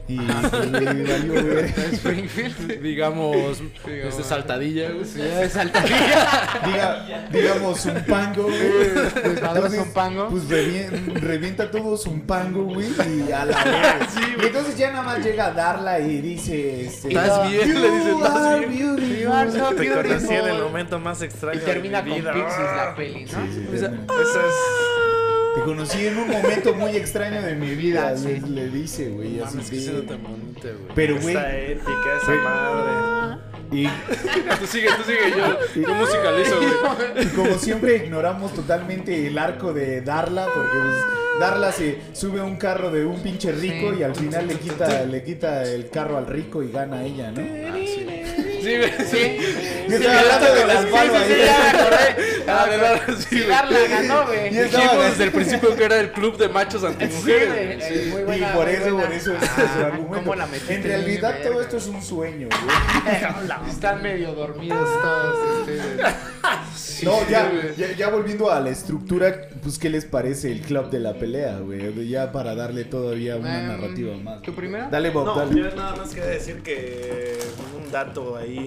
[0.09, 1.59] Y, y valió.
[1.93, 2.81] Springfield.
[2.81, 5.05] digamos, este saltadilla, güey.
[5.05, 6.63] Sí, saltadilla.
[6.65, 8.91] Diga- digamos, un pango, güey.
[9.23, 10.29] Pues ahora es un pango.
[10.29, 12.89] Pues revien- revienta todo un pango, güey,
[13.29, 14.15] y a la vez.
[14.43, 17.69] y entonces ya nada más llega a darla y dice, este, ¿Estás bien?
[17.69, 19.17] "You Le dice, "¿Estás bien?" beautiful".
[19.19, 22.21] You are so Te conocí en el momento más extraño Y termina de con mi
[22.21, 22.33] vida.
[22.33, 23.31] Pixies la peli, ¿no?
[23.31, 23.89] Sí, sí, O sea.
[23.89, 25.08] Eso es.
[25.59, 28.41] Te conocí en un momento muy extraño de mi vida, Ah, sí.
[28.41, 29.59] le, le dice, güey, así
[29.91, 30.15] bonita,
[30.63, 30.95] güey.
[30.95, 31.93] Pero, güey, Esta épica,
[32.23, 32.45] esa Güey.
[32.45, 33.39] madre.
[33.73, 33.85] y,
[34.61, 37.25] Tú sigue, tú sigue, yo, yo musicalizo, güey.
[37.25, 42.45] y como siempre ignoramos totalmente el arco de Darla, porque pues, Darla se sube a
[42.45, 44.01] un carro de un pinche rico Sí.
[44.01, 47.37] y al final le quita, le quita el carro al rico y gana ella, ¿no?
[47.37, 48.07] Sí,
[49.11, 49.39] Sí.
[49.89, 52.71] Yo estaba hablando de las Sí, palmas, sí, sí, ya me acordé.
[52.71, 53.49] De verdad, sí, Sí, güey.
[53.49, 54.55] Darla ganó, güey.
[54.55, 57.49] Y estaba- Dijimos desde el principio que era el club de machos Sí, antimujeres.
[57.49, 57.99] güey.
[57.99, 59.07] Eh, muy buena, y por eso, buena.
[59.09, 60.17] por eso es Ah, su argumento.
[60.19, 63.71] ¿Cómo la metiste en realidad todo esto es un sueño, güey.
[63.71, 67.03] Están medio dormidos todos ustedes.
[67.05, 71.01] no, ya, ya, ya volviendo a la estructura, pues ¿qué les parece el club de
[71.01, 72.09] la pelea, güey?
[72.09, 74.43] Ya para darle todavía una Em, narrativa más.
[74.43, 74.89] ¿Tu primera?
[74.91, 75.61] Dale, Bob, No, dale.
[75.61, 77.39] yo nada más quería decir que
[77.77, 78.58] un dato ahí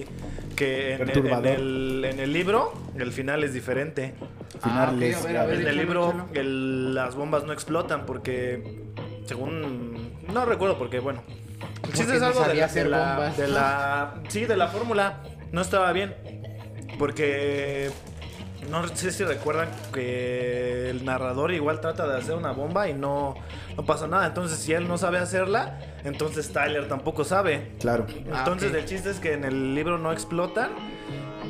[0.56, 1.46] que en, en- Perturbador.
[1.46, 4.14] en el, en el libro el final es diferente.
[4.62, 5.60] Ah, ok, Finales, a ver, ya a ver.
[5.60, 8.82] En el libro el- las bombas no explotan porque
[9.26, 11.22] según no recuerdo porque bueno.
[11.84, 13.36] El chiste Porque es no algo de sabía la, hacer de la- bombas.
[13.36, 15.20] de la- sí de la fórmula
[15.52, 16.14] no estaba bien
[16.98, 17.90] porque
[18.70, 23.34] no sé si recuerdan que el narrador igual trata de hacer una bomba y no,
[23.76, 24.26] no pasa nada.
[24.26, 27.72] Entonces, si él no sabe hacerla, entonces Tyler tampoco sabe.
[27.80, 28.06] Claro.
[28.08, 28.80] Entonces, Ah, ok.
[28.80, 30.70] el chiste es que en el libro no explotan.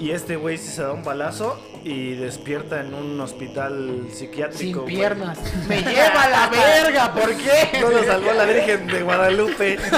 [0.01, 4.59] Y este güey sí se da un balazo y despierta en un hospital psiquiátrico.
[4.59, 4.95] Sin güey.
[4.97, 5.39] piernas.
[5.69, 6.49] Me lleva a la
[6.83, 7.81] verga, ¿por qué?
[7.81, 9.79] No lo salvó la Virgen de Guadalupe.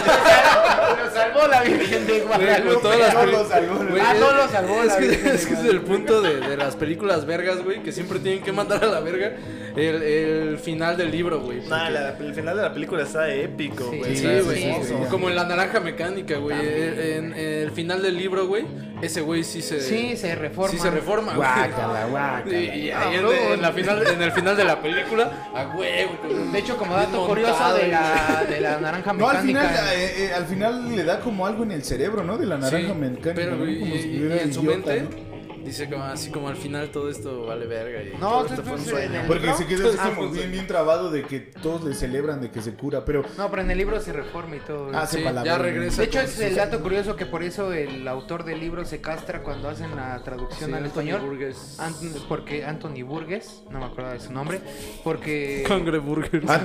[1.05, 2.73] Lo salvó la Virgen de Guadalupe.
[2.75, 5.09] con todas las No lo salvó, Güey, Ah, es- no lo salvó Es la que,
[5.09, 8.43] Virgen es que es el punto de, de las películas vergas, güey, que siempre tienen
[8.43, 9.33] que mandar a la verga
[9.77, 11.61] el, el final del libro, güey.
[11.69, 14.17] Nah, porque- la- el final de la película está épico, Sí, güey.
[14.17, 14.65] Sí, güey.
[14.65, 15.07] hermoso.
[15.11, 16.57] Como en la naranja mecánica, güey.
[16.61, 18.65] En, en el final del libro, güey,
[19.03, 19.81] ese güey sí se.
[19.81, 20.71] Sí, se reforma.
[20.71, 21.49] Sí se reforma, güey.
[21.77, 22.59] Guácala, guácala.
[22.59, 25.31] Y, y ahí Ah, en, no, en la final, en el final de la película,
[25.55, 26.13] a huevo.
[26.53, 29.69] De hecho, como dato curioso de la, de la naranja No, al mecánica.
[29.69, 32.37] final, eh, eh, al final le da como algo en el cerebro, ¿no?
[32.39, 33.33] De la naranja Sí, mecánica.
[33.35, 33.59] Pero, ¿no?
[33.59, 35.24] Como y, si y en su idiota, mente, ¿no?
[35.65, 38.03] Dice como así como al final todo esto vale verga.
[38.03, 39.23] Y No, todo esto fue un sueño.
[39.27, 39.57] Porque ¿no?
[39.57, 42.51] se queda así Ah, como pues, bien, bien trabado de que todos le celebran de
[42.51, 44.91] que se cura, pero No, pero en el libro se reforma y todo.
[44.95, 46.03] Ah, Sí, ya regresa.
[46.03, 49.43] De hecho, es el dato curioso que por eso el autor del libro se castra
[49.43, 51.21] cuando hacen la traducción Sí, al Anthony español.
[51.23, 51.79] Burgess.
[51.79, 54.61] Ant- porque Anthony Burgess, no me acuerdo de su nombre,
[55.03, 55.65] porque...
[55.67, 56.45] Cangre Burgers.
[56.49, 56.61] Ah,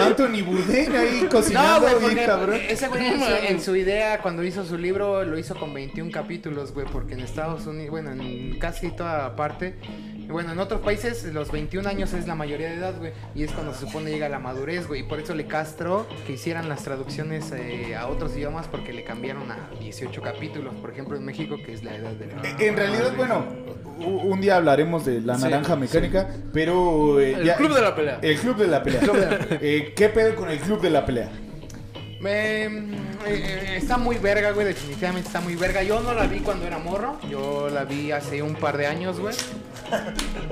[0.00, 2.60] Anthony Bourdain ahí No, cocinando güey, porque cabrón.
[2.68, 6.10] ese güey en su, en su idea cuando hizo su libro lo hizo con 21
[6.10, 9.74] capítulos, güey, porque en Estados Unidos, bueno, en casi toda parte,
[10.28, 13.50] bueno, en otros países los 21 años es la mayoría de edad, güey, y es
[13.50, 16.84] cuando se supone llega la madurez, güey, y por eso le castró que hicieran las
[16.84, 21.56] traducciones eh, a otros idiomas porque le cambiaron a 18 capítulos, por ejemplo, en México,
[21.64, 22.34] que es la edad de la...
[22.48, 23.44] Eh, En realidad, bueno,
[23.98, 27.20] un día hablaremos de la Sí, naranja mecánica, pero...
[27.20, 28.18] eh, El ya- club de la pelea.
[28.22, 29.00] El club de la pelea.
[29.60, 31.30] Eh, ¿Qué pedo con el club de la pelea?
[32.26, 32.68] Eh,
[33.26, 35.82] eh, está muy verga, güey, definitivamente está muy verga.
[35.82, 39.20] Yo no la vi cuando era morro, yo la vi hace un par de años,
[39.20, 39.34] güey.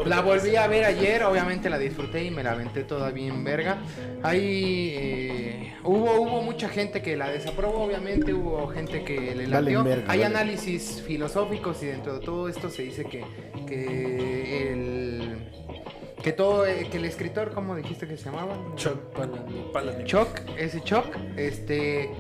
[0.05, 3.79] La volví a ver ayer, obviamente la disfruté y me la aventé toda bien verga.
[4.23, 9.51] Ahí eh, hubo, hubo mucha gente que la desaprobó, obviamente hubo gente que le Valen
[9.51, 9.85] latió.
[9.85, 13.25] verga, Hay análisis filosóficos y dentro de todo esto se dice que,
[13.67, 15.49] que el...
[16.23, 18.57] Que todo, eh, que el escritor, ¿cómo dijiste que se llamaba?
[18.77, 18.99] Chuck
[19.73, 20.05] Palahniuk.
[20.07, 21.07] Choc, ese Choc,
[21.37, 22.11] este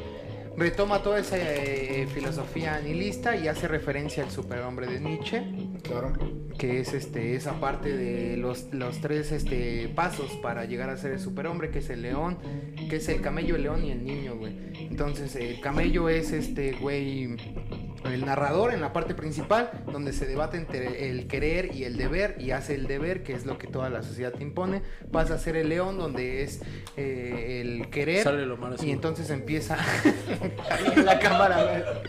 [0.56, 5.42] retoma toda esa eh, filosofía nihilista y hace referencia al superhombre de Nietzsche,
[5.82, 6.12] Claro.
[6.58, 11.12] que es este esa parte de los, los tres este pasos para llegar a ser
[11.12, 12.38] el superhombre, que es el león,
[12.90, 14.52] que es el camello, el león y el niño, güey.
[14.90, 17.36] Entonces, el camello es este güey
[18.04, 22.36] el narrador en la parte principal, donde se debate entre el querer y el deber,
[22.40, 25.38] y hace el deber, que es lo que toda la sociedad te impone, pasa a
[25.38, 26.60] ser el león, donde es
[26.96, 29.76] eh, el querer, Sale lo malo y entonces empieza
[30.94, 32.02] en la cámara.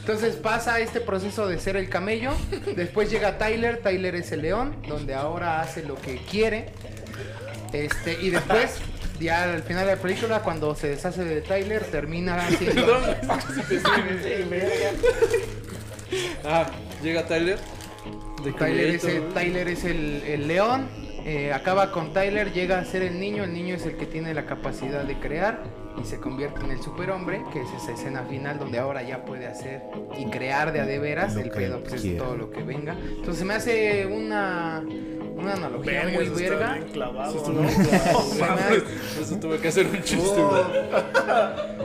[0.00, 2.32] Entonces pasa este proceso de ser el camello,
[2.76, 6.70] después llega Tyler, Tyler es el león, donde ahora hace lo que quiere,
[7.72, 8.80] este y después
[9.22, 12.66] ya al final de la película cuando se deshace de Tyler termina te
[16.44, 16.66] Ah,
[17.02, 17.58] llega Tyler.
[18.44, 19.28] De Tyler es el.
[19.32, 20.88] Tyler es el, el león,
[21.24, 24.34] eh, acaba con Tyler, llega a ser el niño, el niño es el que tiene
[24.34, 25.62] la capacidad de crear
[26.00, 29.46] y se convierte en el superhombre, que es esa escena final donde ahora ya puede
[29.46, 29.82] hacer
[30.18, 32.96] y crear de a de veras, el pedo pues, es todo lo que venga.
[33.18, 34.82] Entonces me hace una,
[35.36, 36.78] una analogía Verga, muy verga.
[36.92, 37.34] clavado,
[39.20, 40.62] Eso tuve que hacer un chiste, güey.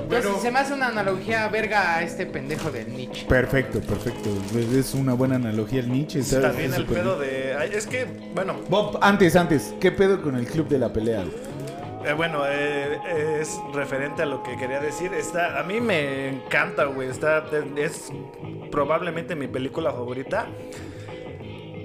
[0.03, 3.26] Entonces se me hace una analogía verga a este pendejo del Nietzsche.
[3.28, 4.30] Perfecto, perfecto.
[4.74, 6.20] Es una buena analogía el Nietzsche.
[6.20, 7.30] está- También el pedo bien.
[7.32, 7.55] de.
[7.60, 11.26] ay, Es que, bueno, Bob, antes, antes, ¿qué pedo con el club de la pelea?
[12.08, 15.14] Eh, bueno, eh, es referente a lo que quería decir.
[15.14, 17.10] Está, a mí me encanta, güey.
[17.10, 17.43] Está,
[17.76, 18.12] es
[18.72, 20.47] probablemente mi película favorita.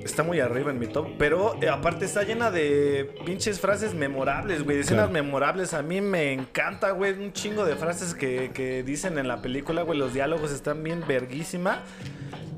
[0.04, 4.64] Está muy arriba en mi top, pero eh, aparte está llena de pinches frases memorables,
[4.64, 5.24] güey, de escenas Claro.
[5.24, 5.74] memorables.
[5.74, 9.82] A mí me encanta, güey, un chingo de frases que, que dicen en la película,
[9.82, 9.98] güey.
[9.98, 11.82] Los diálogos están bien verguísima.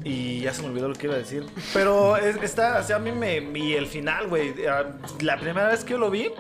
[0.05, 1.45] Y ya se me olvidó lo que iba a decir.
[1.73, 3.39] Pero es- está, o sea, a mí me.
[3.59, 4.55] Y el final, güey.
[4.67, 4.85] ah,
[5.21, 6.31] La primera vez que yo lo vi,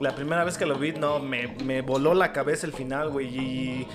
[0.00, 3.26] la primera vez que lo vi, no, me, me voló la cabeza el final, güey.
[3.28, 3.86] Y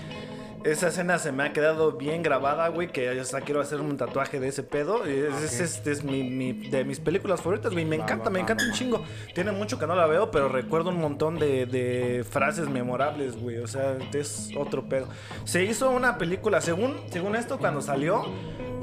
[0.64, 2.88] esa escena se me ha quedado bien grabada, güey.
[2.88, 5.06] Que hasta quiero hacer un tatuaje de ese pedo.
[5.06, 7.86] Es, es, es- es mi, mi- de mis películas favoritas, güey.
[7.86, 9.04] Me encanta, me encanta un chingo.
[9.34, 13.58] Tiene mucho que no la veo, pero recuerdo un montón de, de frases memorables, güey.
[13.58, 15.08] O sea, es otro pedo.
[15.44, 18.24] Se hizo una película, según, según esto, cuando salió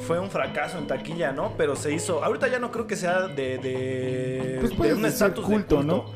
[0.07, 1.53] fue un fracaso en taquilla, ¿no?
[1.57, 2.25] Pero se hizo.
[2.25, 3.59] Ahorita ya no creo que sea de.
[3.59, 6.07] de Pues de un estatus de culto, ¿no?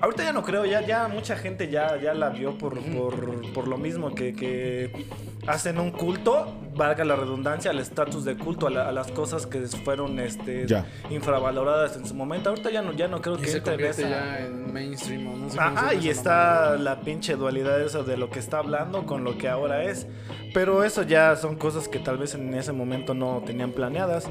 [0.00, 3.66] Ahorita ya no creo, ya, ya mucha gente ya, ya la vio por, por, por
[3.66, 5.06] lo mismo, que, que
[5.46, 9.46] hacen un culto, valga la redundancia, al estatus de culto, a, la- a las cosas
[9.46, 10.84] que fueron este, Ya.
[11.10, 12.50] infravaloradas en su momento.
[12.50, 15.36] Ahorita ya no, ya no creo Y que se entre esa- ya en mainstream o
[15.36, 19.24] no sé Ajá, y está la pinche dualidad esa de lo que está hablando con
[19.24, 20.06] lo que ahora es.
[20.52, 24.28] Pero eso ya son cosas que tal vez en ese momento no tenían planeadas.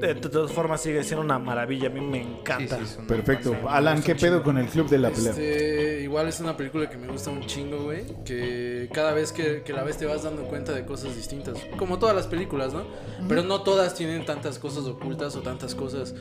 [0.00, 2.78] De, todas formas sigue siendo una maravilla, a mí me encanta.
[2.78, 3.56] Sí, sí, Perfecto.
[3.68, 5.30] Alan, ¿qué pedo con el club de la pelea?
[5.30, 8.04] Este, igual es una película que me gusta un chingo, güey.
[8.24, 11.58] Que cada vez que, que la ves te vas dando cuenta de cosas distintas.
[11.76, 12.84] Como todas las películas, ¿no?
[13.28, 16.14] Pero no todas tienen tantas cosas ocultas o tantas cosas,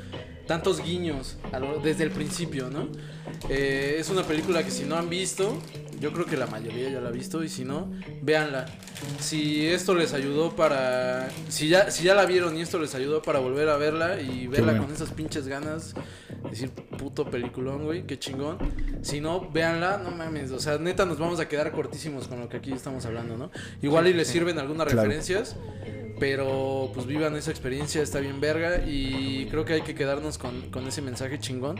[0.47, 2.87] tantos guiños a lo- desde el principio, ¿no?
[3.49, 5.57] Eh, es una película que si no han visto,
[5.99, 7.43] yo creo que la mayoría ya la ha visto.
[7.43, 7.91] Y si no,
[8.21, 8.65] véanla.
[9.19, 11.29] Si esto les ayudó para.
[11.49, 14.47] Si ya, si ya la vieron y esto les ayudó para volver a verla y
[14.47, 14.85] verla bueno.
[14.85, 15.93] con esas pinches ganas.
[16.49, 18.57] Decir puto peliculón, güey, qué chingón.
[19.01, 20.51] Si no, véanla, no mames.
[20.51, 23.51] O sea, neta, nos vamos a quedar cortísimos con lo que aquí estamos hablando, ¿no?
[23.81, 25.01] Igual y les sirven algunas Claro.
[25.03, 25.55] referencias.
[26.19, 28.83] Pero pues vivan esa experiencia, está bien verga.
[28.87, 31.75] Y creo que hay que quedarnos con, con ese mensaje chingón.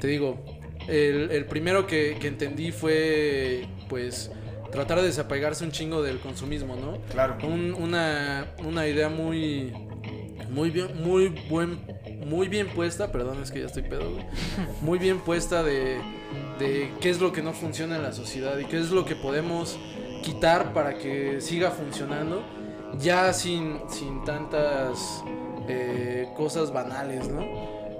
[0.00, 0.44] Te digo,
[0.88, 4.30] el, el primero que, que entendí fue pues
[4.72, 6.98] tratar de desapegarse un chingo del consumismo, ¿no?
[7.10, 7.36] Claro.
[7.42, 9.72] Un- una, una idea muy
[10.50, 11.78] muy bien muy buen
[12.26, 14.24] muy bien puesta perdón es que ya estoy pedo güey
[14.80, 15.98] muy bien puesta de,
[16.58, 19.14] de qué es lo que no funciona en la sociedad y qué es lo que
[19.14, 19.78] podemos
[20.22, 22.42] quitar para que siga funcionando
[22.98, 25.22] ya sin sin tantas
[25.68, 27.46] eh, cosas banales no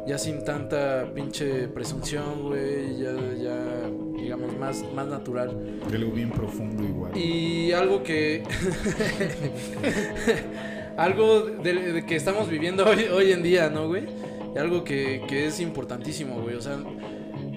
[0.06, 3.12] ya sin tanta pinche presunción güey ya
[3.42, 5.50] ya digamos más más natural
[5.92, 7.16] Algo bien profundo igual.
[7.16, 8.42] y algo que.
[10.96, 14.04] algo de, de que estamos viviendo hoy, hoy en día, ¿no, güey?
[14.54, 16.56] Y algo que, que es importantísimo, güey.
[16.56, 16.76] O sea,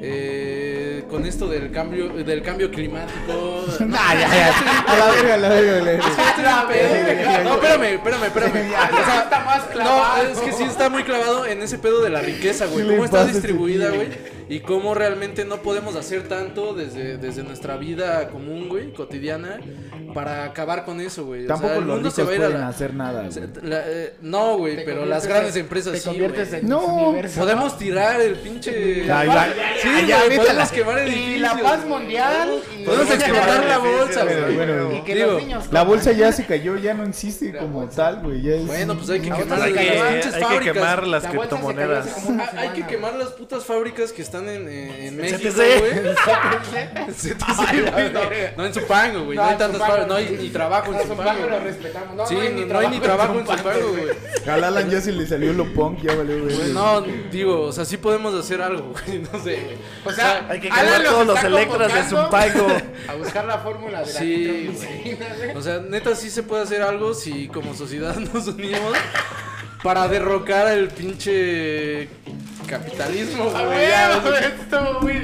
[0.03, 3.65] eh, con esto del cambio, del cambio climático.
[3.81, 4.83] Nah, ya, ya.
[4.87, 5.71] A la verga, a la verga.
[5.71, 6.05] a la verga.
[6.05, 7.43] Otra vez.
[7.43, 8.71] No, espérame, espérame, espérame.
[8.71, 10.23] Ya, O sea, está más clavado.
[10.23, 12.83] No, es que sí está muy clavado en ese pedo de la riqueza, güey.
[12.85, 14.09] ¿Qué le Cómo está distribuida, güey.
[14.51, 19.59] Y cómo realmente no podemos hacer tanto desde, desde nuestra vida común, güey, cotidiana,
[20.13, 21.45] para acabar con eso, güey.
[21.45, 23.31] O sea, Tampoco el los mundo se va a ir a la- hacer nada.
[23.31, 23.49] se- güey.
[23.63, 26.61] la- eh, no, güey, Te pero las grandes en- empresas te sí, conviertes güey.
[26.63, 26.79] en No.
[26.85, 27.39] Universo.
[27.39, 29.03] Podemos tirar el pinche...
[29.03, 29.23] Sí, ya,
[30.05, 31.41] ya, güey, podemos quemar Y edificios.
[31.41, 32.49] la paz mundial.
[32.77, 34.55] y- Podemos explotar la bolsa, güey.
[34.57, 34.91] bueno.
[34.97, 38.21] Y que Digo, los niños La bolsa ya se cayó, ya no existe como tal,
[38.21, 38.41] güey.
[38.41, 39.93] ya es- Bueno, pues hay que quemar bolsa Hay se que, cayó.
[39.93, 40.73] las hay pinches que fábricas.
[40.73, 42.07] quemar las criptomonedas.
[42.37, 45.79] Ah, Hay que quemar las putas fábricas que están en, eh, en México, CTC.
[45.79, 46.15] güey.
[47.11, 49.37] CTC, güey, no, en Zupango, güey.
[49.37, 51.41] No, hay tantas no hay ni trabajo en Zupango.
[51.41, 51.59] lo güey.
[51.59, 52.15] respetamos.
[52.15, 54.05] No, Sí, no hay ni trabajo en Zupango, güey.
[54.47, 56.73] Al Alan ya se le salió lo punk, ya valió, güey.
[56.73, 57.01] No,
[57.31, 59.19] digo, o sea, sí podemos hacer algo, güey.
[59.31, 59.77] No sé, güey.
[60.05, 62.67] O sea, Hay que los todos los está electros de Zumpago.
[63.07, 65.55] A buscar la fórmula de la Sí, güey.
[65.55, 68.97] O sea, neta sí se puede hacer algo si como sociedad nos unimos
[69.83, 72.07] para derrocar el pinche
[72.71, 73.87] capitalismo, güey.
[73.89, 74.21] ya,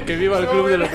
[0.06, 0.88] Que viva el club de pelea.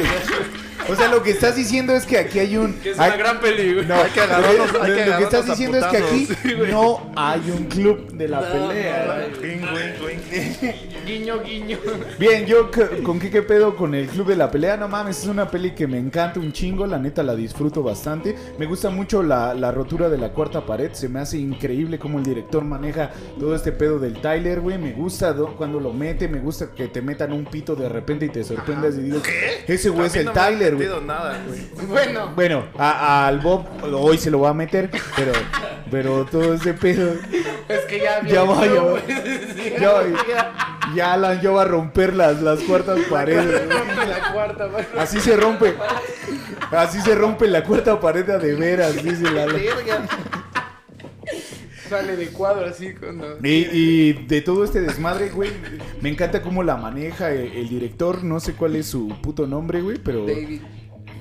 [0.90, 2.74] O sea, lo que estás diciendo es que aquí hay un.
[2.80, 3.86] Que es hay- una gran peli, güey.
[3.86, 6.68] No, Hay que agarrarnos- lo- hay que lo que estás diciendo es que aquí putazos.
[6.70, 9.28] no hay un club de la No, pelea.
[9.62, 9.74] no.
[11.06, 11.78] Guiño, guiño.
[12.18, 12.70] Bien, yo
[13.04, 15.72] con qué qué pedo con el club de la pelea, no mames, es una peli
[15.72, 18.36] que me encanta un chingo, la neta la disfruto bastante.
[18.58, 22.20] Me gusta mucho la, la rotura de la cuarta pared, se me hace increíble cómo
[22.20, 24.78] el director maneja todo este pedo del Tyler, güey.
[24.78, 28.26] Me gusta do- cuando lo mete, me gusta que te metan un pito de repente
[28.26, 29.20] y te sorprendas y digo,
[29.68, 30.88] ese güey es el no Tyler, güey.
[30.88, 31.88] metido nada, güey.
[31.88, 35.32] Bueno, Bueno, a- al Bob hoy se lo va a meter, pero,
[35.92, 37.14] pero todo ese pedo.
[37.68, 38.92] es que ya Ya va, ya va.
[38.92, 39.02] güey.
[39.80, 40.04] Ya va.
[40.96, 43.68] Ya Alan ya va a romper las, las cuartas paredes.
[43.68, 44.70] La cuarta.
[44.98, 45.76] Así se rompe.
[46.72, 49.48] Así se rompe la cuarta pared de veras, dice la.
[51.90, 53.38] Sale de cuadro así cuando.
[53.44, 55.52] Y, y de todo este desmadre, güey,
[56.02, 58.24] me encanta cómo la maneja el, el director.
[58.24, 60.26] No sé cuál es su puto nombre, güey, pero.
[60.26, 60.62] David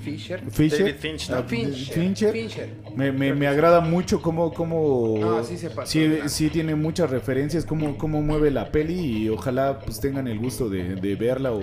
[0.03, 0.41] Fisher.
[0.51, 0.79] Fisher.
[0.79, 1.37] David Finch, ¿no?
[1.37, 1.93] Ah, Fincher.
[1.93, 2.31] Fincher.
[2.31, 2.69] Fincher.
[2.95, 7.09] Me, me, me agrada mucho cómo, cómo No, sí se pasó, sí, sí tiene muchas
[7.09, 11.51] referencias, cómo, cómo mueve la peli y ojalá pues tengan el gusto de, de verla
[11.51, 11.61] o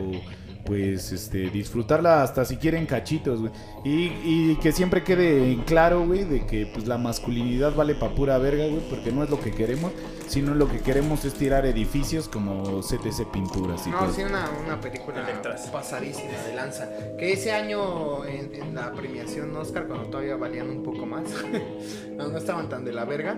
[0.65, 3.53] pues este disfrutarla hasta si quieren cachitos, güey.
[3.85, 8.15] Y, y que siempre quede en claro, güey, de que pues la masculinidad vale pa'
[8.15, 9.93] pura verga, güey, porque no es lo que queremos,
[10.28, 14.12] sino lo que queremos es tirar edificios como CTC Pinturas y No, todo.
[14.12, 15.24] sí, una, una película
[15.73, 16.89] pasadísima de lanza.
[17.19, 21.23] Que ese año en, en la premiación Oscar, cuando todavía valían un poco más,
[22.16, 23.37] no, no estaban tan de la verga,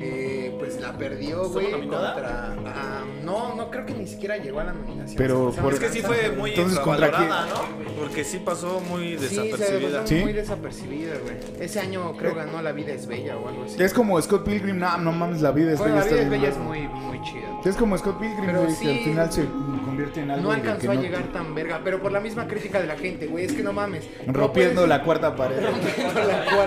[0.00, 2.54] eh, pues la perdió, ¿Estuvo güey, contra...
[2.66, 5.16] ah, no, no creo que ni siquiera llegó a la nominación.
[5.16, 7.94] Pero por- Es que sí fue muy Entonces, ¿contra infravalorada, ¿no?
[8.00, 10.06] Porque sí pasó muy Sí, se desapercibida.
[10.06, 10.14] ¿Sí?
[10.16, 11.36] muy desapercibida, güey.
[11.60, 13.82] Ese año creo ganó La vida es bella o algo así.
[13.82, 16.06] Es como Scott Pilgrim, no, no mames, la vida es Bueno, bella.
[16.06, 17.60] La vida es bella es muy, muy chida.
[17.64, 19.44] Es como Scott Pilgrim, Pero güey, que al final se
[19.84, 22.46] convierte en algo No alcanzó que a no- llegar tan verga, pero por la misma
[22.46, 24.04] crítica de la gente, güey, es que no mames.
[24.26, 25.62] No Rompiendo puedes- la cuarta pared.
[25.64, 26.63] Rompiendo la cuarta.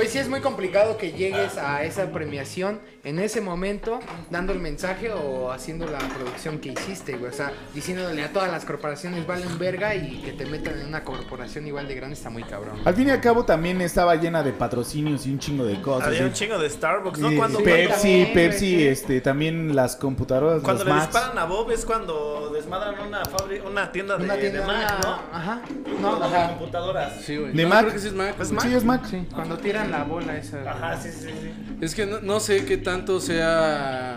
[0.00, 0.10] Pedo.
[0.10, 3.98] Pues sí es muy complicado que llegues a esa premiación en ese momento
[4.30, 7.30] dando el mensaje o haciendo la producción que hiciste, güey.
[7.30, 11.04] O sea, diciéndole a todas las corporaciones valen verga y que te metan en una
[11.04, 12.78] corporación igual de grande está muy cabrón.
[12.84, 16.08] Al fin y al cabo también estaba llena de patrocinios y un chingo de cosas.
[16.08, 16.24] Había ¿sí?
[16.24, 17.30] un chingo de Starbucks, ¿no?
[17.36, 18.88] Cuando, Pepsi, también, Pepsi, güey, sí.
[18.88, 21.12] este, también las computadoras, cuando los le Macs.
[21.12, 24.98] disparan a Bob es cuando desmadran una fábrica, una tienda de, Una tienda, de Mac,
[25.00, 25.20] una- ¿no?
[25.36, 25.62] Ajá.
[26.00, 26.48] No, No, ajá.
[26.50, 27.14] computadoras.
[27.24, 27.52] Sí, güey.
[27.52, 27.80] ¿De No, Mac?
[27.82, 28.34] creo que sí es Mac.
[28.38, 28.52] ¿Es güey.
[28.52, 28.66] Mac?
[28.68, 29.04] Sí, es Mac.
[29.10, 30.62] Sí, cuando tiran la bola esa.
[30.70, 31.76] Ajá, sí, sí, sí.
[31.80, 34.16] Es que no, no sé qué tanto sea.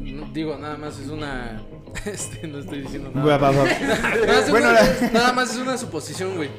[0.00, 1.60] no- Digo, nada más es una.
[2.04, 3.24] Este, no estoy diciendo nada.
[4.50, 4.68] Bueno,
[5.12, 6.50] nada más es una suposición, güey.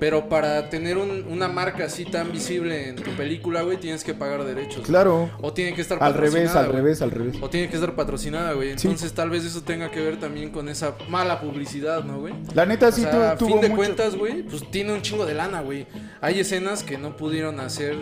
[0.00, 4.14] Pero para tener un- una marca así tan visible en tu película, güey, tienes que
[4.14, 4.84] pagar derechos.
[4.86, 5.30] Claro.
[5.42, 6.76] O tiene que estar Al revés, patrocinada, al güey.
[6.82, 7.36] revés, al revés.
[7.42, 8.78] O tiene que estar patrocinada, güey.
[8.78, 8.88] Sí.
[8.88, 12.32] Entonces tal vez eso tenga que ver también con esa mala publicidad, ¿no, güey?
[12.54, 15.26] La neta O sí sea, tuvo fin de mucho- cuentas, güey, pues tiene un chingo
[15.26, 15.86] de lana, güey.
[16.22, 17.94] Hay escenas que no pudieron hacer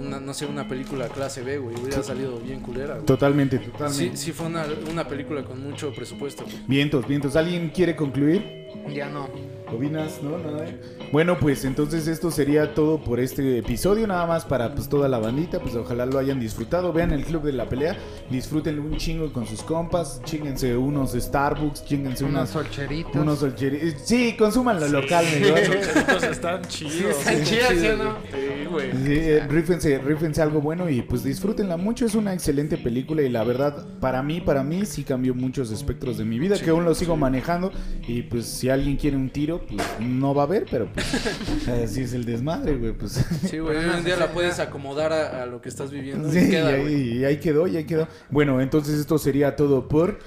[0.00, 1.76] una, no sé, una película clase B, güey.
[1.76, 3.04] Hubiera salido bien culera, güey.
[3.06, 4.16] Totalmente, Sí, totalmente.
[4.16, 6.56] sí fue una, una película con mucho presupuesto, güey.
[6.66, 7.36] Vientos, vientos.
[7.36, 8.61] ¿Alguien quiere concluir?
[8.94, 9.28] Ya no.
[9.72, 10.20] ¿Opinas?
[10.22, 10.36] ¿No?
[10.36, 10.66] Nada.
[11.12, 15.18] Bueno, pues entonces esto sería todo por este episodio, nada más para pues toda la
[15.18, 17.96] bandita, pues ojalá lo hayan disfrutado, vean el Club de la Pelea,
[18.30, 23.14] disfrútenlo un chingo con sus compas, chinguense unos Starbucks, chinguense Unos solcheritos.
[23.16, 25.58] unos solcheri- Sí, consuman lo local, mejor.
[25.96, 27.26] Estos están chidos.
[27.26, 28.16] Están ¿sí o no?
[28.30, 28.90] Sí, güey.
[28.92, 32.04] Sí, eh, rífense, rífense algo bueno y pues disfrútenla mucho.
[32.04, 36.18] Es una excelente película y la verdad, para mí, para mí sí cambió muchos espectros
[36.18, 37.70] de mi vida, que aún lo sigo manejando.
[38.06, 42.02] Y pues si alguien quiere un tiro, pues no va a haber, pero pues así
[42.02, 42.92] es el desmadre, güey.
[42.92, 43.20] Pues
[43.50, 43.76] Sí, güey.
[43.76, 46.30] Hoy en día la puedes acomodar a, a lo que estás viviendo.
[46.30, 47.18] sí, y y queda, ahí, güey.
[47.18, 48.06] y ahí quedó, y ahí quedó.
[48.30, 50.20] Bueno, entonces esto sería todo por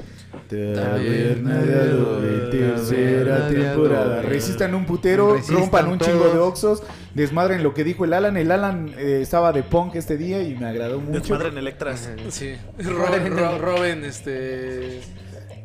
[0.49, 4.21] Taberna de Adobe, tercera temporada.
[4.23, 6.83] Resistan un putero, Resistan rompan un chingo de oxos,
[7.13, 8.35] desmadren lo que dijo el Alan.
[8.35, 11.19] El Alan eh, estaba de punk este día y me agradó mucho.
[11.21, 12.09] Desmadre en Electras.
[12.29, 12.55] Sí.
[12.79, 14.99] Ro- ro- roben, este.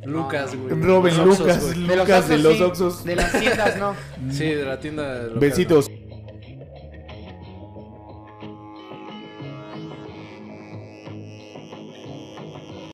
[0.04, 0.72] Lucas, güey.
[0.72, 2.62] Oxxos, Lucas, Lucas de los sí.
[2.62, 3.04] Oxxos.
[3.04, 3.94] De las tiendas, no.
[4.30, 5.22] Sí, de la tienda.
[5.24, 5.90] local, Besitos.